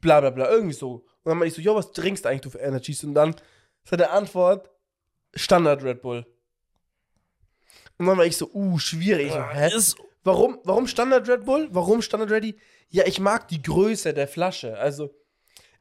[0.00, 0.92] bla bla bla, irgendwie so.
[1.22, 3.02] Und dann meinte ich so, yo, was trinkst eigentlich du für Energies?
[3.04, 3.40] Und dann ist
[3.90, 4.70] seine Antwort
[5.34, 6.26] Standard Red Bull.
[7.98, 9.32] Und dann war ich so, uh, schwierig.
[9.32, 9.74] So, hä?
[9.74, 11.68] Ist, Warum, warum Standard Red Bull?
[11.70, 12.56] Warum Standard Ready?
[12.88, 14.78] Ja, ich mag die Größe der Flasche.
[14.78, 15.14] Also,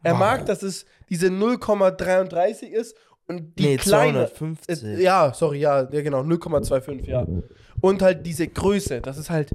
[0.04, 0.20] er Warum?
[0.20, 2.96] mag, dass es diese 0,33 ist
[3.28, 4.30] und die nee, kleine.
[4.34, 4.84] 250.
[4.84, 7.26] Äh, ja, sorry, ja, ja, genau, 0,25, ja.
[7.80, 9.52] Und halt diese Größe, dass es halt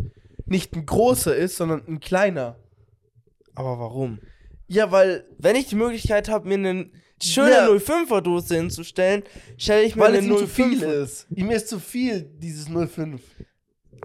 [0.46, 2.56] nicht ein großer ist, sondern ein kleiner.
[3.54, 4.20] Aber warum?
[4.68, 6.86] Ja, weil, Wenn ich die Möglichkeit habe, mir
[7.22, 7.68] schöne Ja.
[7.68, 9.22] 05er Dose hinzustellen,
[9.56, 11.02] stelle ich mir weil eine es ihm zu viel 05er.
[11.02, 11.26] ist.
[11.34, 13.20] Ihm ist zu viel, dieses 0,5.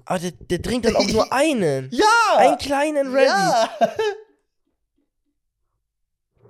[0.06, 1.90] Aber der, der trinkt dann auch nur einen.
[1.92, 2.38] Ja!
[2.38, 3.28] Einen kleinen Ready.
[3.28, 3.70] Ja!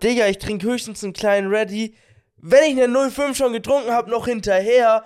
[0.02, 1.96] Digga, ich trinke höchstens einen kleinen Ready.
[2.38, 5.04] Wenn ich eine 05 schon getrunken habe, noch hinterher,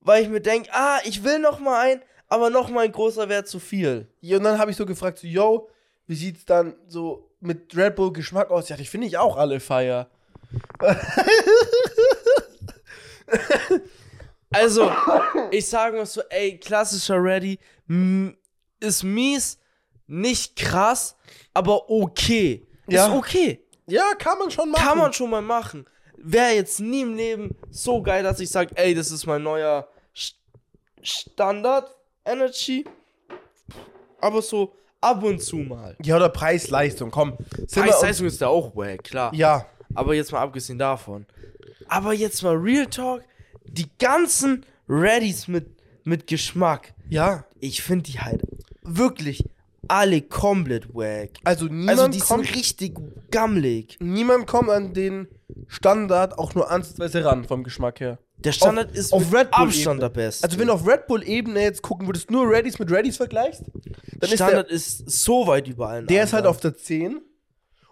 [0.00, 3.28] weil ich mir denke, ah, ich will noch mal einen, aber noch mal ein großer
[3.28, 4.08] wäre zu viel.
[4.20, 5.68] Ja, und dann habe ich so gefragt, so, yo,
[6.06, 8.68] wie sieht's dann so mit Red Bull Geschmack aus?
[8.70, 10.08] Ja, die finde ich auch alle feier.
[14.50, 14.90] Also,
[15.50, 17.58] ich sage mal so, ey, klassischer Ready
[18.80, 19.58] ist mies,
[20.06, 21.16] nicht krass,
[21.54, 22.66] aber okay.
[22.86, 23.06] Ja.
[23.06, 23.64] Ist okay.
[23.86, 24.84] Ja, kann man schon machen.
[24.84, 25.86] Kann man schon mal machen.
[26.16, 29.88] Wäre jetzt nie im Leben so geil, dass ich sage, ey, das ist mein neuer
[30.14, 30.36] St
[31.02, 32.84] Standard Energy.
[34.20, 35.96] Aber so ab und zu mal.
[36.02, 37.36] Ja, oder Preis-Leistung, komm.
[37.72, 39.34] Preis-Leistung ist ja auch wack, klar.
[39.34, 41.26] Ja, Aber jetzt mal abgesehen davon.
[41.88, 43.22] Aber jetzt mal Real Talk.
[43.64, 45.66] Die ganzen Readies mit,
[46.04, 46.94] mit Geschmack.
[47.08, 47.44] ja.
[47.60, 48.42] Ich finde die halt
[48.82, 49.44] wirklich
[49.86, 51.30] alle komplett wack.
[51.44, 52.96] Also niemand, Also die kommt, sind richtig
[53.30, 53.96] gammelig.
[54.00, 55.28] niemand kommt an den
[55.68, 58.18] Standard auch nur ansatzweise ran vom Geschmack her.
[58.38, 60.00] Der Standard Auf- ist auf Red Bull Abstand Ebene.
[60.00, 60.44] der beste.
[60.44, 63.62] Also wenn du auf Red Bull-Ebene jetzt gucken würdest, nur Readies mit Readies vergleichst,
[64.18, 66.56] dann Standard ist, so weit über allen ist der, der ist halt anderen.
[66.56, 67.20] auf der 10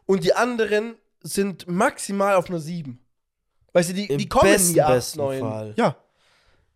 [0.07, 2.99] und die anderen sind maximal auf einer 7.
[3.73, 5.41] Weißt du, die, Im die kommen besten, nie 8, besten 9.
[5.41, 5.75] Fall.
[5.77, 5.97] Ja.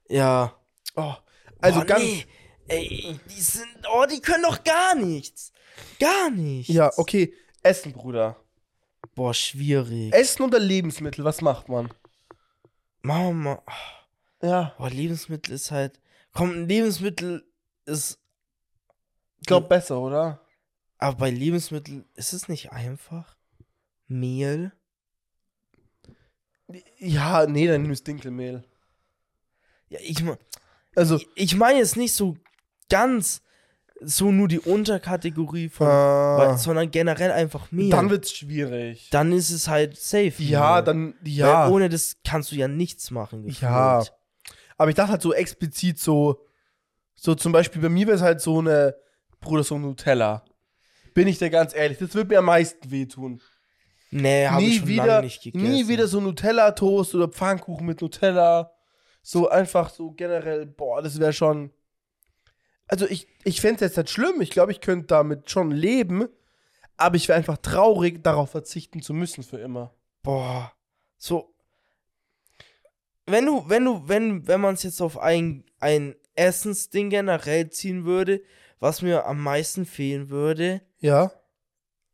[0.09, 0.55] Ja.
[0.97, 1.15] Oh,
[1.61, 2.03] also Boah, ganz.
[2.03, 2.27] nee.
[2.67, 3.67] Ey, die sind.
[3.93, 5.53] Oh, die können doch gar nichts.
[5.99, 6.73] Gar nichts.
[6.73, 7.35] Ja, okay.
[7.63, 8.37] Essen, Bruder.
[9.15, 10.13] Boah, schwierig.
[10.13, 11.91] Essen oder Lebensmittel, was macht man?
[13.03, 13.63] Machen wir mal.
[14.43, 14.75] Ja.
[14.79, 16.01] Boah, Lebensmittel ist halt.
[16.33, 17.47] Komm, ein Lebensmittel
[17.87, 18.19] ist.
[19.41, 20.41] Ich glaube besser, oder?
[20.99, 23.37] Aber bei Lebensmitteln ist es nicht einfach.
[24.07, 24.73] Mehl.
[26.99, 28.65] Ja, nee, dann nimmst Dinkelmehl.
[29.89, 30.39] Ja, ich, mein-
[30.97, 32.37] Also, ich, ich meine jetzt nicht so
[32.89, 33.43] ganz
[34.01, 35.87] so nur die Unterkategorie von.
[35.87, 37.91] äh, weil- sondern generell einfach Mehl.
[37.91, 39.09] dann wird's schwierig.
[39.11, 40.33] dann ist es halt safe.
[40.43, 40.85] ja, Mehl.
[40.85, 41.67] dann, ja.
[41.67, 43.43] Weil ohne das kannst du ja nichts machen.
[43.45, 43.63] Gefühlt.
[43.63, 44.03] Ja.
[44.77, 46.45] Aber ich dachte halt so explizit so,
[47.15, 48.97] so zum Beispiel bei mir wäre es halt so eine,
[49.41, 50.45] Bruder, so ein Nutella.
[51.15, 53.41] Bin ich dir ganz ehrlich, das wird mir am meisten wehtun.
[54.17, 55.71] Nee, habe ich Nie schon wieder, lange nicht gegessen.
[55.71, 58.73] nie wieder so Nutella-Toast oder Pfannkuchen mit Nutella.
[59.23, 61.71] So einfach so generell, boah, das wäre schon.
[62.87, 64.41] Also ich, ich fände es jetzt nicht schlimm.
[64.41, 66.29] Ich glaube, ich könnte damit schon leben.
[66.97, 69.93] Aber ich wäre einfach traurig, darauf verzichten zu müssen für immer.
[70.23, 70.73] Boah.
[71.19, 71.53] So.
[73.27, 78.05] Wenn du, wenn du, wenn, wenn man es jetzt auf ein, ein Essensding generell ziehen
[78.05, 78.43] würde,
[78.79, 81.33] was mir am meisten fehlen würde, Ja.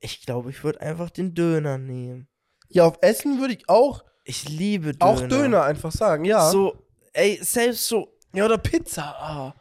[0.01, 2.29] Ich glaube, ich würde einfach den Döner nehmen.
[2.69, 5.05] Ja, auf Essen würde ich auch, Ich liebe Döner.
[5.05, 6.51] auch Döner einfach sagen, ja.
[6.51, 6.75] So,
[7.13, 9.03] ey, selbst so, Ja, oder Pizza.
[9.19, 9.55] Ah.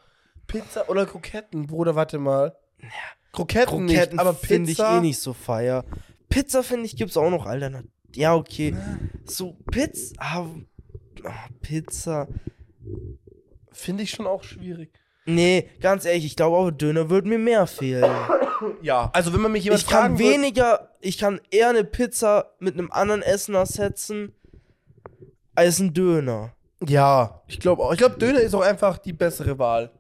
[0.48, 2.56] Pizza oder Kroketten, Bruder, warte mal.
[3.32, 5.86] Kroketten, Kroketten nicht, aber finde ich eh nicht so feier.
[6.30, 7.92] Pizza finde ich gibt's auch noch Alternativ.
[8.16, 8.76] Ja, okay.
[9.26, 10.48] So Pizza, ah,
[11.24, 12.28] Ah, Pizza.
[13.72, 14.92] Finde ich schon auch schwierig.
[15.36, 18.10] Nee, ganz ehrlich, ich glaube auch Döner würde mir mehr fehlen.
[18.82, 21.84] Ja, also wenn man mich jemand Ich kann fragen würde- weniger, ich kann eher eine
[21.84, 24.34] Pizza mit einem anderen Essen ersetzen
[25.56, 26.54] als ein Döner.
[26.86, 27.92] Ja, ich glaube auch.
[27.92, 29.92] Ich glaube, Döner ist auch einfach die bessere Wahl.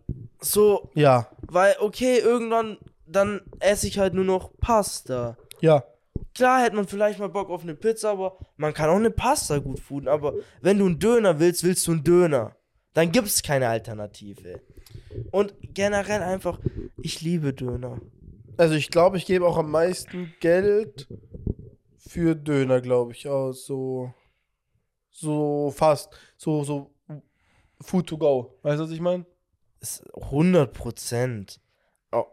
[0.41, 1.27] So, Ja.
[1.41, 5.37] weil, okay, irgendwann, dann esse ich halt nur noch Pasta.
[5.59, 5.83] Ja.
[6.35, 9.57] Klar hätte man vielleicht mal Bock auf eine Pizza, aber man kann auch eine Pasta
[9.57, 10.07] gut fooden.
[10.07, 12.55] Aber wenn du einen Döner willst, willst du einen Döner.
[12.93, 14.61] Dann gibt es keine Alternative.
[15.31, 16.59] Und generell einfach,
[17.01, 17.99] ich liebe Döner.
[18.57, 21.07] Also ich glaube, ich gebe auch am meisten Geld
[21.97, 23.65] für Döner, glaube ich, aus.
[23.65, 24.13] So,
[25.09, 26.09] so fast.
[26.37, 26.91] So, so
[27.81, 28.59] Food to go.
[28.61, 29.25] Weißt du, was ich meine?
[29.79, 31.61] Ist 100 Prozent.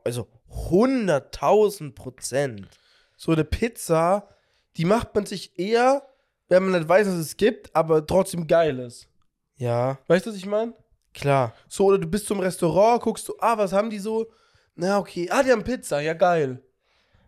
[0.04, 2.68] Also 100.000 Prozent.
[3.16, 4.28] So eine Pizza,
[4.76, 6.02] die macht man sich eher,
[6.48, 9.08] wenn man nicht weiß, dass es gibt, aber trotzdem geil ist.
[9.56, 10.74] Ja, Weißt du, was ich meine?
[11.16, 11.52] Klar.
[11.68, 14.26] So, oder du bist zum Restaurant, guckst du, ah, was haben die so?
[14.76, 15.28] Na, okay.
[15.30, 16.62] Ah, die haben Pizza, ja geil.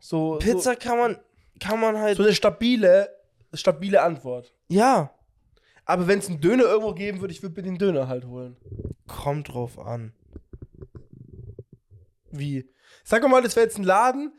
[0.00, 1.16] So, Pizza kann man,
[1.58, 2.16] kann man So, halt.
[2.18, 3.08] so eine stabile,
[3.52, 4.54] stabile Antwort.
[4.68, 5.10] Ja,
[5.84, 8.56] Aber wenn es einen Döner irgendwo geben würde, ich würde mir den Döner halt holen.
[9.08, 10.12] kommt drauf an.
[12.30, 12.70] Wie?
[13.04, 14.32] Sag mal, das wäre jetzt ein Laden,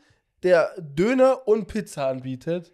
[0.44, 2.72] der Döner und Pizza anbietet.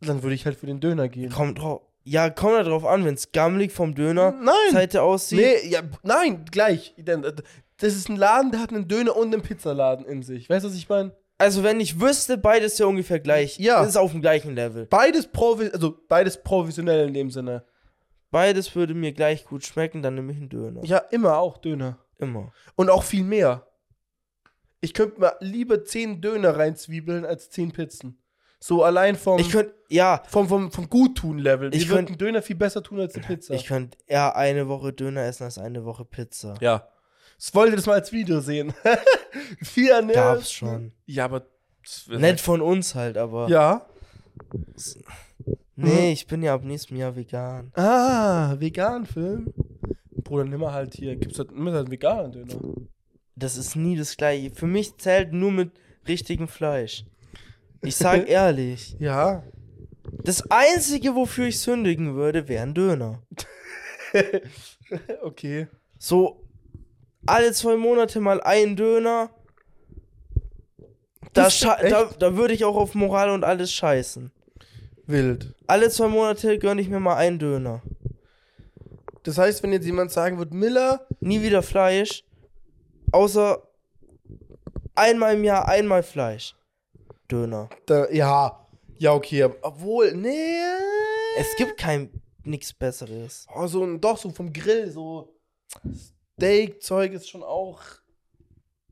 [0.00, 1.30] Dann würde ich halt für den Döner gehen.
[1.30, 1.82] Kommt drauf.
[2.04, 4.72] Ja, kommt halt drauf an, wenn es gammelig vom Döner Nein!
[4.72, 5.38] Seite aussieht.
[5.38, 6.94] Nee, ja, nein, gleich.
[6.98, 7.18] Äh,
[7.78, 10.48] Das ist ein Laden, der hat einen Döner und einen Pizzaladen in sich.
[10.48, 11.16] Weißt du, was ich meine?
[11.38, 13.58] Also, wenn ich wüsste, beides ja ungefähr gleich.
[13.58, 13.82] Ja.
[13.82, 14.86] Ist auf dem gleichen Level.
[14.86, 17.64] Beides, profi also beides professionell in dem Sinne.
[18.30, 20.84] Beides würde mir gleich gut schmecken, dann nehme ich einen Döner.
[20.84, 21.98] Ja, immer auch Döner.
[22.18, 22.52] Immer.
[22.76, 23.66] Und auch viel mehr.
[24.80, 28.22] Ich könnte mir lieber 10 Döner reinzwiebeln als 10 Pizzen.
[28.66, 31.74] So allein vom, Ich könnte, ja, vom, vom, vom Guttun-Level.
[31.74, 33.52] Ich Ich würde könnt- einen Döner viel besser tun als eine Pizza.
[33.52, 36.54] ich könnte eher eine Woche Döner essen als eine Woche Pizza.
[36.62, 36.88] ja.
[37.38, 38.72] Ich wollte das mal als Video sehen.
[39.62, 40.14] Vier ne?
[40.14, 40.92] Gab's schon.
[41.04, 41.42] Ja, aber.
[42.08, 43.48] Nett von uns halt, aber.
[43.48, 43.84] Ja.
[45.76, 47.70] Nee, ich bin ja ab nächstem Jahr vegan.
[47.74, 49.52] Ah, vegan Film.
[50.10, 51.16] Bruder, nimm mal halt hier.
[51.16, 52.54] Gibt's halt immer halt einen veganen Döner.
[53.36, 54.52] Das ist nie das gleiche.
[54.52, 55.72] Für mich zählt nur mit
[56.08, 57.04] richtigem Fleisch.
[57.84, 59.42] Ich sag ehrlich, Ja.
[60.22, 63.22] das einzige, wofür ich sündigen würde, wäre ein Döner.
[65.22, 65.68] okay.
[65.98, 66.40] So
[67.26, 69.30] alle zwei Monate mal ein Döner.
[71.32, 74.30] Da, da, da würde ich auch auf Moral und alles scheißen.
[75.06, 75.54] Wild.
[75.66, 77.82] Alle zwei Monate gönne ich mir mal einen Döner.
[79.24, 82.24] Das heißt, wenn jetzt jemand sagen wird, Miller, Nie wieder Fleisch.
[83.10, 83.62] Außer
[84.94, 86.54] einmal im Jahr einmal Fleisch.
[87.30, 87.68] Döner.
[87.86, 88.60] da, ja.
[88.98, 89.44] Ja, okay.
[89.62, 90.56] Obwohl, nee.
[91.36, 92.10] Es gibt kein
[92.44, 93.46] nichts Besseres.
[93.54, 95.34] Oh, so ein, doch, so vom Grill, so
[96.36, 97.80] Steak-Zeug ist schon auch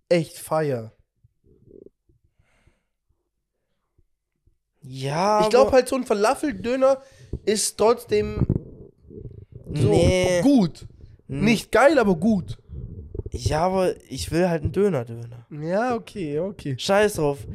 [0.08, 0.92] echt feier.
[4.82, 7.00] Ja, ich glaube halt, so ein Falafeldöner
[7.44, 8.46] ist trotzdem
[9.72, 10.40] so nee.
[10.42, 10.86] gut.
[11.28, 12.58] Nicht geil, aber gut.
[13.30, 15.46] Ja, aber ich will halt einen Döner-Döner.
[15.50, 16.74] Ja, okay, okay.
[16.76, 17.46] Scheiß drauf.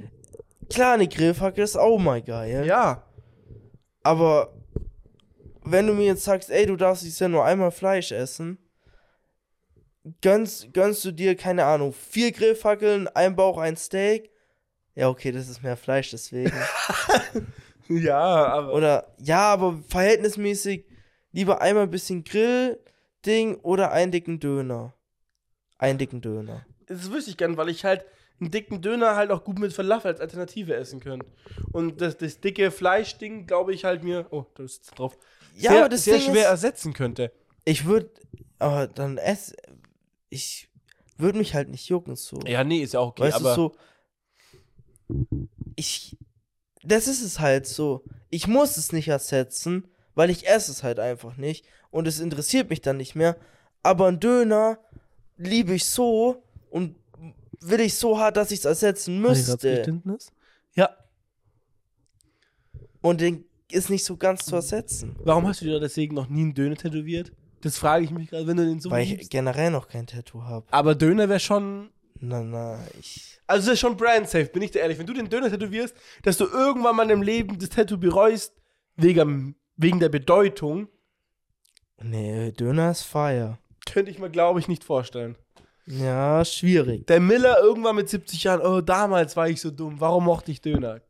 [0.69, 2.65] Klar, eine Grillfackel ist auch mal geil.
[2.65, 3.03] Ja.
[4.03, 4.53] Aber
[5.63, 8.57] wenn du mir jetzt sagst, ey, du darfst jetzt ja nur einmal Fleisch essen,
[10.21, 14.31] gönnst, gönnst du dir, keine Ahnung, vier Grillfackeln, ein Bauch, ein Steak.
[14.95, 16.53] Ja, okay, das ist mehr Fleisch, deswegen.
[17.89, 18.73] Ja, aber.
[18.73, 20.85] oder, ja, aber verhältnismäßig
[21.31, 24.93] lieber einmal ein bisschen Grill-Ding oder einen dicken Döner.
[25.77, 26.65] Einen dicken Döner.
[26.87, 28.05] Das wüsste ich gern, weil ich halt
[28.39, 31.25] einen dicken Döner halt auch gut mit Falafel als Alternative essen könnte.
[31.71, 34.27] Und das, das dicke Fleischding, glaube ich, halt mir.
[34.31, 35.17] Oh, da ist drauf.
[35.55, 37.31] Ja, sehr, aber das sehr Ding schwer ist, ersetzen könnte.
[37.65, 38.11] ich würde,
[38.59, 39.55] aber dann ess,
[40.29, 40.69] ich
[41.17, 42.39] würde mich halt nicht jucken so.
[42.45, 43.55] Ja, nee, ist ja auch okay, weißt aber.
[43.55, 43.73] du,
[45.09, 45.27] so,
[45.75, 46.17] ich,
[46.83, 48.03] das ist es halt so.
[48.29, 52.69] Ich muss es nicht ersetzen, weil ich esse es halt einfach nicht und es interessiert
[52.69, 53.37] mich dann nicht mehr.
[53.83, 54.79] Aber ein Döner
[55.37, 56.95] liebe ich so und
[57.61, 60.01] will ich so hart, dass ich es ersetzen müsste.
[60.75, 60.89] Ja.
[63.01, 65.15] Und den ist nicht so ganz zu ersetzen.
[65.23, 67.31] Warum hast du dir deswegen noch nie einen Döner tätowiert?
[67.61, 69.29] Das frage ich mich gerade, wenn du den so weil ich liebst.
[69.31, 70.65] generell noch kein Tattoo habe.
[70.71, 71.89] Aber Döner wäre schon.
[72.19, 73.39] Na, na, ich.
[73.45, 74.97] Also, das ist schon brand safe, bin ich dir ehrlich.
[74.99, 78.53] Wenn du den Döner tätowierst, dass du irgendwann mal im Leben das Tattoo bereust,
[78.95, 80.87] wegen, wegen der Bedeutung,
[81.99, 83.57] Nee, Döner ist fire.
[83.91, 85.35] könnte ich mir, glaube ich, nicht vorstellen.
[85.87, 87.07] Ja, schwierig.
[87.07, 90.61] Der Miller irgendwann mit 70 Jahren, oh, damals war ich so dumm, warum mochte ich
[90.61, 91.01] Döner?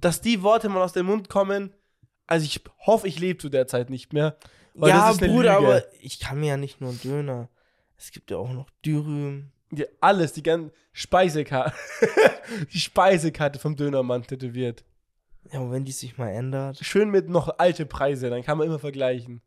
[0.00, 1.72] Dass die Worte mal aus dem Mund kommen,
[2.26, 4.36] also ich hoffe, ich lebe zu der Zeit nicht mehr.
[4.74, 7.48] Ja, das ist eine Bruder, aber ich kann mir ja nicht nur einen Döner.
[7.96, 9.50] Es gibt ja auch noch Dürüm.
[9.70, 11.74] Die, alles, die ganze Speisekarte.
[12.72, 14.84] die Speisekarte vom Dönermann tätowiert.
[15.50, 16.78] Ja, und wenn die sich mal ändert.
[16.82, 19.40] Schön mit noch alte Preise, dann kann man immer vergleichen.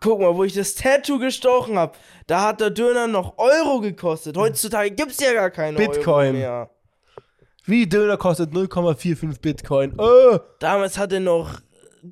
[0.00, 1.96] Guck mal, wo ich das Tattoo gestochen habe,
[2.26, 4.36] da hat der Döner noch Euro gekostet.
[4.36, 6.26] Heutzutage gibt's ja gar keine Bitcoin.
[6.26, 6.70] Euro mehr.
[7.64, 9.94] Wie Döner kostet 0,45 Bitcoin.
[9.98, 11.60] Oh, Damals hat er noch,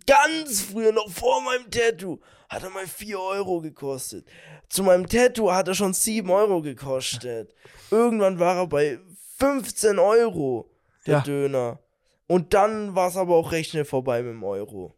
[0.07, 4.27] ganz früher, noch vor meinem Tattoo, hat er mal 4 Euro gekostet.
[4.69, 7.53] Zu meinem Tattoo hat er schon 7 Euro gekostet.
[7.91, 8.99] Irgendwann war er bei
[9.39, 10.71] 15 Euro,
[11.07, 11.21] der Ja.
[11.21, 11.79] Döner.
[12.27, 14.95] Und dann war es aber auch recht schnell vorbei mit dem Euro.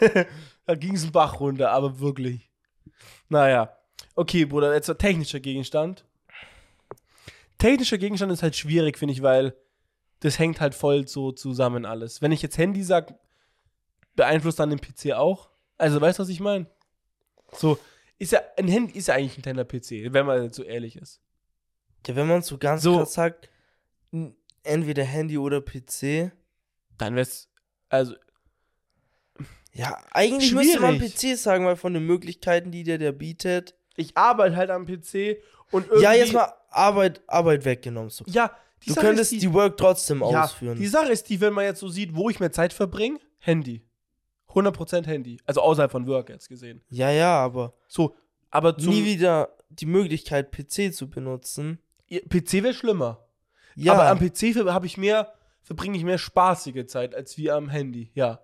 [0.72, 2.50] da ging es einen Bach runter, aber wirklich.
[3.28, 3.76] Naja.
[4.14, 6.06] Okay, Bruder, jetzt ein technischer Gegenstand.
[7.58, 9.54] Technischer Gegenstand ist halt schwierig, finde ich, weil
[10.20, 12.22] das hängt halt voll so zusammen alles.
[12.22, 13.14] Wenn ich jetzt Handy sag,
[14.16, 15.50] beeinflusst dann den PC auch.
[15.76, 16.66] Also, weißt du, was ich meine?
[17.52, 17.78] So,
[18.18, 20.96] ist ja, ein Handy ist ja eigentlich ein kleiner PC, wenn man jetzt so ehrlich
[20.96, 21.20] ist.
[22.06, 22.96] Ja, wenn man so ganz So.
[22.96, 23.50] krass sagt,
[24.62, 26.32] entweder Handy oder PC.
[26.96, 27.50] Dann wär's,
[27.90, 28.14] also,
[29.74, 31.14] Ja, eigentlich müsste man Schwierig.
[31.14, 33.74] PC sagen, weil von den Möglichkeiten, die der der bietet.
[33.96, 35.38] ich arbeite halt am PC
[35.70, 36.02] und irgendwie.
[36.02, 38.10] Ja, jetzt mal Arbeit, Arbeit weggenommen.
[38.10, 38.24] So.
[38.28, 38.50] Ja,
[38.82, 40.76] die Du Sache könntest ist die, Work trotzdem Ja, ausführen.
[40.78, 43.82] die Sache ist die, wenn man jetzt so sieht, wo ich mehr Zeit verbringe, Handy.
[44.48, 45.38] 100% Handy.
[45.46, 46.82] Also außerhalb von Work jetzt gesehen.
[46.90, 48.14] ja, ja, aber So,
[48.50, 51.78] aber zum nie wieder die Möglichkeit, PC zu benutzen.
[52.10, 53.24] PC wäre schlimmer.
[53.74, 55.32] Ja, Aber am PC habe ich mehr,
[55.62, 58.40] verbringe ich mehr spaßige Zeit als wie am Handy, ja.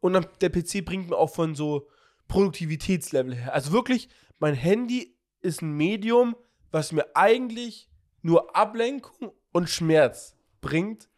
[0.00, 1.88] Und am, der PC bringt mir auch von so
[2.28, 3.54] Produktivitätslevel her.
[3.54, 4.08] Also wirklich,
[4.38, 6.36] mein Handy ist ein Medium,
[6.70, 7.88] was mir eigentlich
[8.22, 11.08] nur Ablenkung und Schmerz bringt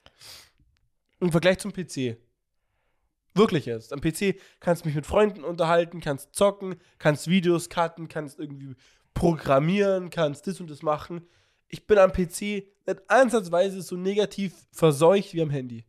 [1.21, 2.17] im Vergleich zum PC.
[3.35, 3.93] Wirklich jetzt.
[3.93, 8.75] Am PC kannst du mich mit Freunden unterhalten, kannst zocken, kannst Videos cutten, kannst irgendwie
[9.15, 11.27] programmieren, kannst das und das machen.
[11.69, 12.41] Ich bin am PC
[12.87, 15.85] nicht ansatzweise so negativ verseucht wie am Handy.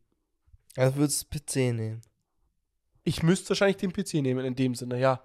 [0.76, 2.02] also würdest du PC nehmen.
[3.04, 5.24] Ich müsste wahrscheinlich den PC nehmen in dem Sinne, ja.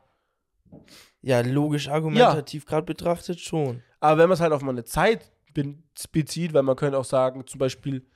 [1.20, 3.82] Ja, logisch argumentativ gerade betrachtet schon.
[4.00, 5.30] Aber wenn man es halt auf meine Zeit
[6.12, 8.06] bezieht, weil man könnte auch sagen, zum Beispiel,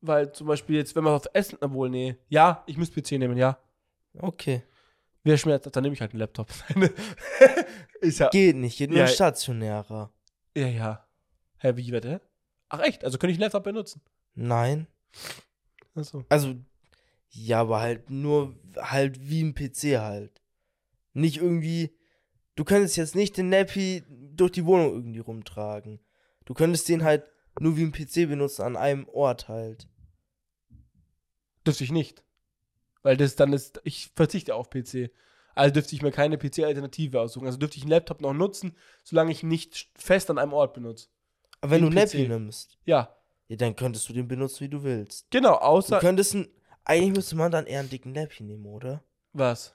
[0.00, 3.36] weil zum Beispiel jetzt, wenn man auf Essen, obwohl, nee, ja, ich müsste PC nehmen,
[3.36, 3.58] ja.
[4.18, 4.62] Okay.
[5.24, 6.48] Wer schmerzt, dann nehme ich halt einen Laptop.
[8.02, 9.06] ja, Geht nicht, geht nur Ja.
[9.06, 10.12] stationärer.
[10.56, 11.04] ja, ja.
[11.58, 12.20] Hä, wie wette?
[12.68, 14.00] Ach echt, also könnte ich einen Laptop benutzen.
[14.34, 14.86] Nein.
[15.94, 16.24] Achso.
[16.28, 16.54] Also,
[17.30, 20.40] ja, aber halt nur halt wie ein PC halt.
[21.12, 21.94] Nicht irgendwie.
[22.56, 26.00] Du könntest jetzt nicht den Nappy durch die Wohnung irgendwie rumtragen.
[26.44, 27.24] Du könntest den halt
[27.60, 29.88] nur wie ein PC benutzen an einem Ort halt.
[31.66, 32.22] Dürfte ich nicht.
[33.02, 35.10] Weil das dann ist, ich verzichte auf PC.
[35.54, 37.46] Also dürfte ich mir keine PC-Alternative aussuchen.
[37.46, 40.74] Also dürfte ich einen Laptop noch nutzen, solange ich ihn nicht fest an einem Ort
[40.74, 41.08] benutze.
[41.60, 43.14] Aber wenn du ein Nappy nimmst, Ja,
[43.48, 45.30] ja, dann könntest du den benutzen, wie du willst.
[45.30, 45.98] genau, Du außer.
[46.00, 46.48] könntest ein,
[46.88, 49.04] eigentlich müsste man dann eher einen dicken Nappy nehmen, oder?
[49.32, 49.74] Was?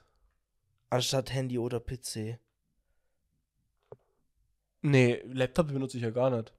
[0.90, 2.38] Anstatt Handy oder PC.
[4.82, 6.52] Nee, Laptop benutze ich ja gar nicht.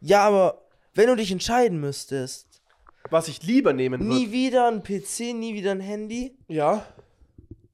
[0.00, 2.62] Ja, aber wenn du dich entscheiden müsstest,
[3.10, 4.14] Was ich lieber nehmen würde.
[4.14, 6.86] nie wieder ein PC, nie wieder ein Handy, Ja.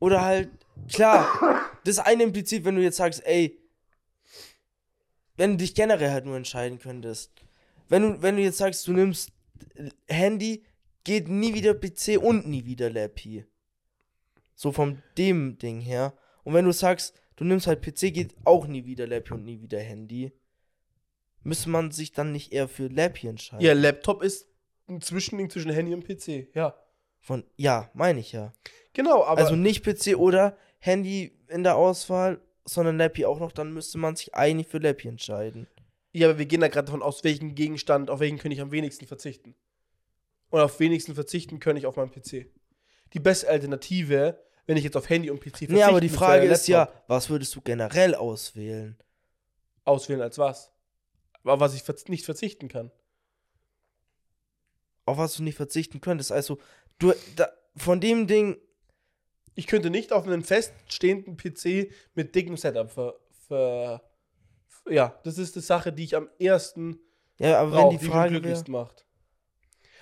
[0.01, 0.51] Oder halt,
[0.93, 3.57] klar, das eine im Prinzip, wenn du jetzt sagst, ey,
[5.37, 7.31] wenn du dich generell halt nur entscheiden könntest.
[7.89, 9.31] Wenn du, wenn du jetzt sagst, du nimmst
[10.09, 10.65] Handy,
[11.05, 13.45] geht nie wieder PC und nie wieder Lappy.
[14.55, 16.15] So vom dem Ding her.
[16.45, 19.61] Und wenn du sagst, du nimmst halt PC, geht auch nie wieder Lappy und nie
[19.61, 20.33] wieder Handy.
[21.43, 23.65] Müsste man sich dann nicht eher für Lappy entscheiden?
[23.65, 24.47] Ja, Laptop ist
[24.89, 26.55] ein Zwischending zwischen Handy und PC.
[26.55, 26.77] Ja.
[27.21, 28.53] Von, ja, meine ich ja.
[28.93, 29.41] Genau, aber.
[29.41, 34.17] also nicht PC oder Handy in der Auswahl, sondern Lappy auch noch, dann müsste man
[34.17, 35.67] sich eigentlich für Lappy entscheiden.
[36.13, 38.73] ja, aber wir gehen da gerade davon aus, welchen Gegenstand, auf welchen könnte ich am
[38.73, 39.55] wenigsten verzichten.
[40.53, 42.47] Und auf wenigsten verzichten könnte ich auf meinen PC.
[43.15, 46.47] Die beste Alternative, wenn ich jetzt auf Handy und PC verzichte, Nee, aber die Frage
[46.47, 48.99] ist ja, was würdest du generell auswählen?
[49.85, 50.71] Auswählen als was?
[51.43, 52.91] Aber was ich nicht verzichten kann.
[55.07, 56.31] Auf was du nicht verzichten könntest.
[56.31, 56.59] Also,
[56.99, 58.59] du, da, von dem Ding,
[59.55, 63.15] Ich könnte nicht auf einen feststehenden PC mit dickem Setup ver,
[63.49, 64.03] ver,
[64.87, 66.99] Ja, das ist die Sache, die ich am ersten
[67.39, 69.07] ja, aber brauche, wenn die Frage glücklichsten macht.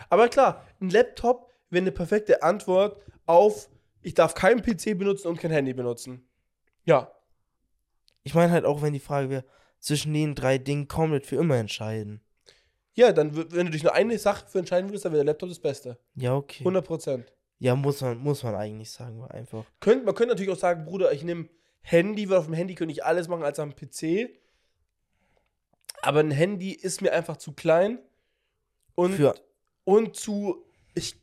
[0.08, 3.68] Aber klar, ein Laptop wäre eine perfekte Antwort auf,
[4.02, 6.26] ich darf keinen PC benutzen und kein Handy benutzen.
[6.84, 7.12] Ja,
[8.22, 9.44] ich meine halt auch, wenn die Frage wäre,
[9.78, 12.20] zwischen den drei Dingen komplett für immer entscheiden.
[12.94, 15.48] ja, dann, wenn du dich nur eine Sache für entscheiden würdest, dann wäre der Laptop
[15.48, 15.98] das Beste.
[16.16, 16.60] Ja, okay.
[16.60, 17.32] 100 Prozent.
[17.58, 19.64] Ja, muss man, muss man eigentlich sagen, einfach.
[19.80, 21.48] Könnt, man könnte natürlich auch sagen, Bruder, ich nehme
[21.82, 24.30] Handy, weil auf dem Handy könnte ich alles machen als am PC.
[26.02, 27.98] Aber ein Handy ist mir einfach zu klein
[28.94, 29.34] und, Für-
[29.90, 30.64] und zu.
[30.94, 31.16] Ich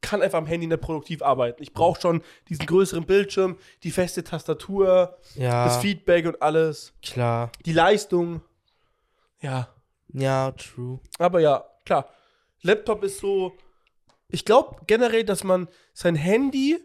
[0.00, 1.62] kann einfach am Handy nicht produktiv arbeiten.
[1.62, 7.50] Ich brauche schon diesen größeren Bildschirm, die feste Tastatur, Ja, das Feedback und alles, klar.
[7.64, 8.42] die Leistung.
[9.40, 9.68] Ja,
[10.12, 11.00] Ja, true.
[11.18, 12.08] aber ja, klar.
[12.62, 13.52] Laptop ist so.
[14.28, 16.78] Ich glaube generell, dass man sein Handy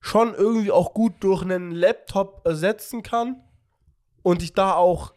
[0.00, 3.42] schon irgendwie auch gut durch einen Laptop ersetzen kann
[4.22, 5.12] und sich da auch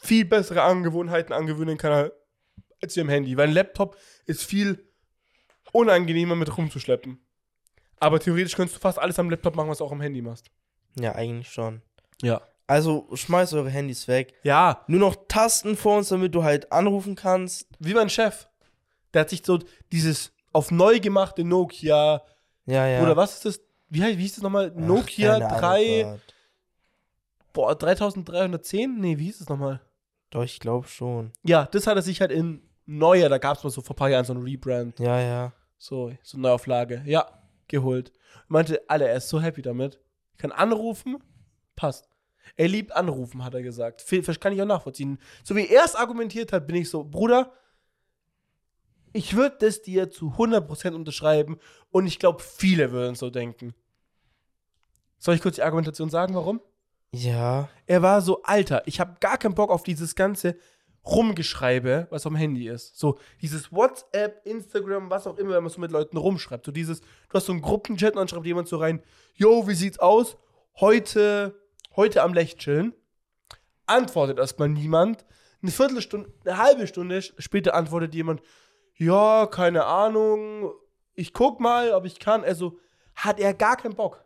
[0.00, 2.10] viel bessere Angewohnheiten angewöhnen kann
[2.84, 3.36] als im Handy.
[3.36, 3.96] Weil ein Laptop
[4.26, 4.84] ist viel
[5.72, 7.18] unangenehmer mit rumzuschleppen.
[7.98, 10.50] Aber theoretisch könntest du fast alles am Laptop machen, was du auch am Handy machst.
[10.98, 11.82] Ja, eigentlich schon.
[12.22, 12.40] Ja.
[12.66, 14.34] Also schmeißt eure Handys weg.
[14.42, 17.68] Ja, Nur noch Tasten vor uns, damit du halt anrufen kannst.
[17.78, 18.46] wie mein Chef.
[19.12, 19.58] Der hat sich so
[19.92, 22.22] dieses auf neu gemachte Nokia
[22.66, 23.02] Ja, ja.
[23.02, 23.60] Oder was ist das?
[23.90, 24.72] Wie, heißt- wie hieß das nochmal?
[24.74, 26.02] Ach, Nokia keine Ahnung, 3.
[26.04, 26.20] Gott.
[27.52, 28.98] Boah, 3310?
[29.00, 29.80] Nee, wie hieß es nochmal?
[30.30, 31.32] Doch, ich glaube schon.
[31.44, 33.98] Ja, das hat er sich halt in neuer, da gab es mal so vor ein
[33.98, 34.98] paar Jahren so ein Rebrand.
[34.98, 35.52] Ja, ja.
[35.78, 37.02] So, so eine Neuauflage.
[37.06, 37.26] Ja,
[37.68, 38.12] geholt.
[38.48, 39.98] Meinte, Alter, er ist so happy damit.
[40.32, 41.18] Ich kann anrufen,
[41.76, 42.08] passt.
[42.56, 44.02] Er liebt anrufen, hat er gesagt.
[44.02, 45.18] Fe- Kann ich auch nachvollziehen.
[45.42, 47.52] So wie er es argumentiert hat, bin ich so, Bruder,
[49.12, 51.58] ich würde das dir zu 100% unterschreiben
[51.90, 53.74] und ich glaube, viele würden so denken.
[55.18, 56.60] Soll ich kurz die Argumentation sagen, warum?
[57.12, 57.68] Ja.
[57.86, 60.56] Er war so, Alter, ich habe gar keinen Bock auf dieses ganze
[61.06, 62.98] Rumgeschreibe, was am Handy ist.
[62.98, 66.64] So dieses WhatsApp, Instagram, was auch immer, wenn man so mit Leuten rumschreibt.
[66.64, 69.02] So dieses, du hast so einen Gruppenchat und dann schreibt jemand so rein,
[69.34, 70.36] yo, wie sieht's aus?
[70.80, 71.60] Heute,
[71.94, 72.94] heute am Lech chillen.
[73.86, 75.26] Antwortet erstmal niemand.
[75.60, 78.42] Eine Viertelstunde, eine halbe Stunde später antwortet jemand,
[78.96, 80.72] ja, keine Ahnung,
[81.14, 82.44] ich guck mal, ob ich kann.
[82.44, 82.78] Also
[83.14, 84.24] hat er gar keinen Bock.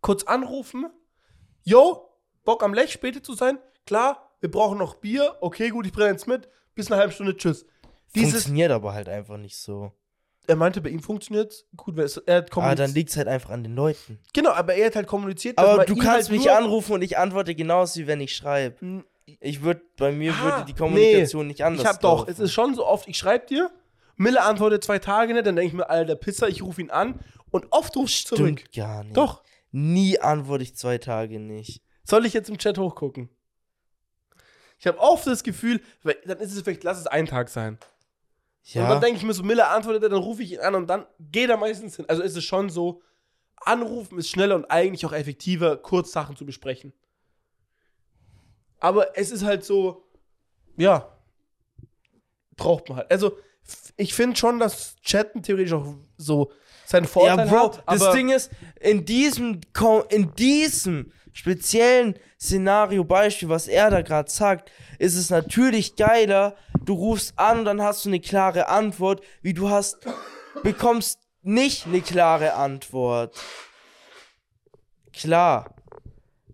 [0.00, 0.86] Kurz anrufen,
[1.62, 2.08] yo,
[2.44, 3.58] Bock am Lech später zu sein?
[3.86, 5.36] Klar, wir brauchen noch Bier.
[5.40, 6.48] Okay, gut, ich bringe jetzt mit.
[6.74, 7.66] Bis eine halbe Stunde, tschüss.
[8.14, 9.92] Dieses, Funktioniert aber halt einfach nicht so.
[10.46, 12.88] er meinte, bei ihm funktioniert gut, weil es, er hat Aber kommuniziert.
[12.88, 14.18] dann liegt es halt einfach an den Leuten.
[14.32, 17.54] genau, aber er hat halt kommuniziert, Aber du kannst halt mich anrufen und ich antworte
[17.54, 19.04] genauso, wie wenn ich schreibe.
[19.40, 22.30] Ich würde, bei mir Ah, würde die Kommunikation nicht anders Ich hab doch, laufen.
[22.30, 23.70] es ist schon so oft, ich schreibe dir,
[24.16, 27.20] Mille antwortet zwei Tage nicht, dann denke ich mir, Alter, Pisser, ich rufe ihn an
[27.50, 28.64] und oft rufe ich zurück.
[28.74, 29.16] Gar nicht.
[29.18, 29.42] Doch.
[29.70, 31.82] Nie antworte ich zwei Tage nicht.
[32.04, 33.28] Soll ich jetzt im Chat hochgucken?
[34.78, 35.80] Ich habe oft das Gefühl,
[36.24, 37.74] dann ist es vielleicht, lass es ein Tag sein.
[37.74, 38.88] Und Ja.
[38.88, 41.50] dann denke ich mir so, Miller antwortet, dann rufe ich ihn an und dann geht
[41.50, 42.04] er meistens hin.
[42.08, 43.02] Also ist es schon so,
[43.56, 46.92] anrufen ist schneller und eigentlich auch effektiver, kurz Sachen zu besprechen.
[48.78, 50.04] Aber es ist halt so,
[50.76, 51.08] ja,
[52.56, 53.10] braucht man halt.
[53.10, 53.38] Also
[53.96, 56.52] ich finde schon, dass Chatten theoretisch auch so
[56.86, 57.82] seinen Vorteil ja, Bro, hat.
[58.00, 58.50] das Ding ist,
[58.80, 59.60] in diesem,
[60.10, 66.94] in diesem speziellen Szenario, Beispiel, was er da gerade sagt, ist es natürlich geiler, du
[66.94, 69.98] rufst an und dann hast du eine klare Antwort, wie du hast,
[70.64, 73.40] bekommst nicht eine klare Antwort.
[75.12, 75.76] Klar.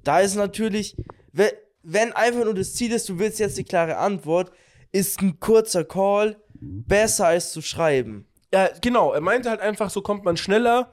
[0.03, 0.97] Da ist natürlich,
[1.33, 4.53] wenn, einfach nur das Ziel ist, du willst jetzt eine klare Antwort,
[4.93, 8.29] ist ein kurzer Call besser als zu schreiben.
[8.53, 9.15] Ja, genau.
[9.15, 10.93] Er meinte halt einfach, so kommt man schneller,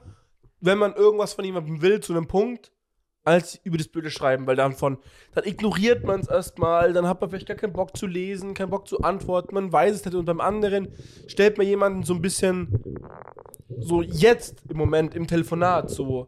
[0.60, 2.72] wenn man irgendwas von jemandem will, zu einem Punkt,
[3.24, 4.98] als über das blöde Schreiben, weil dann von,
[5.34, 8.70] dann ignoriert man es erstmal, dann hat man vielleicht gar keinen Bock zu lesen, keinen
[8.70, 10.88] Bock zu antworten, man weiß es nicht und beim anderen
[11.28, 12.82] stellt man jemanden so ein bisschen
[13.78, 16.26] so jetzt im Moment im Telefonat so,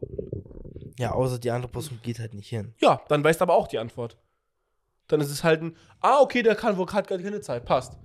[0.97, 2.73] Ja, außer die andere Person geht halt nicht hin.
[2.79, 4.17] ja, dann weißt du aber auch die Antwort.
[5.07, 7.97] Dann ist es halt ein, ah, okay, der kann wohl hat gerade keine Zeit, passt.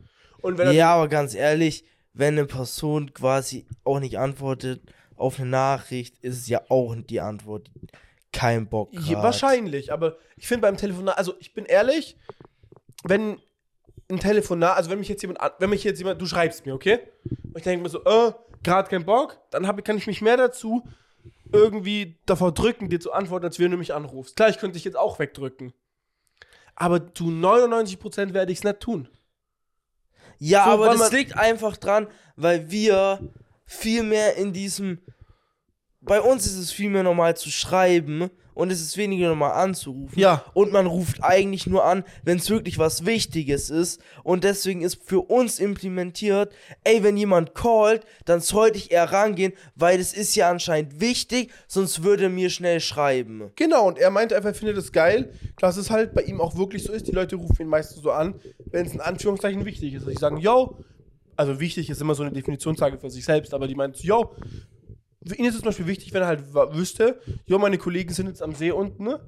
[0.43, 4.83] Und wenn Ja, aber ganz ehrlich, wenn eine Person quasi auch nicht antwortet
[5.17, 7.71] auf eine Nachricht, ist es ja auch die Antwort.
[8.35, 8.93] Die Kein Bock.
[8.93, 9.23] Grad.
[9.23, 12.17] wahrscheinlich, aber ich finde beim Telefonat, also ich bin ehrlich,
[13.05, 13.41] wenn
[14.11, 16.75] ein Telefonat, also wenn mich jetzt jemand, an- wenn mich jetzt jemand, du schreibst mir,
[16.75, 17.01] okay?
[17.25, 18.33] Und ich denke mir so, äh,
[18.63, 20.83] gerade kein Bock, dann hab, kann ich mich mehr dazu
[21.53, 24.37] irgendwie davor drücken, dir zu antworten, als wenn du mich anrufst.
[24.37, 25.73] Klar, ich könnte dich jetzt auch wegdrücken.
[26.77, 29.09] Aber zu 99% werde ich es nicht tun.
[30.39, 33.19] Ja, So, aber das liegt einfach dran, weil wir
[33.67, 35.01] viel mehr in diesem.
[36.03, 40.19] Bei uns ist es viel mehr normal zu schreiben und es ist weniger normal anzurufen.
[40.19, 40.45] Ja.
[40.55, 44.03] Und man ruft eigentlich nur an, wenn es wirklich was Wichtiges ist.
[44.25, 46.53] Und deswegen ist für uns implementiert,
[46.85, 51.53] ey, wenn jemand callt, dann sollte ich eher rangehen, weil es ist ja anscheinend wichtig,
[51.69, 53.51] sonst würde er mir schnell schreiben.
[53.57, 56.57] Genau, und er meinte einfach, er findet es geil, dass es halt bei ihm auch
[56.57, 57.09] wirklich so ist.
[57.09, 58.41] Die Leute rufen ihn meistens so an,
[58.71, 60.07] wenn es in Anführungszeichen wichtig ist.
[60.07, 60.79] Dass ich sagen, yo,
[61.37, 64.35] also wichtig ist immer so eine Definitionsfrage für sich selbst, aber die meint, yo,
[65.27, 68.27] für ihn ist es zum Beispiel wichtig, wenn er halt wüsste, yo, meine Kollegen sind
[68.29, 69.21] jetzt am See unten, ne?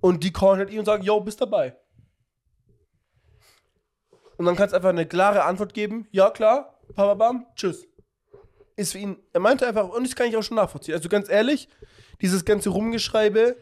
[0.00, 1.76] Und die callen halt ihn und sagen, yo, bist dabei.
[4.36, 7.86] Und dann kannst du einfach eine klare Antwort geben, ja, klar, bam, tschüss.
[8.76, 10.94] Ist für ihn, er meinte einfach, und das kann ich auch schon nachvollziehen.
[10.94, 11.68] Also ganz ehrlich,
[12.20, 13.56] dieses ganze Rumgeschreibe,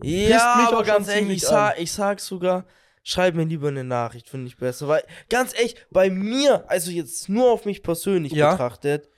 [0.00, 2.64] Ja, mich aber ganz ehrlich, ich sag, ich sag sogar,
[3.02, 4.88] schreib mir lieber eine Nachricht, finde ich besser.
[4.88, 8.50] Weil, ganz ehrlich, bei mir, also jetzt nur auf mich persönlich Ja.
[8.52, 9.08] betrachtet,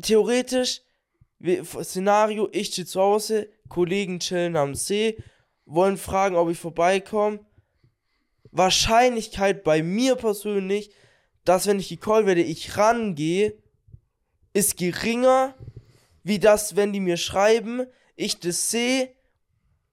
[0.00, 0.82] theoretisch,
[1.82, 5.16] Szenario, ich stehe zu Hause, Kollegen chillen am See,
[5.64, 7.40] wollen fragen, ob ich vorbeikomme.
[8.52, 10.90] Wahrscheinlichkeit bei mir persönlich,
[11.44, 13.54] dass wenn ich gecallt werde, ich rangehe,
[14.52, 15.54] ist geringer,
[16.22, 17.86] wie das, wenn die mir schreiben,
[18.16, 19.14] ich das sehe,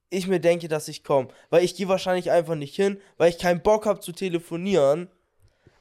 [0.09, 1.29] ich mir denke, dass ich komme.
[1.49, 5.09] Weil ich gehe wahrscheinlich einfach nicht hin, weil ich keinen Bock habe zu telefonieren.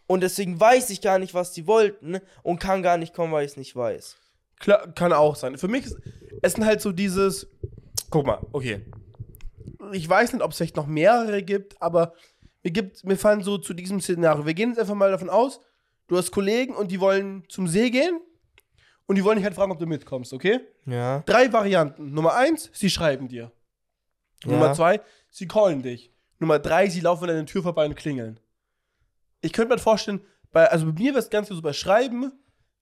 [0.07, 3.45] Und deswegen weiß ich gar nicht, was die wollten und kann gar nicht kommen, weil
[3.45, 4.17] ich es nicht weiß.
[4.59, 5.59] Klar, kann auch sein.
[5.59, 5.99] Für mich ist
[6.43, 7.49] es sind halt so dieses.
[8.11, 8.83] Guck mal, okay.
[9.93, 12.15] Ich weiß nicht, ob es vielleicht noch mehrere gibt, aber
[12.63, 14.47] mir gibt, mir fallen so zu diesem Szenario.
[14.47, 15.61] Wir gehen jetzt einfach mal davon aus,
[16.09, 18.21] du hast Kollegen und die wollen zum See gehen
[19.07, 20.61] und die wollen dich halt fragen, ob du mitkommst, okay?
[20.87, 21.21] Ja.
[21.27, 22.13] Drei Varianten.
[22.13, 23.53] Nummer eins, sie schreiben dir.
[24.45, 24.73] Nummer Ja.
[24.75, 25.01] zwei,
[25.31, 26.13] sie callen dich.
[26.39, 28.41] Nummer drei, sie laufen an deine Tür vorbei und klingeln.
[29.41, 30.21] Ich könnte mir vorstellen,
[30.53, 32.33] bei, also bei mir wäre das Ganze so bei Schreiben,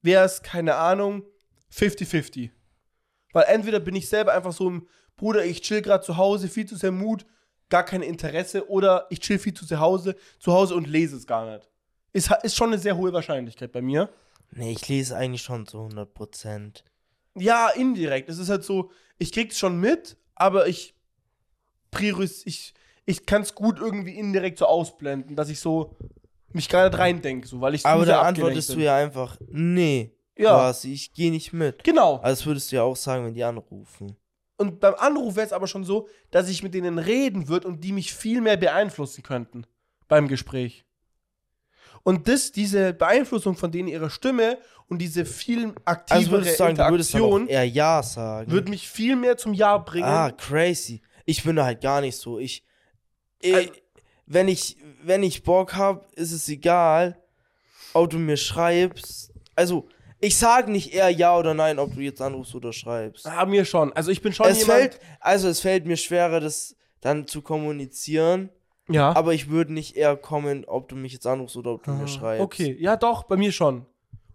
[0.03, 1.25] wäre es, keine Ahnung,
[1.73, 2.51] 50-50.
[3.33, 6.67] Weil entweder bin ich selber einfach so ein Bruder, ich chill gerade zu Hause, viel
[6.67, 7.27] zu sehr Mut,
[7.69, 11.27] gar kein Interesse, oder ich chill viel zu sehr Hause, zu Hause und lese es
[11.27, 11.69] gar nicht.
[12.13, 14.09] Ist, ist schon eine sehr hohe Wahrscheinlichkeit bei mir.
[14.51, 16.85] Nee, ich lese eigentlich schon zu 100%.
[17.37, 18.29] Ja, indirekt.
[18.29, 20.95] Es ist halt so, ich krieg's schon mit, aber ich
[21.91, 22.75] prioris, ich,
[23.05, 25.97] ich kann es gut irgendwie indirekt so ausblenden, dass ich so
[26.55, 28.79] mich nicht reindenke, so, weil ich Aber da antwortest bin.
[28.79, 30.51] du ja einfach, nee, Ja.
[30.55, 31.85] quasi, ich gehe nicht mit.
[31.85, 32.17] Genau.
[32.17, 34.17] Also das würdest du ja auch sagen, wenn die anrufen.
[34.57, 37.83] Und beim Anruf wäre es aber schon so, dass ich mit denen reden würde und
[37.83, 39.67] die mich viel mehr beeinflussen könnten
[40.07, 40.85] beim Gespräch.
[42.03, 44.59] Und das, diese Beeinflussung von denen ihrer Stimme
[44.89, 48.51] und diese viel Also aktivere würdest sagen, du würdest auch Interaktion eher Ja sagen.
[48.51, 50.05] würde mich viel mehr zum Ja bringen.
[50.05, 51.01] Ah, crazy.
[51.25, 52.39] Ich bin da halt gar nicht so.
[52.39, 52.63] Ich,
[53.41, 53.71] ich Also-
[54.27, 54.77] wenn ich,
[55.07, 57.17] wenn ich Bock hab, ist es egal,
[57.93, 59.33] ob du mir schreibst.
[59.55, 59.89] Also,
[60.21, 63.27] ich sag nicht eher ja oder nein, ob du jetzt anrufst oder schreibst.
[63.27, 63.93] Ah, mir schon.
[63.93, 64.81] Also ich bin schon es jemand.
[64.81, 68.49] fällt, also es fällt mir schwerer, das dann zu kommunizieren,
[68.89, 69.15] ja.
[69.15, 72.05] aber ich würde nicht eher kommen, ob du mich jetzt anrufst oder ob du mir
[72.05, 72.43] Ah, schreibst.
[72.43, 73.85] Okay, ja doch, bei mir schon.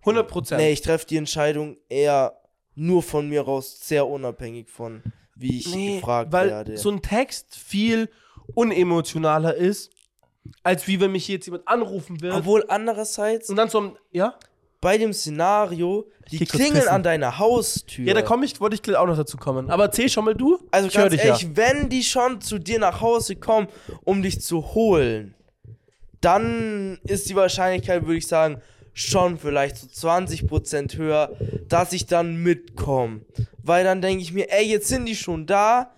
[0.02, 0.62] 100 Prozent.
[0.62, 2.40] Nee, ich treffe die Entscheidung eher
[2.76, 5.02] nur von mir raus, sehr unabhängig von,
[5.36, 6.78] wie ich gefragt weil werde.
[6.78, 8.10] so ein Text viel
[8.54, 9.90] unemotionaler ist,
[10.64, 12.32] als wie wenn mich jetzt jemand anrufen will.
[12.32, 14.36] Obwohl andererseits, und dann so, ein- ja?
[14.82, 18.06] bei dem Szenario, die klingeln an deiner Haustür.
[18.07, 19.70] Ja, da komm ich, wollte ich auch noch dazu kommen.
[19.70, 20.57] Aber erzähl schon mal du.
[20.72, 23.68] Also ich hör ganz dich ehrlich, wenn die schon zu dir nach Hause kommen,
[24.06, 25.36] um dich zu holen,
[26.22, 28.61] dann ist die Wahrscheinlichkeit, würde ich sagen,
[28.94, 31.36] schon vielleicht so 20% höher,
[31.68, 33.22] dass ich dann mitkomme.
[33.64, 35.91] Weil dann denke ich mir, ey, jetzt sind die schon da,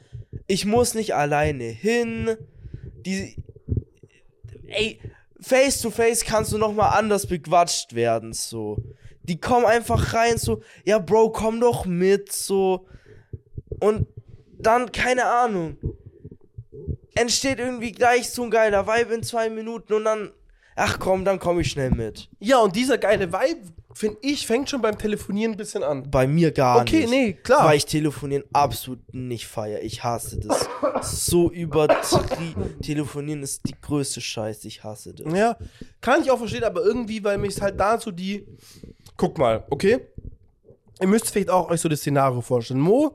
[0.48, 2.36] ich muss nicht alleine hin.
[3.06, 3.36] Die,
[4.72, 5.00] ey,
[5.40, 8.78] face to face kannst du noch mal anders bequatscht werden, so.
[9.24, 12.88] Die kommen einfach rein, so, ja, Bro, komm doch mit, so.
[13.80, 14.08] Und
[14.58, 15.78] dann, keine Ahnung,
[17.16, 20.32] entsteht irgendwie gleich so ein geiler Vibe in zwei Minuten und dann,
[20.76, 22.30] ach komm, dann komm ich schnell mit.
[22.40, 23.62] Ja, und dieser geile Vibe,
[23.94, 26.10] finde ich, fängt schon beim Telefonieren ein bisschen an.
[26.10, 27.10] Bei mir gar Okay, nicht.
[27.10, 27.66] nee, klar.
[27.68, 29.82] Weil ich telefonieren absolut nicht feier.
[29.82, 30.68] Ich hasse das.
[31.22, 32.80] so übertrieben.
[32.82, 34.68] Telefonieren ist die größte Scheiße.
[34.68, 35.34] Ich hasse das.
[35.34, 35.58] Ja,
[36.02, 38.46] kann ich auch verstehen, aber irgendwie, weil mich halt da so die.
[39.18, 40.00] Guck mal, okay?
[41.00, 42.80] Ihr müsst vielleicht auch euch so das Szenario vorstellen.
[42.80, 43.12] Mo,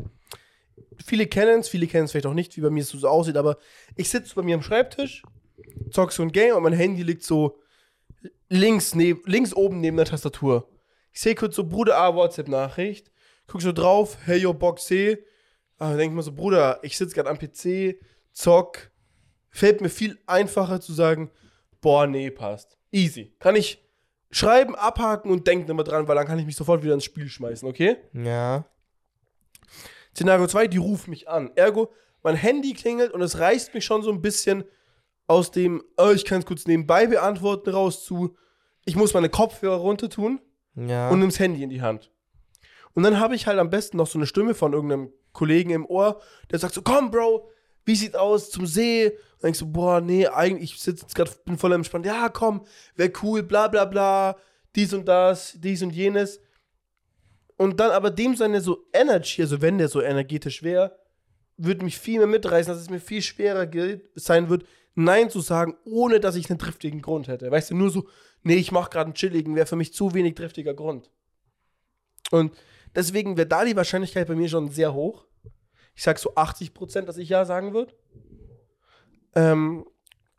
[1.05, 3.37] viele kennen es, viele kennen es vielleicht auch nicht, wie bei mir es so aussieht,
[3.37, 3.59] aber
[3.95, 5.23] ich sitze bei mir am Schreibtisch,
[5.91, 7.59] zock so ein Game und mein Handy liegt so
[8.49, 10.69] links, neb links oben neben der Tastatur.
[11.13, 13.11] Ich sehe kurz so, Bruder, A, WhatsApp-Nachricht.
[13.47, 15.25] Guck so drauf, hey, yo, Bock, C.
[15.81, 17.99] Denk ich mir so, Bruder, ich sitze gerade am PC,
[18.33, 18.91] zock.
[19.51, 21.31] Fällt mir viel einfacher zu sagen,
[21.81, 22.79] boah, nee, passt.
[22.91, 23.35] Easy.
[23.39, 23.83] Kann ich
[24.31, 27.29] schreiben, abhaken und denken immer dran, weil dann kann ich mich sofort wieder ins Spiel
[27.29, 27.97] schmeißen, okay?
[28.13, 28.67] Ja.
[30.15, 31.53] Szenario 2, die ruft mich an.
[31.55, 31.93] Ergo,
[32.23, 34.65] mein Handy klingelt und es reißt mich schon so ein bisschen
[35.27, 38.37] aus dem, oh, ich kann es kurz nebenbei beantworten, raus zu,
[38.85, 40.41] ich muss meine Kopfhörer runter tun
[40.75, 41.11] Ja.
[41.11, 42.11] und nimm's Handy in die Hand.
[42.95, 45.85] Und dann habe ich halt am besten noch so eine Stimme von irgendeinem Kollegen im
[45.87, 46.21] Ohr,
[46.51, 47.49] der sagt so, komm, Bro,
[47.85, 49.09] wie sieht aus zum See?
[49.35, 52.07] Und denkst du, boah, nee, eigentlich, ich sitze jetzt gerade, bin voll entspannt.
[52.07, 54.37] Ja, komm, wäre cool, bla bla bla,
[54.75, 56.41] dies und das, dies und jenes.
[57.57, 60.99] Und dann aber dem seine so Energy, also wenn der so energetisch wäre,
[61.57, 63.67] würde mich viel mehr mitreißen, dass es mir viel schwerer
[64.15, 64.65] sein wird,
[64.97, 67.51] Nein zu sagen, ohne dass ich einen triftigen Grund hätte.
[67.51, 68.09] Weißt du, nur so,
[68.43, 71.11] nee, ich mache gerade einen chilligen, wäre für mich zu wenig triftiger Grund.
[72.31, 72.53] Und
[72.95, 75.27] deswegen wäre da die Wahrscheinlichkeit bei mir schon sehr hoch.
[75.95, 77.95] Ich sag so 80 Prozent, dass ich ja sagen würde.
[79.35, 79.87] Ähm,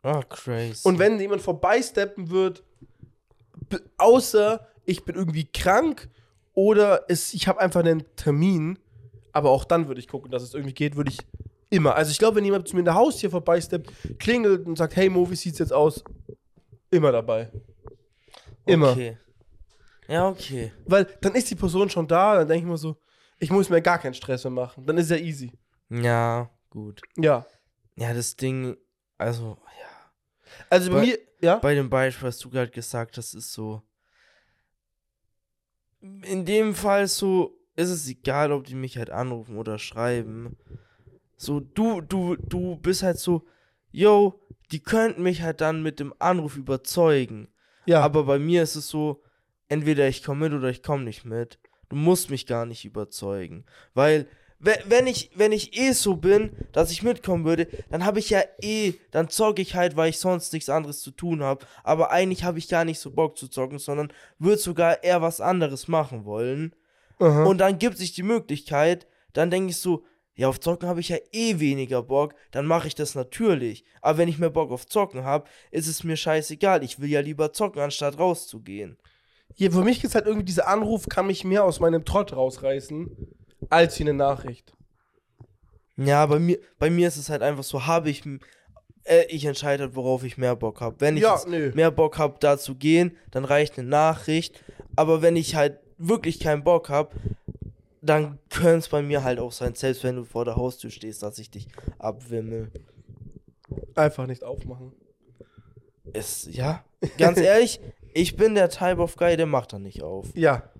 [0.02, 0.86] Oh, crazy.
[0.86, 2.62] und wenn jemand vorbeisteppen wird,
[3.96, 6.08] außer ich bin irgendwie krank
[6.54, 8.78] oder es, ich habe einfach einen Termin,
[9.32, 11.18] aber auch dann würde ich gucken, dass es irgendwie geht, würde ich
[11.70, 11.94] immer.
[11.94, 15.08] Also ich glaube, wenn jemand zu mir in der Haustür vorbeisteppt, klingelt und sagt, hey
[15.08, 16.02] Mo, wie sieht's jetzt aus?
[16.90, 17.50] Immer dabei.
[18.66, 18.92] Immer.
[18.92, 19.18] Okay.
[20.08, 20.72] Ja, okay.
[20.86, 22.96] Weil dann ist die Person schon da, dann denke ich mir so,
[23.38, 24.84] ich muss mir gar keinen Stress mehr machen.
[24.86, 25.52] Dann ist ja easy.
[25.90, 27.02] Ja, gut.
[27.16, 27.46] Ja.
[27.96, 28.76] Ja, das Ding,
[29.18, 30.10] also, ja.
[30.70, 31.56] Also bei Bei- mir, ja.
[31.56, 33.82] Bei dem Beispiel, was du gerade gesagt hast, ist so.
[36.00, 40.56] In dem Fall so ist es egal, ob die mich halt anrufen oder schreiben.
[41.38, 43.44] So, du, du, du bist halt so,
[43.92, 44.40] yo,
[44.72, 47.48] die könnten mich halt dann mit dem Anruf überzeugen.
[47.86, 48.00] Ja.
[48.02, 49.22] Aber bei mir ist es so,
[49.68, 51.58] entweder ich komme mit oder ich komme nicht mit.
[51.88, 53.64] Du musst mich gar nicht überzeugen.
[53.94, 54.26] Weil,
[54.58, 58.28] we- wenn ich, wenn ich eh so bin, dass ich mitkommen würde, dann habe ich
[58.30, 61.64] ja eh, dann zocke ich halt, weil ich sonst nichts anderes zu tun habe.
[61.84, 65.40] Aber eigentlich habe ich gar nicht so Bock zu zocken, sondern würde sogar eher was
[65.40, 66.74] anderes machen wollen.
[67.20, 67.44] Aha.
[67.44, 70.04] Und dann gibt sich die Möglichkeit, dann denke ich so,
[70.38, 73.84] ja, auf Zocken habe ich ja eh weniger Bock, dann mache ich das natürlich.
[74.02, 76.84] Aber wenn ich mehr Bock auf Zocken habe, ist es mir scheißegal.
[76.84, 78.96] Ich will ja lieber zocken, anstatt rauszugehen.
[79.56, 83.10] Hier, für mich ist halt irgendwie dieser Anruf, kann mich mehr aus meinem Trott rausreißen,
[83.68, 84.72] als wie eine Nachricht.
[85.96, 88.22] Ja, bei mir, bei mir ist es halt einfach so, habe ich,
[89.06, 91.00] äh, ich entscheide halt, worauf ich mehr Bock habe.
[91.00, 91.42] Wenn ich Ja,
[91.74, 94.62] mehr Bock habe, da zu gehen, dann reicht eine Nachricht.
[94.94, 97.10] Aber wenn ich halt wirklich keinen Bock habe,
[98.00, 101.22] dann könnte es bei mir halt auch sein, selbst wenn du vor der Haustür stehst,
[101.22, 101.68] dass ich dich
[101.98, 102.70] abwimmel.
[103.94, 104.92] Einfach nicht aufmachen.
[106.12, 106.84] Ist, ja,
[107.18, 107.80] ganz ehrlich,
[108.14, 110.34] ich bin der Type of Guy, der macht da nicht auf.
[110.34, 110.70] Ja.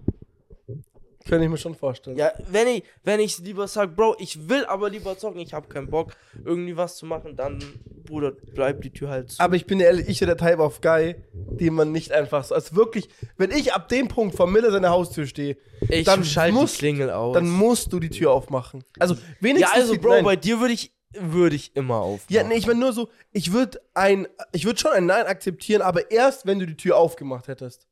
[1.29, 2.17] Könnte ich mir schon vorstellen.
[2.17, 5.69] Ja, wenn ich, wenn ich lieber sag, Bro, ich will aber lieber zocken, ich habe
[5.69, 7.59] keinen Bock, irgendwie was zu machen, dann,
[8.05, 9.41] Bruder, bleibt die Tür halt zu.
[9.41, 12.55] Aber ich bin ehrlich, ich bin der Type of Guy, den man nicht einfach so.
[12.55, 16.55] Also wirklich, wenn ich ab dem Punkt vor Miller seiner Haustür stehe, ich dann schalte
[16.55, 17.35] muss- die Klingel aus.
[17.35, 18.83] dann musst du die Tür aufmachen.
[18.99, 19.75] Also ja, wenigstens.
[19.75, 20.25] also, die, Bro, nein.
[20.25, 22.35] bei dir würde ich, würde ich immer aufmachen.
[22.35, 25.83] Ja, nee, ich meine nur so, ich würde ein, ich würde schon ein Nein akzeptieren,
[25.83, 27.87] aber erst, wenn du die Tür aufgemacht hättest.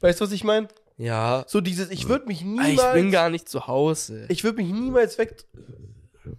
[0.00, 0.68] Weißt du, was ich meine?
[0.98, 2.70] Ja, So dieses, ich würde mich niemals.
[2.72, 4.26] ich bin gar nicht zu Hause.
[4.28, 5.44] ich würde mich niemals weg.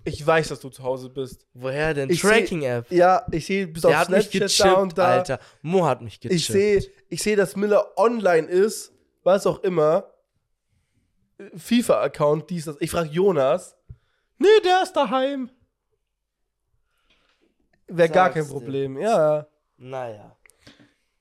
[0.04, 1.48] Ich weiß, dass du zu Hause bist.
[1.54, 2.10] Woher denn?
[2.10, 2.92] Ich seh- Tracking-App.
[2.92, 5.08] Ja, ich sehe bis auf Der hat mich Snapchat da und gechippt, da.
[5.08, 5.40] Alter.
[5.64, 6.40] Mo hat mich gechippt.
[6.40, 8.92] Ich sehe, ich sehe, dass Miller online ist,
[9.24, 10.04] was auch immer.
[11.56, 12.76] FIFA-Account, dies, das.
[12.82, 13.76] Ich frage Jonas.
[14.38, 15.50] Nee, der ist daheim.
[17.88, 18.46] Wäre gar kein.
[18.48, 19.48] Problem, ja.
[19.78, 20.36] Naja.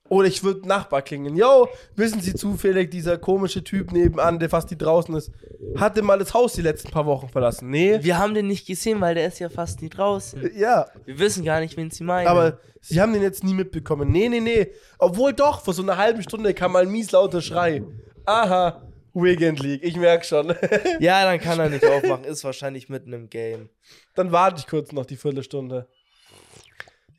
[0.09, 1.35] Oder ich würde Nachbar klingen.
[1.35, 5.31] Yo, wissen Sie zufällig, dieser komische Typ nebenan, der fast die draußen ist,
[5.77, 7.69] hatte mal das Haus die letzten paar Wochen verlassen.
[7.69, 7.99] Nee.
[8.01, 10.51] Wir haben den nicht gesehen, weil der ist ja fast nie draußen.
[10.57, 12.27] Ja, Wir wissen gar nicht, wen sie meinen.
[12.27, 14.09] aber Sie haben den jetzt nie mitbekommen.
[14.11, 14.67] Nee, nee, nee.
[14.97, 17.83] Obwohl doch, vor so einer halben Stunde kam mal ein mies lauter Schrei.
[18.25, 18.81] Aha,
[19.13, 20.47] Weekend League, ich merk schon.
[20.99, 22.23] ja, dann kann er nicht aufmachen.
[22.23, 23.69] Ist wahrscheinlich mitten im Game.
[24.15, 25.87] Dann warte ich kurz noch die Viertelstunde.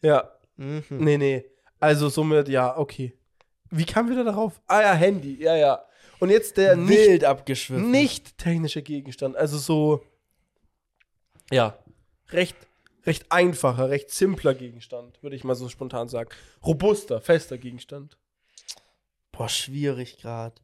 [0.03, 0.83] Ja, Mhm.
[0.91, 1.45] nee, nee.
[1.81, 3.15] Also somit, ja, okay.
[3.71, 4.61] Wie kamen wir da darauf?
[4.67, 5.85] Ah ja, Handy, ja, ja.
[6.19, 7.91] Und jetzt der nicht, Wild abgeschwiffen.
[7.91, 10.05] nicht technische Gegenstand, also so,
[11.51, 11.79] ja,
[12.29, 12.57] recht,
[13.07, 16.29] recht einfacher, recht simpler Gegenstand, würde ich mal so spontan sagen.
[16.65, 18.19] Robuster, fester Gegenstand.
[19.33, 20.61] Boah, schwierig gerade.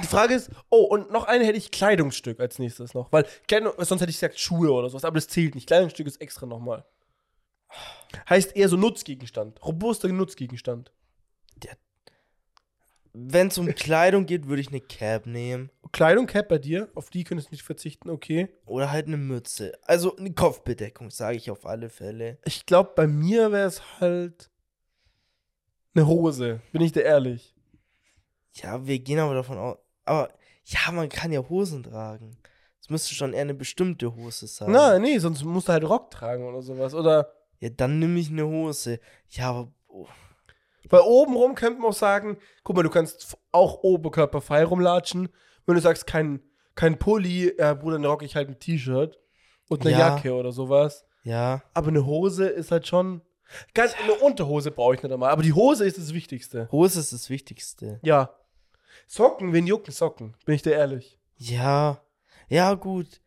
[0.00, 3.72] Die Frage ist, oh, und noch eine hätte ich Kleidungsstück als nächstes noch, weil Kleidung,
[3.78, 5.66] sonst hätte ich gesagt Schuhe oder sowas, aber das zählt nicht.
[5.66, 6.84] Kleidungsstück ist extra nochmal.
[8.28, 10.92] Heißt eher so Nutzgegenstand, robuster Nutzgegenstand.
[13.14, 15.70] Wenn es um Kleidung geht, würde ich eine Cap nehmen.
[15.92, 18.48] Kleidung, Cap bei dir, auf die könntest du nicht verzichten, okay.
[18.64, 19.78] Oder halt eine Mütze.
[19.82, 22.38] Also eine Kopfbedeckung, sage ich auf alle Fälle.
[22.46, 24.50] Ich glaube, bei mir wäre es halt
[25.94, 27.54] eine Hose, bin ich dir ehrlich.
[28.54, 29.76] Ja, wir gehen aber davon aus.
[30.06, 30.30] Aber
[30.64, 32.38] ja, man kann ja Hosen tragen.
[32.80, 34.70] Es müsste schon eher eine bestimmte Hose sein.
[34.70, 36.94] Na, nee, sonst musst du halt Rock tragen oder sowas.
[36.94, 37.30] Oder,
[37.62, 38.98] Ja, dann nehme ich eine Hose.
[39.30, 39.72] Ja, aber.
[39.86, 40.08] Oh.
[40.90, 45.28] weil obenrum könnte man auch sagen, guck mal, du kannst auch oberkörperfrei rumlatschen.
[45.64, 46.40] Wenn du sagst, kein,
[46.74, 49.16] kein Pulli, ja, Bruder, dann rock ich halt ein T-Shirt
[49.68, 49.98] und eine Ja.
[50.16, 51.04] Jacke oder sowas.
[51.22, 51.62] Ja.
[51.72, 53.22] Aber eine Hose ist halt schon.
[53.74, 55.30] Ganz eine Unterhose brauche ich nicht einmal.
[55.30, 56.68] Aber die Hose ist das Wichtigste.
[56.72, 58.00] Hose ist das Wichtigste.
[58.02, 58.34] Ja.
[59.06, 60.34] Socken, wen jucken Socken?
[60.46, 61.16] Bin ich dir ehrlich.
[61.36, 62.02] Ja.
[62.48, 63.20] Ja, gut.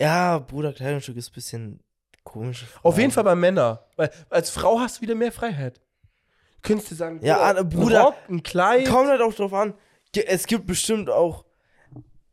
[0.00, 1.80] Ja, Bruder, Kleidungsstück ist ein bisschen
[2.24, 2.66] komisch.
[2.82, 3.78] Auf jeden Fall bei Männern.
[3.96, 5.80] Weil als Frau hast du wieder mehr Freiheit.
[6.62, 8.88] Könntest du sagen, Ja, Bruder, Bruder, ein Rock, ein Kleid.
[8.88, 9.74] Kommt halt auch drauf an.
[10.14, 11.44] Es gibt bestimmt auch.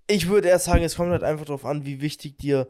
[0.07, 2.67] Ich würde erst sagen, es kommt halt einfach drauf an, wie wichtig dir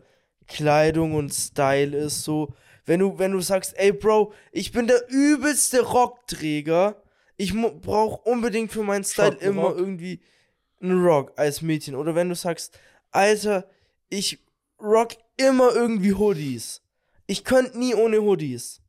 [0.47, 2.23] Kleidung und Style ist.
[2.23, 2.53] So,
[2.85, 7.01] wenn du, wenn du sagst, ey Bro, ich bin der übelste Rockträger.
[7.37, 9.77] Ich brauche unbedingt für meinen Style Schotten immer Rock.
[9.77, 10.21] irgendwie
[10.81, 11.95] einen Rock als Mädchen.
[11.95, 12.77] Oder wenn du sagst,
[13.11, 13.65] Alter,
[14.09, 14.39] ich
[14.81, 16.81] rock immer irgendwie Hoodies.
[17.29, 18.81] Ich könnte nie ohne Hoodies.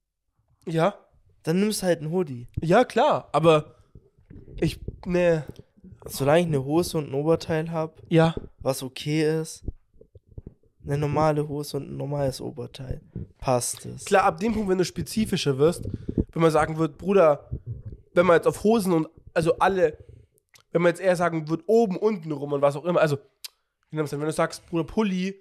[0.66, 0.94] Ja.
[1.42, 2.48] Dann nimmst halt einen Hoodie.
[2.62, 3.28] Ja, klar.
[3.32, 3.74] Aber
[4.56, 5.44] ich, ne.
[6.06, 8.34] Solange ich eine Hose und ein Oberteil habe, Ja.
[8.60, 9.62] was okay ist.
[10.86, 13.02] Eine normale Hose und ein normales Oberteil.
[13.36, 14.06] Passt es.
[14.06, 15.84] Klar, ab dem Punkt, wenn du spezifischer wirst,
[16.32, 17.50] wenn man sagen wird, Bruder,
[18.14, 19.98] wenn man jetzt auf Hosen und, also alle,
[20.72, 23.18] wenn man jetzt eher sagen wird, oben, unten rum und was auch immer, also,
[23.90, 25.34] wenn du sagst, Bruder, Pulli,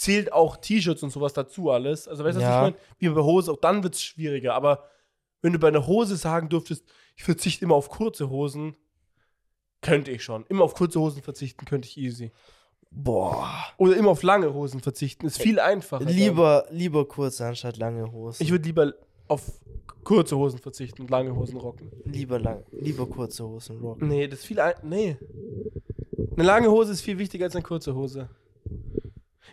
[0.00, 2.08] zählt auch T-Shirts und sowas dazu alles.
[2.08, 2.66] Also, weißt du, was Ja.
[2.66, 2.84] ich meine?
[2.98, 4.54] Wie bei Hose, auch dann wird es schwieriger.
[4.54, 4.84] Aber
[5.42, 6.84] wenn du bei einer Hose sagen dürftest,
[7.16, 8.76] ich verzichte immer auf kurze Hosen,
[9.82, 10.44] könnte ich schon.
[10.48, 12.30] Immer auf kurze Hosen verzichten, könnte ich easy.
[12.90, 13.46] Boah.
[13.76, 16.04] Oder immer auf lange Hosen verzichten, ist viel einfacher.
[16.04, 16.12] dann.
[16.14, 18.42] Lieber, lieber kurze anstatt lange Hosen.
[18.42, 18.92] Ich würde lieber
[19.28, 19.42] auf
[20.02, 21.90] kurze Hosen verzichten und lange Hosen rocken.
[22.04, 24.08] lieber lang, lieber kurze Hosen rocken.
[24.08, 25.16] Nee, das ist viel ein Nee.
[26.34, 28.28] Eine lange Hose ist viel wichtiger als eine kurze Hose.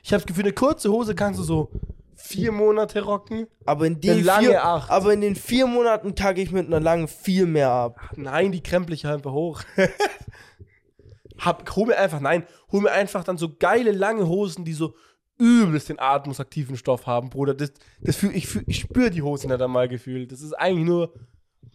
[0.08, 1.70] Ich habe das Gefühl, eine kurze Hose kannst du so
[2.16, 3.46] vier Monate rocken.
[3.66, 4.90] Aber in den vier, acht.
[4.90, 8.00] aber in den vier Monaten kacke ich mit einer langen viel mehr ab.
[8.16, 9.64] Nein, die krempel ich einfach hoch.
[11.40, 14.96] Hab, hol mir einfach, nein, hol mir einfach dann so geile lange Hosen, die so
[15.38, 17.54] übelst den atmungsaktiven Stoff haben, Bruder.
[17.54, 20.32] Das, das fühl, ich, fühl, ich spüre die Hosen nicht einmal gefühlt.
[20.32, 21.12] Das ist eigentlich nur,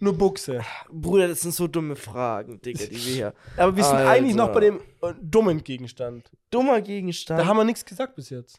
[0.02, 0.60] nur Buchse.
[0.90, 3.34] Bruder, das sind so dumme Fragen, Digga, die wir hier.
[3.56, 4.10] Aber wir sind Alter.
[4.10, 6.30] eigentlich noch bei dem äh, dummen Gegenstand.
[6.50, 7.40] Dummer Gegenstand.
[7.40, 8.58] Da haben wir nichts gesagt bis jetzt.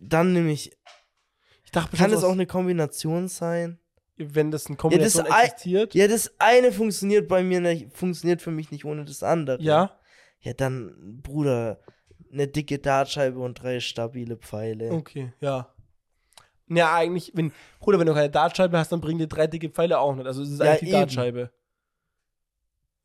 [0.00, 0.72] Dann nämlich,
[1.64, 3.78] Ich dachte, kann es auch eine Kombination sein?
[4.18, 5.94] wenn das eine Kombination ei- existiert.
[5.94, 9.60] Ja, das eine funktioniert bei mir nicht, funktioniert für mich nicht ohne das andere.
[9.60, 9.98] Ja.
[10.40, 11.80] Ja, dann, Bruder,
[12.30, 14.92] eine dicke Dartscheibe und drei stabile Pfeile.
[14.92, 15.71] Okay, ja.
[16.68, 19.98] Ja, eigentlich, wenn, Bruder, wenn du keine Dartscheibe hast, dann bringen dir drei dicke Pfeile
[19.98, 20.26] auch nicht.
[20.26, 20.92] Also es ist Ja, eigentlich die eben.
[20.94, 21.50] Dartscheibe.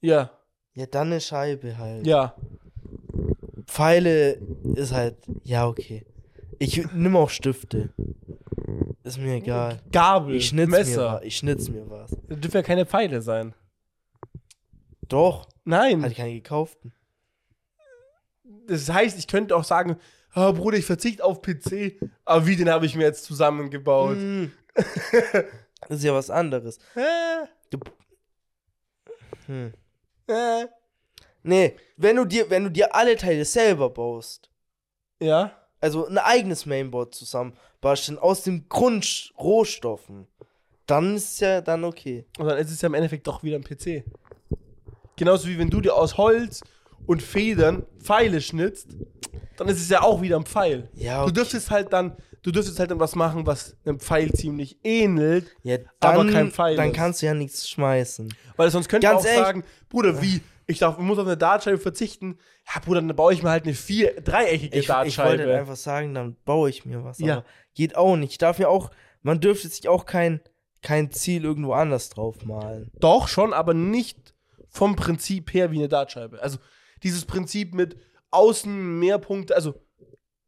[0.02, 0.32] Ja,
[0.74, 2.06] Ja, dann eine Scheibe halt.
[2.06, 2.36] ja.
[3.66, 4.34] Pfeile
[4.76, 6.06] ist halt, ja, okay.
[6.60, 7.90] Ich nimm auch Stifte.
[9.04, 9.82] Ist mir egal.
[9.92, 11.14] Gabel, Ich schnitz mir Messer.
[11.16, 11.24] was.
[11.24, 12.12] Ich schnitz mir was.
[12.28, 13.54] Das dürfen ja keine Pfeile sein.
[15.08, 16.02] Doch, Nein.
[16.02, 16.94] hatte ich keine gekauften.
[18.68, 19.98] Das heißt, ich könnte auch sagen,
[20.38, 24.18] ah, Bruder, ich verzichte auf PC, aber wie, den habe ich mir jetzt zusammengebaut.
[24.18, 24.46] Mm.
[24.76, 26.78] das ist ja was anderes.
[26.96, 27.48] Äh,
[29.48, 29.72] Hm.
[31.44, 34.50] Nee, wenn du dir, wenn du dir alle Teile selber baust,
[35.22, 35.52] Ja.
[35.80, 40.28] also ein eigenes Mainboard zusammen basteln aus den Grundrohstoffen,
[40.86, 42.26] dann ist es ja dann okay.
[42.38, 44.04] Und dann ist es ja im Endeffekt doch wieder ein PC.
[45.16, 46.62] Genauso wie wenn du dir aus Holz
[47.08, 48.90] und Federn Pfeile schnitzt,
[49.58, 50.90] dann ist es ja auch wieder ein Pfeil.
[50.94, 51.34] Ja, Du okay.
[51.34, 55.78] dürftest halt dann, du dürftest halt dann was machen, was einem Pfeil ziemlich ähnelt, Ja,
[56.00, 56.96] dann, aber kein Pfeil Dann ist.
[56.96, 58.32] kannst du ja nichts schmeißen.
[58.56, 59.40] weil sonst könnte man auch ehrlich.
[59.40, 60.42] sagen, Bruder, wie?
[60.70, 62.38] Ich darf, ich muss auf eine Dartscheibe verzichten.
[62.68, 65.44] Ja, Bruder, dann baue ich mir halt eine vier, dreieckige Ich, ich wollte Dartscheibe.
[65.44, 67.20] halt einfach sagen, dann baue ich mir was.
[67.20, 67.46] Ja.
[67.74, 68.32] Geht auch nicht.
[68.34, 70.42] Ich darf mir auch, man dürfte sich auch kein,
[70.82, 72.92] kein Ziel irgendwo anders drauf malen.
[73.00, 74.34] Doch, schon, aber nicht
[74.68, 76.42] vom Prinzip her wie eine Dartscheibe.
[76.42, 76.58] Also
[77.04, 77.98] dieses Prinzip mit
[78.32, 79.76] außen mehr Punkte, also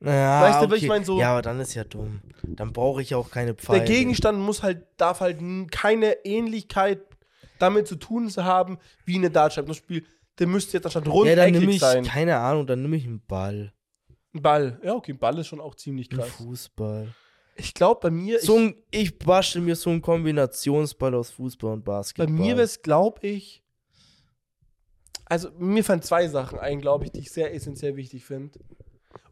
[0.01, 2.21] Ja, Weißt du, was ich mein, so- Ja, aber dann ist ja dumm.
[2.43, 3.79] Dann brauche ich auch keine Pfeile.
[3.83, 5.39] Der Gegenstand muss halt, darf halt
[5.71, 7.01] keine Ähnlichkeit
[7.59, 9.65] damit zu tun haben, wie eine Dartscheibe.
[9.65, 10.05] Zum Beispiel,
[10.39, 12.05] der müsste jetzt anstatt Ja, dann nehme ich, sein.
[12.05, 13.73] keine Ahnung, dann nehme ich einen Ball.
[14.33, 14.79] Ein Ball.
[14.83, 16.29] Ja, okay, ein Ball ist schon auch ziemlich krass.
[16.29, 17.13] Fußball.
[17.55, 21.73] Ich glaube, bei mir, So ich, ein, ich bastel mir so einen Kombinationsball aus Fußball
[21.73, 22.27] und bei Basketball.
[22.33, 23.63] mir wäre es, glaube ich,
[25.29, 28.59] also mir fallen zwei Sachen ein, glaube ich, die ich sehr essentiell wichtig finde.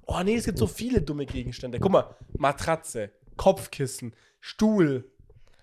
[0.05, 1.79] Oh nee, es gibt so viele dumme Gegenstände.
[1.79, 5.11] Guck mal, Matratze, Kopfkissen, Stuhl,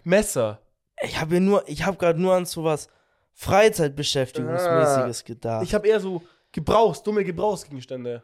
[0.03, 0.61] Messer.
[1.03, 2.89] Ich habe nur, ich habe gerade nur an sowas
[3.33, 5.65] Freizeitbeschäftigungsmäßiges gedacht.
[5.65, 8.23] Ich habe eher so Gebrauchs, dumme Gebrauchsgegenstände.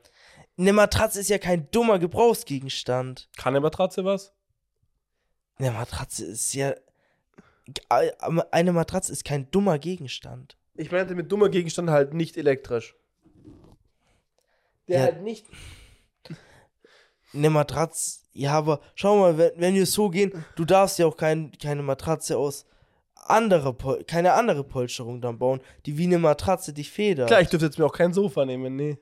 [0.59, 3.29] Eine Matratze ist ja kein dummer Gebrauchsgegenstand.
[3.37, 4.35] Kann eine Matratze was?
[5.57, 6.75] Eine Matratze ist ja.
[8.51, 10.59] Eine Matratze ist kein dummer Gegenstand.
[10.75, 12.95] Ich meinte mit dummer Gegenstand halt nicht elektrisch.
[14.89, 15.05] Der Ja.
[15.05, 15.47] halt nicht.
[17.33, 21.17] Eine Matratze, ja, aber schau mal, wenn, wenn wir so gehen, du darfst ja auch
[21.17, 22.67] kein, keine Matratze aus
[23.15, 27.29] anderer, Pol keine andere Polsterung dann bauen, die wie eine Matratze dich federt.
[27.29, 28.99] Klar, ich dürfte jetzt mir auch kein Sofa nehmen, nee.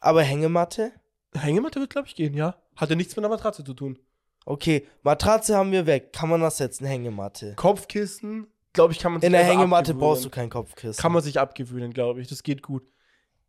[0.00, 0.92] Aber Hängematte?
[1.34, 2.56] Hängematte wird, glaube ich, gehen, ja.
[2.76, 3.98] Hat ja nichts mit einer Matratze zu tun.
[4.44, 6.12] Okay, Matratze haben wir weg.
[6.12, 7.54] Kann man ersetzen, Hängematte.
[7.54, 10.00] Kopfkissen, glaube ich, kann man sich In der Hängematte abgewöhnen.
[10.00, 11.00] brauchst du kein Kopfkissen.
[11.00, 12.28] Kann man sich abgewöhnen, glaube ich.
[12.28, 12.82] Das geht gut.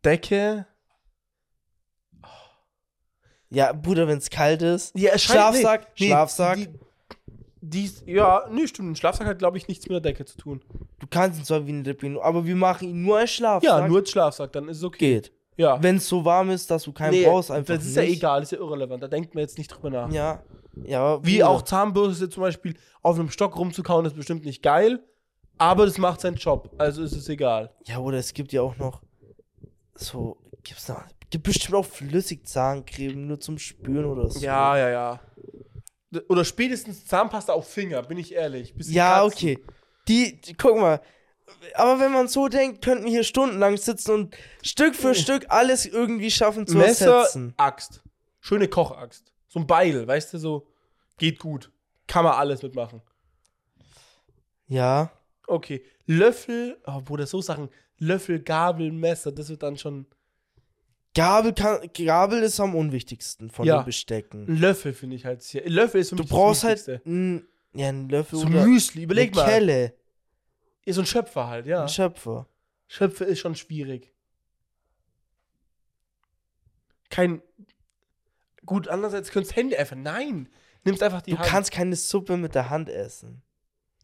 [0.04, 0.66] Decke.
[3.50, 4.96] ja, Bruder, wenn es kalt ist.
[4.98, 6.58] Ja, Schlafsack, Schlafsack.
[7.60, 8.90] Die, die, ja, nee, stimmt.
[8.90, 10.62] Ein Schlafsack hat, glaube ich, nichts mit der Decke zu tun.
[10.98, 13.62] Du kannst ihn zwar wie eine Decke, aber wir machen ihn nur als Schlafsack.
[13.80, 14.98] Ja, nur als Schlafsack, dann ist es okay.
[15.14, 15.32] geht.
[15.56, 15.80] Ja.
[15.82, 18.16] Wenn es so warm ist, dass du keinen Nee, brauchst, einfach Das ist ja nicht.
[18.18, 19.02] egal, ist ja irrelevant.
[19.02, 20.10] Da denkt man jetzt nicht drüber nach.
[20.10, 20.42] Ja,
[20.82, 21.24] ja.
[21.24, 21.48] Wie Bruder.
[21.48, 25.00] auch Zahnbürste zum Beispiel auf einem Stock rumzukauen, ist bestimmt nicht geil.
[25.58, 26.70] Aber das macht seinen Job.
[26.78, 27.72] Also ist es egal.
[27.84, 29.02] Ja, oder es gibt ja auch noch
[29.94, 34.40] so, gibt's noch, gibt bestimmt auch Flüssigzahncreme nur zum Spüren oder so.
[34.40, 35.20] Ja, ja, ja.
[36.28, 38.74] Oder spätestens Zahnpasta auf Finger, bin ich ehrlich.
[38.74, 39.36] Bisschen Ja, kratzen.
[39.36, 39.64] okay.
[40.08, 41.00] Die, die, guck mal.
[41.74, 45.86] Aber wenn man so denkt, könnten wir hier stundenlang sitzen und Stück für Stück alles
[45.86, 47.54] irgendwie schaffen zu Messer, ersetzen.
[47.56, 48.02] Axt.
[48.40, 49.32] Schöne Kochaxt.
[49.48, 50.66] So ein Beil, weißt du, so.
[51.18, 51.70] Geht gut.
[52.06, 53.02] Kann man alles mitmachen.
[54.66, 55.10] Ja.
[55.46, 55.84] Okay.
[56.06, 57.68] Löffel, oh, Bruder, so Sachen.
[57.98, 60.06] Löffel, Gabel, Messer, das wird dann schon.
[61.14, 63.78] Gabel, kann, Gabel ist am unwichtigsten von Ja.
[63.80, 64.48] den Bestecken.
[64.48, 65.68] Ein Löffel finde ich halt sehr.
[65.68, 67.08] Löffel ist für Du mich brauchst das halt Wichtigste.
[67.08, 69.46] n, ja, einen Löffel So oder Müsli, überleg eine mal.
[69.48, 69.94] Kelle,
[70.86, 71.82] Ja, so ein Schöpfer halt, ja.
[71.82, 72.48] ein Schöpfer.
[72.88, 74.12] Schöpfer ist schon schwierig.
[77.10, 77.42] Kein.
[78.66, 79.96] Gut, andererseits könntest du Hände einfach.
[79.96, 80.48] Nein!
[80.84, 81.48] Nimmst einfach die Du Hand.
[81.48, 83.42] kannst keine Suppe mit der Hand essen.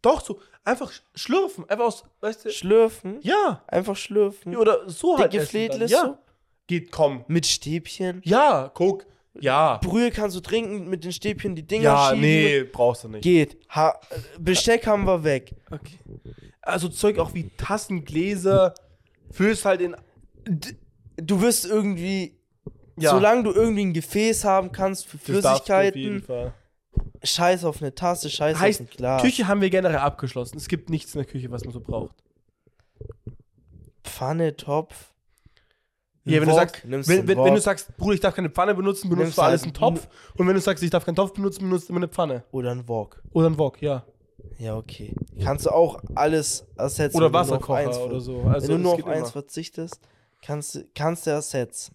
[0.02, 0.40] Doch, so.
[0.64, 1.68] Einfach sch- schlürfen.
[1.68, 2.04] Einfach aus.
[2.20, 2.50] Weißt du.
[2.50, 3.18] Schlürfen?
[3.22, 3.62] Ja.
[3.66, 4.56] Einfach schlürfen.
[4.56, 5.32] Oder so halt.
[5.32, 5.66] Dicke essen dann.
[5.70, 6.02] Fledlis Ja.
[6.04, 6.18] so?
[6.66, 7.24] Geht, komm.
[7.28, 8.20] Mit Stäbchen.
[8.24, 9.06] Ja, guck.
[9.40, 9.78] Ja.
[9.78, 12.20] Brühe kannst du trinken, mit den Stäbchen die Dinger Ja, schieben.
[12.20, 13.22] nee, brauchst du nicht.
[13.22, 13.58] Geht.
[13.70, 13.98] Ha
[14.38, 15.54] Besteck haben wir weg.
[15.70, 15.98] Okay.
[16.62, 18.74] Also Zeug auch wie Tassen, Gläser,
[19.30, 19.96] füllst halt in.
[21.16, 22.38] Du wirst irgendwie,
[22.98, 26.52] Ja, solange du irgendwie ein Gefäß haben kannst für Flüssigkeiten, Fall.
[27.22, 29.22] Scheiß auf eine Tasse, scheiß Heißt, auf ein Glas.
[29.22, 30.56] Küche haben wir generell abgeschlossen.
[30.56, 32.14] Es gibt nichts in der Küche, was man so braucht.
[34.04, 35.12] Pfanne, Topf.
[36.24, 38.34] Ja, wenn du Wok, sagst, nimmst wenn, einen wenn, wenn du sagst, Bruder, ich darf
[38.34, 40.08] keine Pfanne benutzen, benutzt Nimmst du alles halt einen Topf.
[40.36, 42.44] Und wenn du sagst, ich darf keinen Topf benutzen, benutzt du immer eine Pfanne.
[42.52, 43.22] oder ein Wok.
[43.32, 44.04] Oder einen Wok, ja.
[44.58, 45.14] Ja, okay.
[45.42, 47.16] Kannst du auch alles ersetzen.
[47.16, 48.42] Oder du Wasserkocher oder so.
[48.42, 49.32] Also, wenn du nur geht auf eins immer.
[49.32, 49.98] verzichtest,
[50.42, 51.94] kannst, du- kannst du ersetzen.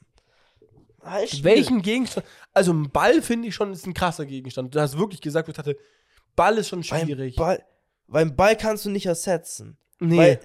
[1.06, 1.44] Ah, ist schwierig.
[1.44, 2.26] Welchen Gegenstand?
[2.53, 4.73] Also, ein Ball finde ich schon ist ein krasser Gegenstand.
[4.73, 5.77] Du hast wirklich gesagt, ich dachte,
[6.36, 7.36] Ball ist schon Beim schwierig.
[7.36, 7.64] Ball,
[8.07, 9.77] beim Ball kannst du nicht ersetzen.
[9.99, 10.18] nee.
[10.18, 10.40] Weil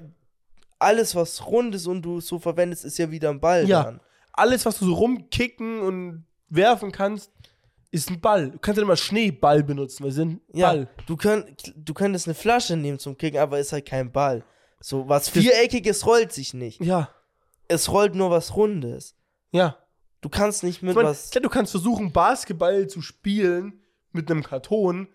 [0.79, 3.83] alles, was rund ist und du so verwendest, ist ja wieder ein Ball Ja.
[3.83, 4.01] dran.
[4.33, 7.31] Alles, was du so rumkicken und werfen kannst,
[7.91, 8.51] ist ein Ball.
[8.53, 10.89] Du kannst ja immer Schneeball benutzen, weil sie sind Ja, Ball.
[11.07, 14.43] du, könnt, du könntest eine Flasche nehmen zum Kicken, aber ist halt kein Ball.
[14.81, 16.81] So, was Viereckiges rollt sich nicht.
[16.83, 17.11] Ja,
[17.69, 19.15] Es rollt nur was Rundes.
[19.53, 19.77] ja.
[20.21, 21.31] Du kannst nicht mit Ich mein, was.
[21.31, 23.81] klar, du kannst versuchen, Basketball zu spielen
[24.13, 25.09] mit einem Karton.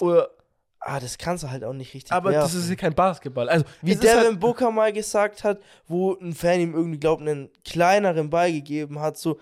[0.00, 0.30] Oder,
[0.78, 2.60] Ah, das kannst du halt auch nicht richtig aber das werfen.
[2.60, 3.48] ist ja kein Basketball.
[3.48, 7.50] Also, Wie halt- Devin Booker mal gesagt hat, wo ein Fan ihm irgendwie, glaubt, einen
[7.64, 9.40] kleineren Ball gegeben hat, so,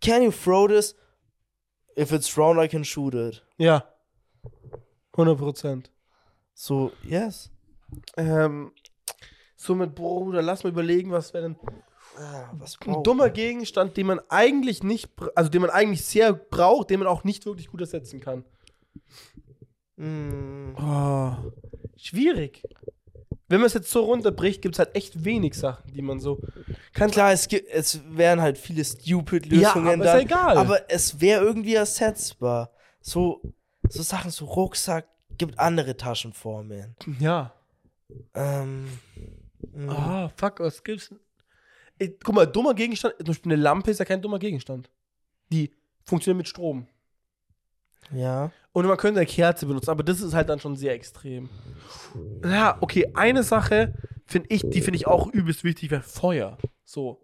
[0.00, 0.96] can you throw this?
[1.96, 3.44] If it's round, I can shoot it.
[3.56, 3.84] Ja.
[5.12, 5.90] 100 Prozent.
[6.54, 7.50] So, yes.
[8.16, 8.72] Ähm,
[9.54, 11.56] somit, Bruder, lass mal überlegen, was wäre denn
[12.22, 13.32] Ah, was ein dummer man?
[13.32, 17.46] Gegenstand, den man eigentlich nicht, also den man eigentlich sehr braucht, den man auch nicht
[17.46, 18.44] wirklich gut ersetzen kann.
[19.96, 21.32] Mm, Oh,
[21.96, 22.62] schwierig.
[23.48, 26.38] Wenn man es jetzt so runterbricht, gibt es halt echt wenig Sachen, die man so.
[26.92, 30.20] Kann Klar, es, gibt, es wären halt viele stupid Ja, Lösungen aber ist dann, ja
[30.22, 30.56] egal.
[30.58, 32.70] aber es wäre irgendwie ersetzbar.
[33.00, 33.40] So,
[33.88, 36.94] so Sachen, so Rucksack, gibt andere Taschenformen.
[37.18, 37.52] Ja.
[38.34, 38.86] Ähm,
[39.72, 41.18] mm, Ah, fuck, was gibt's denn?
[42.24, 44.90] Guck mal, dummer Gegenstand, zum Beispiel eine Lampe ist ja kein dummer Gegenstand.
[45.52, 45.70] Die
[46.04, 46.86] funktioniert mit Strom.
[48.12, 48.50] ja.
[48.72, 51.48] Und man könnte eine Kerze benutzen, aber das ist halt dann schon sehr extrem.
[52.44, 53.94] Ja, okay, eine Sache
[54.26, 56.56] finde ich, die finde ich auch übelst wichtig, wäre Feuer.
[56.84, 57.20] So.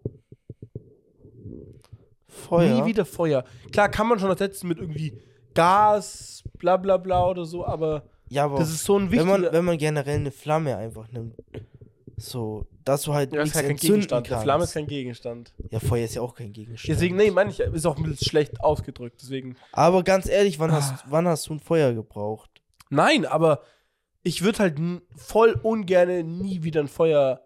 [2.27, 2.81] Feuer.
[2.81, 3.45] Nie wieder Feuer.
[3.71, 5.17] Klar, kann man schon ersetzen mit irgendwie
[5.53, 9.41] Gas, bla bla bla oder so, aber Ja, aber das ist so ein wenn man,
[9.41, 9.53] wichtiger.
[9.53, 11.35] wenn man generell eine Flamme einfach nimmt,
[12.19, 14.27] so, dass du halt Ja, das ist ja kein Gegenstand.
[14.27, 14.41] kannst.
[14.41, 15.53] Die Flamme ist kein Gegenstand.
[15.69, 16.89] ja, Feuer ist ja auch kein Gegenstand.
[16.95, 19.19] Deswegen, nee, meine ich, ist auch ein bisschen schlecht ausgedrückt.
[19.21, 19.55] Deswegen.
[19.71, 20.75] Aber ganz ehrlich, wann, Ah.
[20.75, 22.49] hast, wann hast du ein Feuer gebraucht?
[22.89, 23.61] Nein, aber
[24.23, 24.79] ich würde halt
[25.15, 27.41] voll ungerne nie wieder ein Feuer.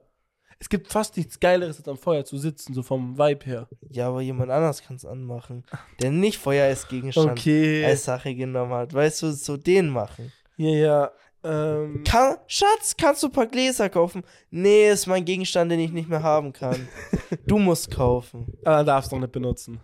[0.60, 3.68] Es gibt fast nichts Geileres, als am Feuer zu sitzen, so vom Vibe her.
[3.90, 5.64] Ja, aber jemand anders kann es anmachen,
[6.02, 7.84] der nicht Feuer als Gegenstand Okay.
[7.84, 8.94] als Sache genommen hat.
[8.94, 10.32] Weißt du, so den machen.
[10.58, 11.12] Ja, ja.
[11.44, 14.24] Ähm, Kann, Schatz, kannst du ein paar Gläser kaufen?
[14.52, 16.88] Nee, ist mein Gegenstand, den ich nicht mehr haben kann.
[17.48, 18.54] du musst kaufen.
[18.64, 19.80] aber darfst noch nicht benutzen.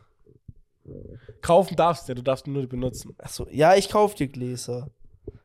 [1.42, 3.16] Kaufen darfst du ja, du darfst nur nicht benutzen.
[3.18, 4.90] Achso, ja, ich kauf dir Gläser.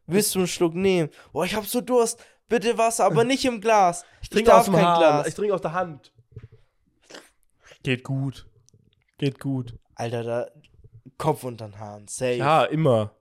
[0.06, 1.08] Willst du einen Schluck nehmen?
[1.32, 2.22] Oh, ich hab so Durst.
[2.48, 4.04] Bitte Wasser, aber nicht im Glas.
[4.20, 5.24] Ich, Trink aus dem Hahn.
[5.26, 6.12] Ich trinke aus der Hand.
[7.82, 8.46] Geht gut.
[9.16, 9.78] Geht gut.
[9.94, 10.46] Alter, da
[11.16, 12.08] Kopf unter den Haaren.
[12.08, 12.34] Safe.
[12.34, 13.14] Ja, immer.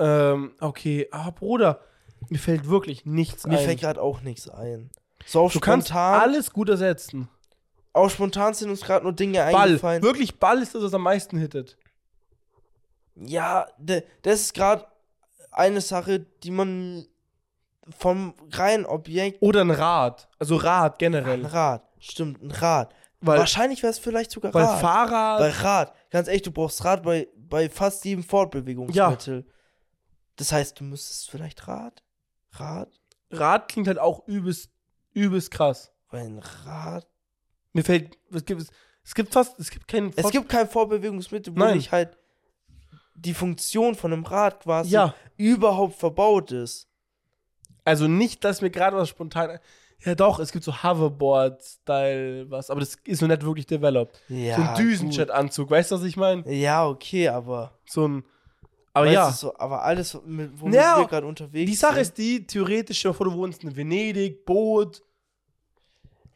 [0.00, 1.06] Ähm, okay.
[1.12, 1.80] Ah, Bruder,
[2.28, 3.64] mir fällt wirklich nichts Mir ein.
[3.64, 4.90] fällt gerade auch nichts ein.
[5.26, 6.20] So auf du kannst spontan.
[6.20, 7.28] alles gut ersetzen.
[7.92, 9.54] Auf spontan sind uns gerade nur Dinge Ball.
[9.68, 10.02] eingefallen.
[10.02, 11.76] Wirklich Ball ist das, was am meisten hittet.
[13.16, 14.86] Ja, de, das ist gerade
[15.50, 17.06] eine Sache, die man
[17.98, 19.42] vom reinen Objekt.
[19.42, 20.28] Oder ein Rad.
[20.38, 21.44] Also Rad Ein generell.
[21.46, 21.82] Rad.
[21.98, 22.94] Stimmt, ein Rad.
[23.20, 24.80] Weil, Wahrscheinlich wäre es vielleicht sogar weil Rad.
[24.80, 25.38] Fahrrad.
[25.40, 25.92] Bei Rad.
[26.10, 29.44] Ganz echt, du brauchst Rad bei, bei fast jedem Fortbewegungsmittel.
[30.40, 32.02] Das heißt, du müsstest vielleicht Rad?
[32.52, 32.88] Rad?
[33.30, 34.70] Rad klingt halt auch übelst,
[35.12, 35.92] übelst krass.
[36.08, 37.06] Weil ein Rad.
[37.74, 38.16] Mir fällt.
[38.32, 38.62] Es gibt,
[39.04, 39.58] es gibt fast.
[39.60, 40.14] Es gibt keinen.
[40.16, 41.76] Es gibt kein Fortbewegungsmittel, wo Nein.
[41.76, 42.16] nicht halt
[43.16, 45.14] die Funktion von einem Rad quasi Ja.
[45.36, 46.88] überhaupt verbaut ist.
[47.84, 49.58] Also nicht, dass mir gerade was spontan.
[50.06, 52.70] Ja, doch, es gibt so Hoverboard-Style, was.
[52.70, 54.18] Aber das ist noch nicht wirklich developed.
[54.28, 54.56] Ja.
[54.56, 56.50] so ein Düsenjet-Anzug, weißt du, was ich meine?
[56.50, 57.78] Ja, okay, aber.
[57.84, 58.24] So ein.
[58.92, 59.30] Aber weißt ja.
[59.32, 62.02] so, aber alles, mit, womit Ja, wir gerade unterwegs Die Sache sind.
[62.02, 65.02] ist die, theoretisch, vor, du wohnst in Venedig, Boot.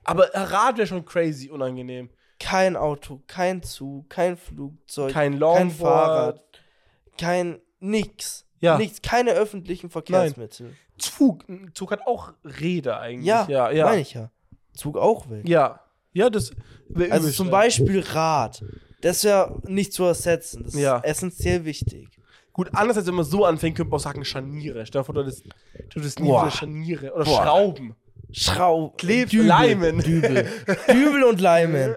[0.04, 2.10] Aber Rad wäre schon crazy unangenehm.
[2.38, 5.72] kein Auto, kein Zug, kein Flugzeug, Kein kein Longboard.
[5.78, 6.44] Fahrrad,
[7.18, 8.46] kein nix.
[8.60, 8.78] Ja.
[8.78, 10.74] Nichts, keine öffentlichen Verkehrsmittel.
[10.98, 11.48] Zug.
[11.48, 13.26] Ein Zug hat auch Räder eigentlich.
[13.26, 13.70] Ja, ja.
[13.70, 14.30] Ja, meine ich ja.
[14.74, 15.48] Zug auch weg.
[15.48, 15.80] ja.
[16.12, 16.52] ja das
[17.10, 17.50] Also zum.
[17.50, 18.64] Beispiel Rad.
[19.00, 20.62] Das ist ja nicht zu ersetzen.
[20.64, 20.98] Das Ja.
[20.98, 22.08] ist essentiell wichtig.
[22.54, 24.86] Gut, anders als wenn man so anfängt, könnte man auch sagen Scharniere.
[24.86, 25.44] Stell dir vor, du hättest,
[26.20, 26.42] nie Boah.
[26.44, 27.12] wieder Scharniere.
[27.12, 27.42] Oder Boah.
[27.42, 27.96] Schrauben.
[28.32, 28.96] Schraub.
[28.98, 29.98] Kleb- Dübel, Leimen.
[29.98, 30.48] Dübel.
[30.88, 31.96] Dübel und Leimen.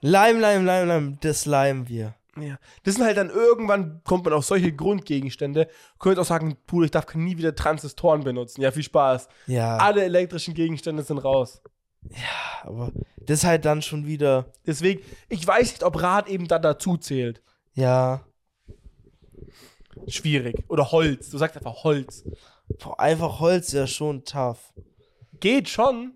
[0.00, 1.18] Leim, Leim, Leim, Leim.
[1.20, 2.14] Das leimen wir.
[2.40, 2.58] Ja.
[2.84, 5.66] Das sind halt dann irgendwann, kommt man auf solche Grundgegenstände.
[5.98, 8.60] Könnt auch sagen, Bruder, ich darf nie wieder Transistoren benutzen.
[8.60, 9.28] Ja, viel Spaß.
[9.48, 11.60] Ja, Alle elektrischen Gegenstände sind raus.
[12.62, 14.46] aber das ist halt dann schon wieder.
[14.66, 17.42] Deswegen, ich weiß nicht, ob Rad eben da dazu zählt.
[17.74, 18.20] Ja.
[20.08, 20.64] Schwierig.
[20.68, 21.30] Oder Holz.
[21.30, 22.24] Du sagst einfach Holz.
[22.78, 24.72] Boah, einfach Holz ist ja schon tough.
[25.40, 26.12] Geht schon,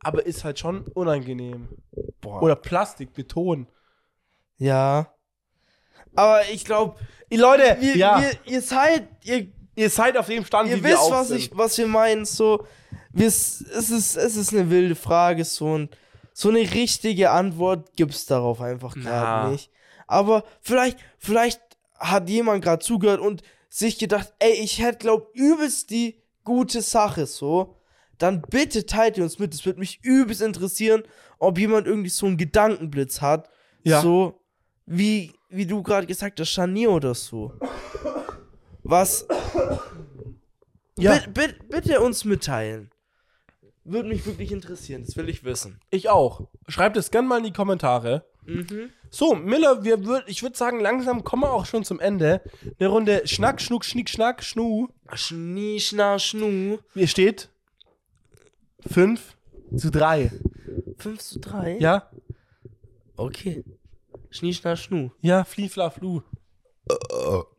[0.00, 1.68] aber ist halt schon unangenehm.
[2.20, 2.42] Boah.
[2.42, 3.66] Oder Plastik, Beton.
[4.58, 5.14] Ja.
[6.14, 6.96] Aber ich glaube,
[7.30, 10.90] Leute, wir, ja, wir, ihr seid, ihr, ihr seid auf dem Stand, ihr wie wir
[10.90, 11.38] wisst, auch was, sind.
[11.38, 12.24] ich, was wir meinen.
[12.24, 12.66] So,
[13.12, 15.44] wir, es, ist, es ist eine wilde Frage.
[15.44, 15.88] So, ein,
[16.32, 19.70] so eine richtige Antwort gibt es darauf einfach gerade nicht.
[20.06, 21.60] Aber vielleicht, vielleicht
[22.00, 27.26] hat jemand gerade zugehört und sich gedacht, ey, ich hätte, glaub, übelst die gute Sache
[27.26, 27.76] so.
[28.18, 29.54] Dann bitte teilt ihr uns mit.
[29.54, 31.02] Es würde mich übelst interessieren,
[31.38, 33.48] ob jemand irgendwie so einen Gedankenblitz hat.
[33.82, 34.02] Ja.
[34.02, 34.40] So,
[34.86, 37.52] wie, wie du gerade gesagt hast, Scharnier oder so.
[38.82, 39.26] Was
[40.98, 42.90] ja, Bi- bi- bitte uns mitteilen.
[43.84, 45.80] Würde mich wirklich interessieren, das will ich wissen.
[45.90, 46.48] ich auch.
[46.68, 48.26] Schreibt es gerne mal in die Kommentare.
[48.44, 48.90] Mhm.
[49.10, 52.42] So, Miller, wir würd, ich würde sagen, langsam kommen wir auch schon zum Ende.
[52.78, 54.86] Eine Runde Schnack, Schnuck, Schnick, Schnack, Schnu.
[55.12, 56.78] Schnie, schna, schnu.
[56.94, 57.48] Hier steht
[58.88, 59.36] 5
[59.76, 60.30] zu 3.
[60.98, 61.78] 5 zu 3?
[61.78, 62.08] Ja?
[63.16, 63.64] Okay.
[64.30, 65.10] Schnie, schna, schnu.
[65.20, 66.22] Ja, Fli, Fla, Flu.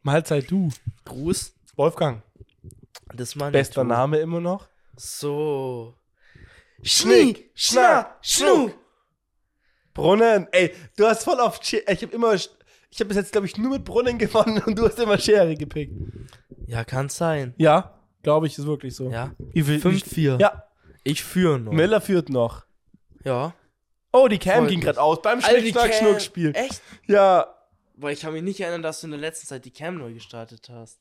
[0.04, 0.70] Mahlzeit du.
[1.04, 1.54] Gruß.
[1.76, 2.24] Wolfgang.
[3.14, 3.84] Das meine Bester.
[3.84, 4.68] Name immer noch.
[4.96, 5.96] So.
[6.82, 8.72] Schnick, schna, schnu.
[10.02, 10.48] Brunnen.
[10.52, 11.60] Ey, du hast voll auf.
[11.62, 12.34] Sche- Ich habe immer.
[12.34, 12.50] Ich
[13.00, 15.94] habe bis jetzt, glaube ich, nur mit Brunnen gewonnen und du hast immer Schere gepickt.
[16.68, 17.54] Ja, kann sein.
[17.58, 19.10] Ja, glaube ich, ist wirklich so.
[19.10, 19.34] Ja.
[19.54, 19.80] Wie viel?
[19.80, 20.40] 5-4.
[20.42, 20.64] Ja,
[21.04, 21.72] Ich führe noch.
[21.72, 22.66] Miller führt noch.
[23.24, 23.54] Ja.
[24.14, 26.52] Oh, die Cam Freut ging gerade aus beim Alter, die Schnick, Schnack, Cam- Schnuck Spiel.
[26.54, 26.82] Echt?
[27.08, 27.48] Ja.
[27.96, 30.14] Weil ich kann mich nicht erinnern, dass du in der letzten Zeit die Cam neu
[30.14, 31.00] gestartet hast.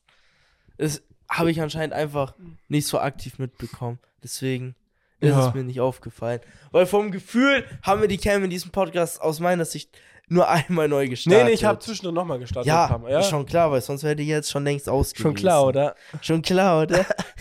[0.77, 2.33] Das habe ich anscheinend einfach
[2.69, 3.99] nicht so aktiv mitbekommen.
[4.23, 4.75] Deswegen
[5.21, 5.47] ist Ja.
[5.47, 6.41] es mir nicht aufgefallen.
[6.71, 9.89] Weil vom Gefühl haben wir die Cam in diesem Podcast aus meiner Sicht
[10.27, 11.39] nur einmal neu gestartet.
[11.43, 12.67] Nee, nee, ich habe zwischendurch nochmal gestartet.
[12.67, 15.23] ja, ist schon klar, weil sonst wäre die jetzt schon längst ausgewiesen.
[15.23, 15.95] Schon klar, oder?
[16.21, 17.05] Schon klar, oder?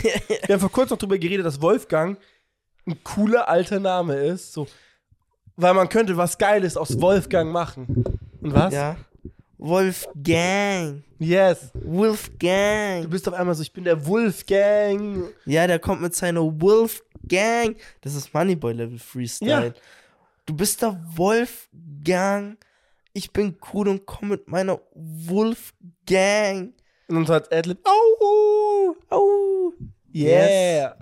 [0.46, 2.18] Wir haben vor kurzem noch drüber geredet, dass Wolfgang
[2.86, 4.52] ein cooler alter Name ist.
[4.52, 4.66] So,
[5.56, 8.04] weil man könnte was Geiles aus Wolfgang machen.
[8.40, 8.74] Und was?
[8.74, 8.96] ja.
[9.58, 11.02] Wolfgang.
[11.18, 11.70] Yes.
[11.74, 13.02] Wolfgang.
[13.04, 15.24] Du bist auf einmal so, ich bin der Wolfgang.
[15.44, 17.04] Ja, der kommt mit seiner Wolfgang.
[17.22, 17.76] Wolfgang.
[18.00, 19.66] Das ist Moneyboy-Level Freestyle.
[19.66, 19.72] Ja.
[20.46, 22.58] Du bist der Wolfgang.
[23.12, 26.72] Ich bin cool und komm mit meiner Wolfgang.
[27.08, 29.72] Und dann als Adlib, au, Au.
[30.14, 30.96] yeah.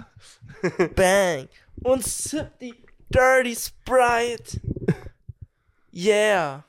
[0.96, 1.48] Bang.
[1.82, 2.74] Und sip die
[3.10, 4.60] Dirty Sprite.
[5.92, 6.64] Yeah.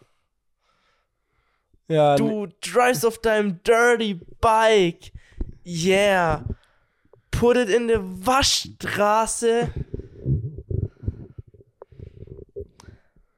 [1.87, 5.11] Ja, Du drivest auf deinem Dirty Bike.
[5.65, 6.43] Yeah.
[7.31, 9.69] Put it in the Waschstraße.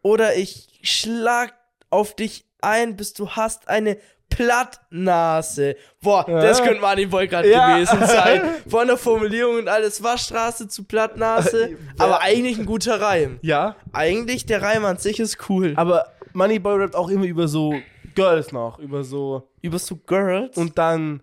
[0.02, 1.54] Oder ich schlag
[1.90, 3.98] auf dich ein, bis du hast eine
[4.30, 5.76] Plattnase.
[6.02, 6.42] Boah, Ja.
[6.42, 7.76] das könnte Martin Boy gerade Ja.
[7.76, 8.42] gewesen sein.
[8.68, 11.78] Von der Formulierung und alles Waschstraße zu Plattnase.
[12.00, 13.40] Aber eigentlich ein guter Reim.
[13.42, 15.74] ja, Eigentlich der Reim an sich ist cool.
[15.76, 17.74] aber Moneyboy rappt auch immer über so
[18.16, 20.56] Girls noch, über so Über so Girls.
[20.58, 21.22] und dann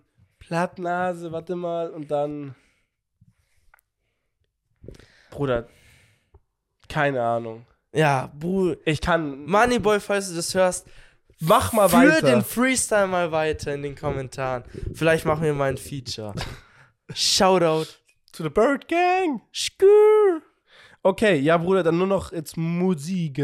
[0.49, 2.55] Plattnase, warte mal, und dann
[5.29, 5.67] Bruder,
[6.87, 7.67] keine Ahnung.
[7.93, 8.77] ja, Bruder.
[8.85, 10.87] Ich kann Moneyboy, falls du das hörst,
[11.39, 12.25] mach mal weiter.
[12.25, 14.63] den Freestyle mal weiter in den Kommentaren.
[14.95, 16.33] Vielleicht machen wir mal ein Feature.
[17.13, 17.85] Shoutout.
[18.31, 19.41] To the Bird Gang.
[19.53, 20.41] Skür.
[21.03, 23.37] Okay, ja, Bruder, dann nur noch jetzt Musik.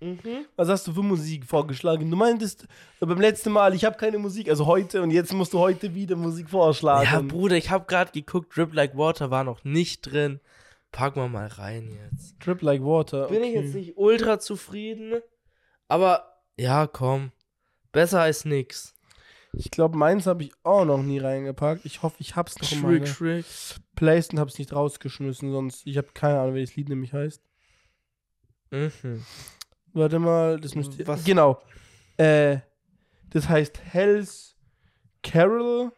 [0.00, 0.46] Mhm.
[0.56, 2.10] Was hast du für Musik vorgeschlagen?
[2.10, 2.66] Du meintest
[3.00, 6.16] beim letzten Mal, ich habe keine Musik, also heute und jetzt musst du heute wieder
[6.16, 7.08] Musik vorschlagen.
[7.10, 10.40] Ja, Bruder, ich habe gerade geguckt, Drip Like Water war noch nicht drin.
[10.92, 12.36] Packen wir mal rein jetzt.
[12.38, 13.26] Drip like water.
[13.28, 15.20] Bin ich jetzt nicht ultra zufrieden,
[15.88, 17.32] aber ja, komm.
[17.92, 18.94] Besser als nix.
[19.52, 21.84] Ich glaube, meins habe ich auch noch nie reingepackt.
[21.84, 23.44] Ich hoffe, ich hab's noch Schrick, schrick.
[23.94, 27.42] Playlist und hab's nicht rausgeschmissen, sonst ich habe keine Ahnung, wie das Lied nämlich heißt.
[28.70, 29.24] Mhm.
[29.96, 31.24] Warte mal, das müsste Was?
[31.24, 31.58] genau.
[32.18, 32.58] Äh,
[33.30, 34.54] das heißt Hells
[35.22, 35.90] Carol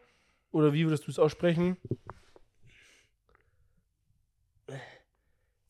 [0.53, 1.77] oder wie würdest du es aussprechen?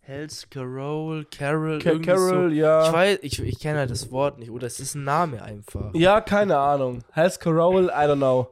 [0.03, 2.55] Hells Carol, Carol, Ca irgendwie Carol, so.
[2.55, 2.87] ja.
[2.87, 4.51] Ich weiß, ich, ich kenne halt das Wort nicht.
[4.51, 5.95] Oder es ist ein Name einfach.
[5.95, 7.05] Ja, keine Ahnung.
[7.13, 8.51] Hells Carol, I don't know.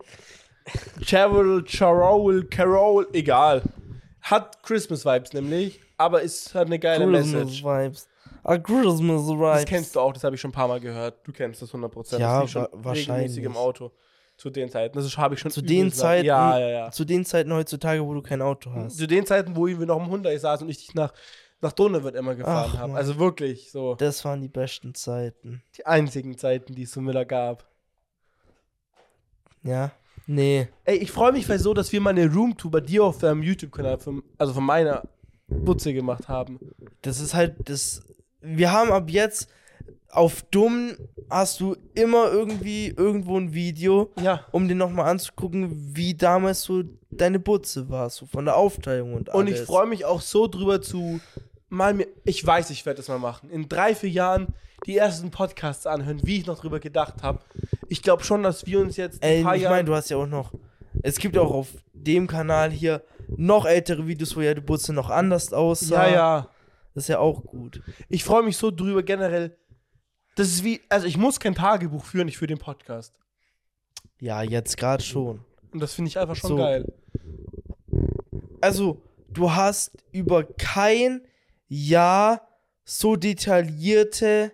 [1.06, 3.62] Carol, Carol, Carol, egal.
[4.22, 7.62] Hat Christmas Vibes nämlich, aber ist hat eine geile Message.
[7.62, 8.08] Vibes.
[8.48, 9.40] Ah, Christmas Vibes.
[9.54, 11.26] Das kennst du auch, das habe ich schon ein paar Mal gehört.
[11.26, 12.18] Du kennst das 100%.
[12.20, 13.08] Ja, das schon wa- wahrscheinlich.
[13.08, 13.90] regelmäßig im Auto.
[14.36, 14.96] Zu den Zeiten.
[14.96, 16.90] Das habe ich schon Zu den Zeiten, Ja, ja, ja.
[16.90, 18.98] zu den Zeiten heutzutage, wo du kein Auto hast.
[18.98, 21.12] Zu den Zeiten, wo wir noch im Hyundai saßen und ich dich nach,
[21.62, 22.94] nach Donauwörth immer gefahren habe.
[22.94, 23.94] Also wirklich so.
[23.94, 25.62] Das waren die besten Zeiten.
[25.78, 27.64] Die einzigen Zeiten, die es so Miller gab.
[29.62, 29.90] Ja.
[30.26, 30.68] Nee.
[30.84, 33.42] Ey, ich freue mich weil so, dass wir mal eine Roomtour bei dir auf deinem
[33.42, 35.02] YouTube-Kanal, von- also von meiner
[35.48, 36.58] Butze gemacht haben.
[37.02, 38.02] Das ist halt das.
[38.40, 39.48] Wir haben ab jetzt
[40.10, 40.92] auf dumm
[41.28, 44.44] hast du immer irgendwie irgendwo ein Video, Ja.
[44.52, 49.30] um dir nochmal anzugucken, wie damals so deine Butze war, so von der Aufteilung und
[49.30, 49.38] alles.
[49.40, 51.20] Und ich freue mich auch so drüber zu
[51.68, 53.50] mal mir, ich weiß, ich werde das mal machen.
[53.50, 54.46] In drei, vier Jahren
[54.86, 57.40] die ersten Podcasts anhören, wie ich noch drüber gedacht habe.
[57.88, 60.16] Ich glaube schon, dass wir uns jetzt ein Ey, paar ich meine, du hast ja
[60.16, 60.52] auch noch.
[61.02, 63.02] Es gibt auch auf dem Kanal hier
[63.36, 66.06] noch ältere Videos, wo ja die Butze noch anders aussah.
[66.06, 66.48] ja, ja.
[66.96, 67.82] Das ist ja auch gut.
[68.08, 69.54] Ich freue mich so drüber generell.
[70.34, 73.12] Das ist wie, also ich muss kein Tagebuch führen, ich führe den Podcast.
[74.18, 75.44] Ja, jetzt gerade schon.
[75.72, 76.56] Und das finde ich einfach schon So.
[76.56, 76.90] geil.
[78.62, 81.20] Also, du hast über kein
[81.68, 82.48] Jahr
[82.86, 84.52] so detaillierte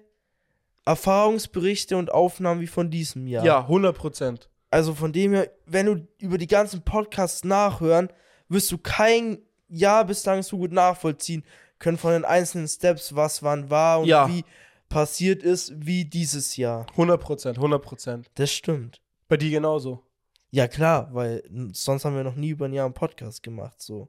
[0.84, 3.44] Erfahrungsberichte und Aufnahmen wie von diesem Jahr.
[3.44, 4.50] Ja, 100 Prozent.
[4.68, 8.08] Also von dem her, wenn du über die ganzen Podcasts nachhören,
[8.48, 9.38] wirst du kein
[9.68, 11.44] Jahr bislang so gut nachvollziehen
[11.82, 14.28] können von den einzelnen Steps, was wann war und Ja.
[14.28, 14.44] wie
[14.88, 16.86] passiert ist, wie dieses Jahr.
[16.92, 18.30] 100 Prozent, 100 Prozent.
[18.36, 19.00] Das stimmt.
[19.28, 20.02] Bei dir genauso.
[20.50, 21.42] Ja, klar, weil
[21.72, 24.08] sonst haben wir noch nie über ein Jahr einen Podcast gemacht, so.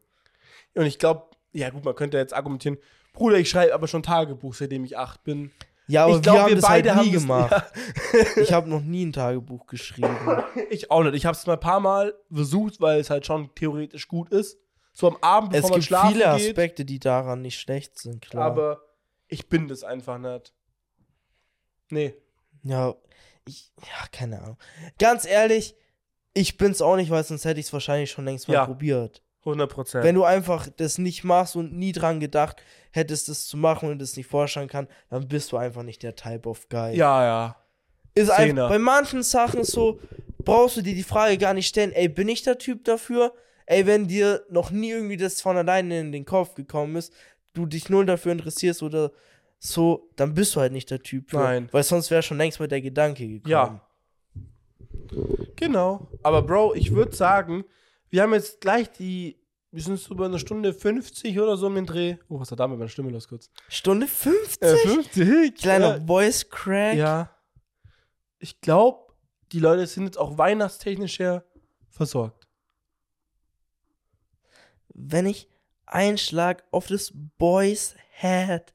[0.76, 2.78] Und ich glaube, ja gut, man könnte jetzt argumentieren,
[3.14, 5.52] Bruder, ich schreibe aber schon Tagebuch, seitdem ich acht bin.
[5.88, 7.52] Ja, aber ich glaube, wir haben wir das beide halt nie haben gemacht.
[8.14, 10.18] das, Ich habe noch nie ein Tagebuch geschrieben.
[10.26, 11.14] ja, Ich auch nicht.
[11.16, 14.58] Ich habe es mal ein paar Mal versucht, weil es halt schon theoretisch gut ist.
[14.94, 16.50] So am Abend, bevor es man gibt schlafen viele geht.
[16.50, 18.46] Aspekte, die daran nicht schlecht sind, klar.
[18.46, 18.82] Aber
[19.28, 20.54] ich bin das einfach nicht.
[21.90, 22.16] Nee.
[22.64, 22.96] ja,
[23.46, 24.58] ich, ja, keine Ahnung.
[25.00, 25.76] Ganz ehrlich,
[26.34, 28.66] ich bin's auch nicht, weil sonst hätte ich es wahrscheinlich schon längst mal Ja.
[28.66, 29.22] probiert.
[29.46, 30.04] 100 Prozent.
[30.06, 34.00] Wenn du einfach das nicht machst und nie dran gedacht hättest, das zu machen und
[34.00, 36.96] das nicht vorstellen kann, dann bist du einfach nicht der Type of Guy.
[36.96, 37.56] Ja, ja.
[38.16, 40.00] Ist einfach, bei manchen Sachen so,
[40.40, 43.34] brauchst du dir die Frage gar nicht stellen, ey, bin ich der Typ dafür?
[43.66, 47.14] Ey, wenn dir noch nie irgendwie das von alleine in den Kopf gekommen ist,
[47.54, 49.12] du dich null dafür interessierst oder
[49.60, 51.38] so, dann bist du halt nicht der Typ für.
[51.38, 51.70] Nein.
[51.72, 53.52] Weil sonst wäre schon längst mal der Gedanke gekommen.
[53.52, 53.82] Ja.
[55.56, 56.08] Genau.
[56.24, 57.64] Aber Bro, ich würde sagen,
[58.10, 59.38] wir haben jetzt gleich die
[59.74, 62.18] wir sind so bei einer Stunde 50 oder so um den Dreh.
[62.30, 63.50] Oh, was hat da mit meiner Stimme los kurz?
[63.68, 64.62] Stunde 50?
[64.62, 65.56] Äh, 50?
[65.56, 66.06] Kleiner Ja.
[66.06, 66.96] Voice Crack.
[66.96, 67.32] ja.
[68.38, 69.14] Ich glaube,
[69.52, 71.44] die Leute sind jetzt auch weihnachtstechnisch her
[71.90, 72.43] versorgt.
[74.94, 75.50] Wenn ich
[75.86, 78.74] einschlag auf des Boys Head,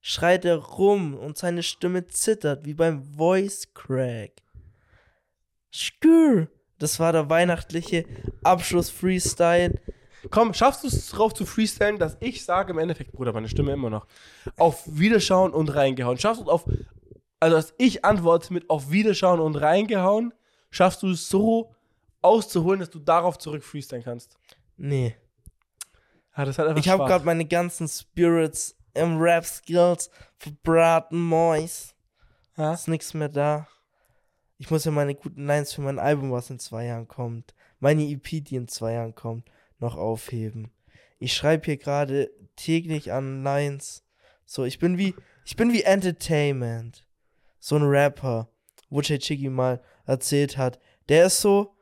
[0.00, 4.42] schreit er rum und seine Stimme zittert wie beim Voice Crack.
[5.70, 6.48] Skür!
[6.78, 8.04] Das war der weihnachtliche
[8.44, 9.80] Abschluss-Freestyle.
[10.30, 13.72] Komm, schaffst du es drauf zu freestylen, dass ich sage im Endeffekt, Bruder, meine Stimme
[13.72, 14.06] immer noch,
[14.56, 16.18] auf Wiederschauen und reingehauen.
[16.18, 16.64] Schaffst du es auf,
[17.40, 20.34] also dass ich antworte mit auf Wiederschauen und reingehauen,
[20.70, 21.74] schaffst du es so
[22.22, 24.36] auszuholen, dass du darauf zurück freestylen kannst.
[24.76, 25.16] Nee.
[26.38, 30.08] Ja, das ist halt einfach Ich habe gerade meine ganzen Spirits im Rap-Skills
[30.38, 31.94] verbraten, Mois.
[32.56, 32.74] Ja?
[32.74, 33.66] Ist nichts mehr da.
[34.56, 38.04] Ich muss ja meine guten Lines für mein Album, was in zwei Jahren kommt, meine
[38.04, 39.50] EP, die in zwei Jahren kommt,
[39.80, 40.70] noch aufheben.
[41.18, 44.04] Ich schreibe hier gerade täglich an Lines.
[44.46, 47.04] So, ich bin wie, ich bin wie Entertainment.
[47.58, 48.48] So ein Rapper,
[48.90, 50.78] wo Chiggy mal erzählt hat.
[51.08, 51.74] Der ist so,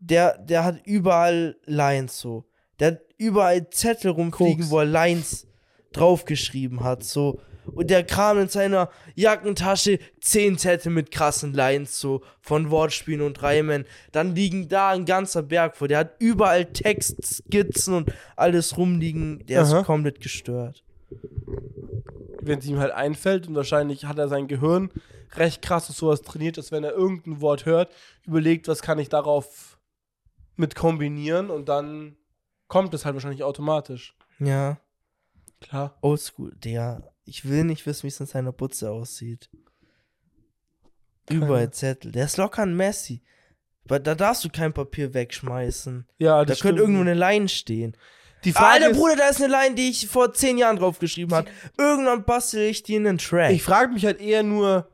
[0.00, 2.44] der, der hat überall Lines so.
[2.80, 4.70] Der hat überall Zettel rumfliegen, Koks.
[4.70, 5.46] wo er Lines
[5.92, 7.04] draufgeschrieben hat.
[7.04, 13.20] So, und der kam in seiner Jackentasche zehn Zettel mit krassen Lines, so von Wortspielen
[13.20, 13.84] und Reimen.
[14.10, 15.88] Dann liegen da ein ganzer Berg vor.
[15.88, 19.46] Der hat überall Textskizzen und alles rumliegen.
[19.46, 19.80] Der Aha.
[19.80, 20.82] ist komplett gestört.
[22.40, 24.90] Wenn es ihm halt einfällt und wahrscheinlich hat er sein Gehirn
[25.36, 27.90] recht krass auf sowas trainiert, dass wenn er irgendein Wort hört,
[28.26, 29.78] überlegt, was kann ich darauf
[30.56, 32.16] mit kombinieren und dann
[32.72, 34.14] kommt es halt wahrscheinlich automatisch.
[34.38, 34.78] Ja,
[35.60, 35.94] Klar.
[36.00, 36.52] oldschool.
[36.56, 39.50] Der, ich will nicht wissen, wie es in seiner Butze aussieht.
[41.26, 41.44] Keine.
[41.44, 42.12] Überall Zettel.
[42.12, 43.20] Der ist locker ein Messi.
[43.84, 46.06] Weil da darfst du kein Papier wegschmeißen.
[46.18, 46.96] Ja, Da das könnte stimmt.
[46.96, 47.94] irgendwo eine Line stehen.
[48.44, 51.34] Die Frage Alter ist, Bruder, da ist eine Line, die ich vor zehn Jahren draufgeschrieben
[51.36, 51.50] habe.
[51.78, 53.52] Irgendwann bastel ich die in einen Track.
[53.52, 54.88] ich frage mich halt eher nur,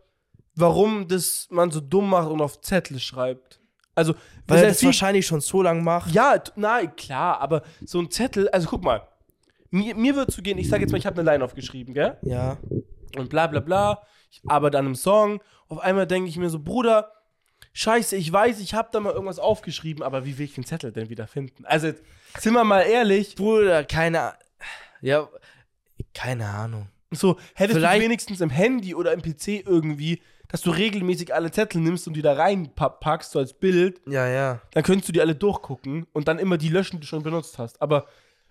[0.56, 3.57] warum das man so dumm macht und auf Zettel schreibt.
[3.98, 4.14] Also,
[4.46, 6.12] weil er das viel- wahrscheinlich schon so lang macht.
[6.14, 9.06] Ja, nein, klar, aber so ein Zettel, also guck mal,
[9.70, 12.16] mir, mir wird zu gehen, ich sage jetzt mal, ich habe eine Line aufgeschrieben, gell?
[12.22, 12.56] Ja.
[13.16, 16.58] Und bla bla bla, ich arbeite an einem Song, auf einmal denke ich mir so,
[16.60, 17.12] Bruder,
[17.72, 20.92] scheiße, ich weiß, ich habe da mal irgendwas aufgeschrieben, aber wie will ich den Zettel
[20.92, 21.64] denn wieder finden?
[21.66, 22.02] Also, jetzt,
[22.38, 24.38] sind wir mal ehrlich, Bruder, keine A-
[25.00, 25.28] Ja,
[26.14, 26.88] keine Ahnung.
[27.10, 30.20] so, hättest Vielleicht- du wenigstens im Handy oder im PC irgendwie,
[30.50, 34.60] dass du regelmäßig alle Zettel nimmst und die da reinpackst, so als Bild, Ja, ja.
[34.72, 37.58] dann könntest du die alle durchgucken und dann immer die löschen, die du schon benutzt
[37.58, 37.80] hast.
[37.82, 38.06] Aber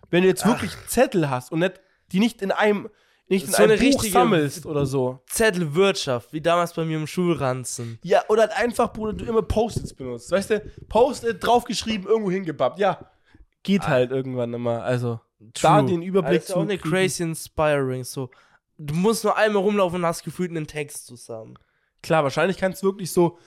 [0.09, 2.89] wenn du jetzt wirklich Zettel hast und nicht, die nicht in einem,
[3.27, 5.19] nicht in So einem eine Buch sammelst oder so.
[5.27, 7.99] Zettelwirtschaft, wie damals bei mir im Schulranzen.
[8.03, 10.31] Ja, oder halt einfach, Bruder, du immer Post-its benutzt.
[10.31, 12.79] Weißt du, Post-it draufgeschrieben, irgendwo hingepappt.
[12.79, 13.11] Ja,
[13.63, 14.83] geht halt irgendwann immer.
[14.83, 15.19] Also,
[15.61, 16.95] da den Überblick das ist auch eine kriegen.
[16.95, 18.03] crazy inspiring.
[18.03, 18.29] So,
[18.77, 21.57] du musst nur einmal rumlaufen und hast gefühlt einen Text zusammen.
[22.01, 23.37] Klar, wahrscheinlich kannst du wirklich so,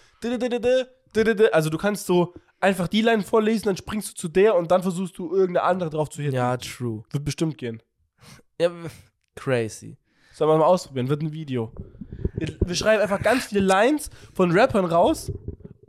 [1.53, 4.83] also du kannst so einfach die Line vorlesen, dann springst du zu der und dann
[4.83, 6.37] versuchst du irgendeine andere drauf zu hitten.
[6.37, 7.05] Ja, true.
[7.11, 7.83] Wird bestimmt gehen.
[8.61, 8.71] Ja,
[9.35, 9.97] crazy.
[10.33, 11.73] Sollen wir mal ausprobieren, wird ein Video.
[12.35, 15.31] Wir, schreiben einfach ganz viele Lines von Rappern raus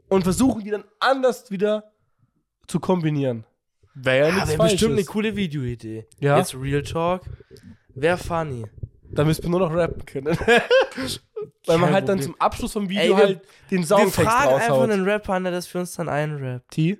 [0.10, 1.94] und versuchen die dann anders wieder
[2.68, 3.46] zu kombinieren.
[3.94, 4.74] Wäre ja nichts wäre Falsches.
[4.80, 6.08] bestimmt eine coole Videoidee.
[6.20, 6.38] Ja.
[6.38, 7.24] Jetzt Real Talk.
[7.94, 8.66] Wäre funny.
[9.14, 10.38] Da müssten wir nur noch rappen können.
[11.66, 14.54] Weil man halt dann zum Abschluss vom Video Ey, wir- halt den Wir Soundtext fragen
[14.56, 14.90] einfach raushaut.
[14.92, 16.72] einen Rapper an, der das für uns dann einrappt.
[16.72, 16.98] T?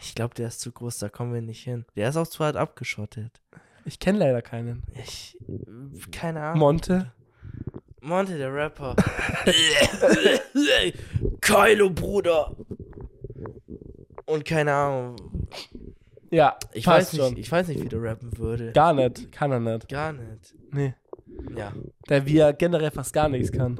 [0.00, 1.84] Ich glaube, der ist zu groß, da kommen wir nicht hin.
[1.96, 3.40] Der ist auch zu hart abgeschottet.
[3.84, 4.82] Ich kenne leider keinen.
[5.02, 5.36] Ich.
[6.12, 6.58] Keine Ahnung.
[6.58, 7.12] Monte?
[8.00, 8.96] Monte, der Rapper.
[11.40, 12.56] Kylo, Bruder.
[14.26, 15.16] Und keine Ahnung.
[16.30, 18.72] Ja, Ich passt weiß, nicht, ich weiß nicht, wie der rappen würde.
[18.72, 19.88] Gar nicht, kann er nicht.
[19.88, 20.54] Gar nicht.
[20.72, 20.94] Nee.
[21.56, 21.72] Ja.
[22.08, 23.78] Der wie er generell fast gar nichts kann.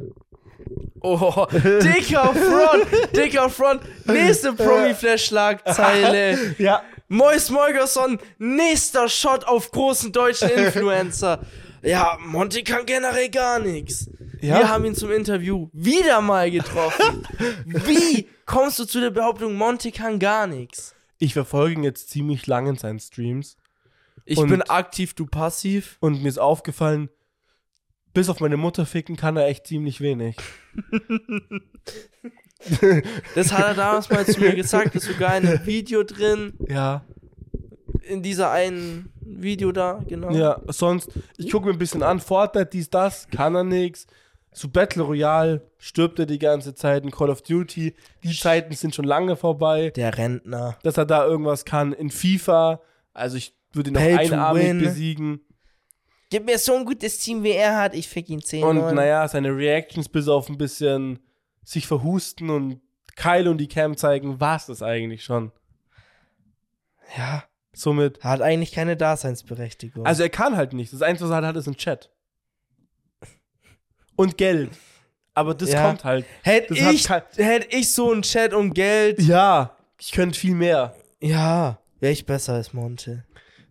[1.03, 3.83] Oh, dicker Front, dicker Front.
[4.07, 6.55] Nächste Promi-Flash-Schlagzeile.
[6.59, 6.83] Ja.
[7.09, 11.41] Mois Moigerson, nächster Shot auf großen deutschen Influencer.
[11.83, 14.09] Ja, Monty kann generell gar nichts.
[14.41, 14.59] Ja?
[14.59, 17.27] Wir haben ihn zum Interview wieder mal getroffen.
[17.65, 20.95] Wie kommst du zu der Behauptung, Monty kann gar nichts?
[21.19, 23.57] Ich verfolge ihn jetzt ziemlich lang in seinen Streams.
[24.31, 25.97] Ich Und- bin aktiv, du passiv.
[25.99, 27.09] Und mir ist aufgefallen,
[28.15, 30.37] bis auf meine Mutter ficken kann er echt ziemlich wenig.
[33.35, 37.05] Das hat er damals mal zu mir gesagt, ist sogar in einem Video drin, Ja.
[38.03, 40.31] in dieser einen Video da, genau.
[40.31, 41.09] Ja, sonst,
[41.39, 44.07] ich gucke mir ein bisschen an, Fortnite, dies, das, kann er nix.
[44.53, 47.95] Zu Battle Royale stirbt er die ganze Zeit in Call of Duty.
[48.25, 49.91] Die Zeiten sind schon lange vorbei.
[49.97, 50.77] Der Rentner.
[50.83, 51.93] Dass er da irgendwas kann.
[51.93, 52.81] In FIFA
[53.15, 55.41] Also ich würde ihn noch Pay einarmig besiegen.
[56.31, 57.95] Gib mir so ein gutes Team, wie er hat.
[57.95, 61.19] Ich fick ihn 10 Und naja, seine Reactions bis auf ein bisschen
[61.65, 62.81] sich verhusten und
[63.17, 65.53] Kyle und die Cam zeigen, war es das eigentlich schon.
[67.17, 68.23] Ja, Somit.
[68.23, 70.07] hat eigentlich keine Daseinsberechtigung.
[70.07, 70.93] Also er kann halt nicht.
[70.93, 72.11] Das Einzige, was er halt hat, ist ein Chat.
[74.17, 74.71] Und Geld.
[75.35, 75.87] Aber das Ja.
[75.87, 76.27] kommt halt.
[76.43, 79.21] hätte ich, hätt ich so einen Chat und Geld.
[79.21, 80.95] Ja, ich könnte viel mehr.
[81.21, 83.25] Ja, wäre ich besser als Monte.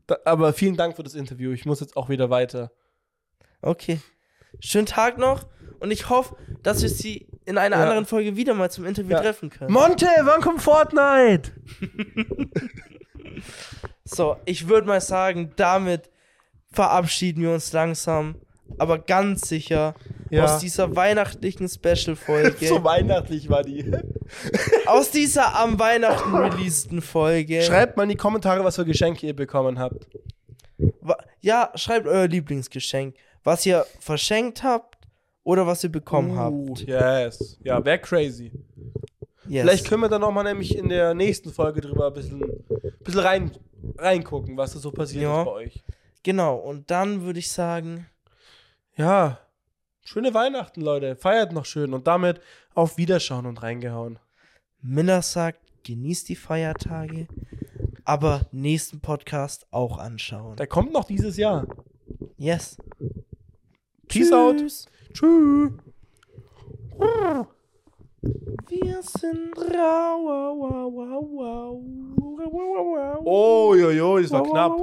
[0.09, 1.51] Da, aber vielen Dank für das Interview.
[1.51, 2.71] Ich muss jetzt auch wieder weiter.
[3.61, 3.99] Okay.
[4.59, 5.45] Schönen Tag noch
[5.79, 7.83] und ich hoffe, dass wir sie in einer Ja.
[7.83, 9.21] anderen Folge wieder mal zum Interview Ja.
[9.21, 9.71] treffen können.
[9.71, 11.51] Monte, wann kommt Fortnite?
[14.03, 16.09] So, ich würde mal sagen, damit
[16.71, 18.35] verabschieden wir uns langsam,
[18.77, 19.95] aber ganz sicher
[20.29, 20.45] Ja.
[20.45, 22.55] aus dieser weihnachtlichen Special-Folge.
[22.67, 23.91] So weihnachtlich war die.
[24.85, 27.61] aus dieser am Weihnachten releaseden Folge.
[27.61, 30.07] Schreibt mal in die Kommentare, was für Geschenke ihr bekommen habt.
[31.41, 33.15] Ja, schreibt euer Lieblingsgeschenk.
[33.43, 34.97] Was ihr verschenkt habt
[35.43, 36.37] oder was ihr bekommen Uh,
[36.69, 36.81] habt.
[36.81, 37.57] Yes.
[37.63, 38.51] Ja, wäre crazy.
[39.47, 39.61] Yes.
[39.63, 42.43] Vielleicht können wir dann nochmal nämlich in der nächsten Folge drüber ein bisschen,
[43.03, 43.51] bisschen rein,
[43.97, 45.39] reingucken, was da so passiert Ja.
[45.41, 45.83] ist bei euch.
[46.21, 48.05] Genau, und dann würde ich sagen,
[48.99, 49.39] Ja.
[50.03, 51.15] Schöne Weihnachten, Leute.
[51.15, 52.41] Feiert noch schön und damit
[52.75, 54.19] auf Wiederschauen und reingehauen.
[54.81, 57.29] Miller sagt, genießt die Feiertage,
[58.03, 60.57] aber nächsten Podcast auch anschauen.
[60.57, 61.65] Der kommt noch dieses Jahr.
[62.35, 62.75] Yes.
[64.09, 64.57] Peace out.
[64.57, 64.85] Tschüss.
[65.13, 65.71] Tschüss.
[68.67, 73.21] Wir sind rau, wow, wow, wow.
[73.23, 74.77] Oh, jo, jo, das war knapp.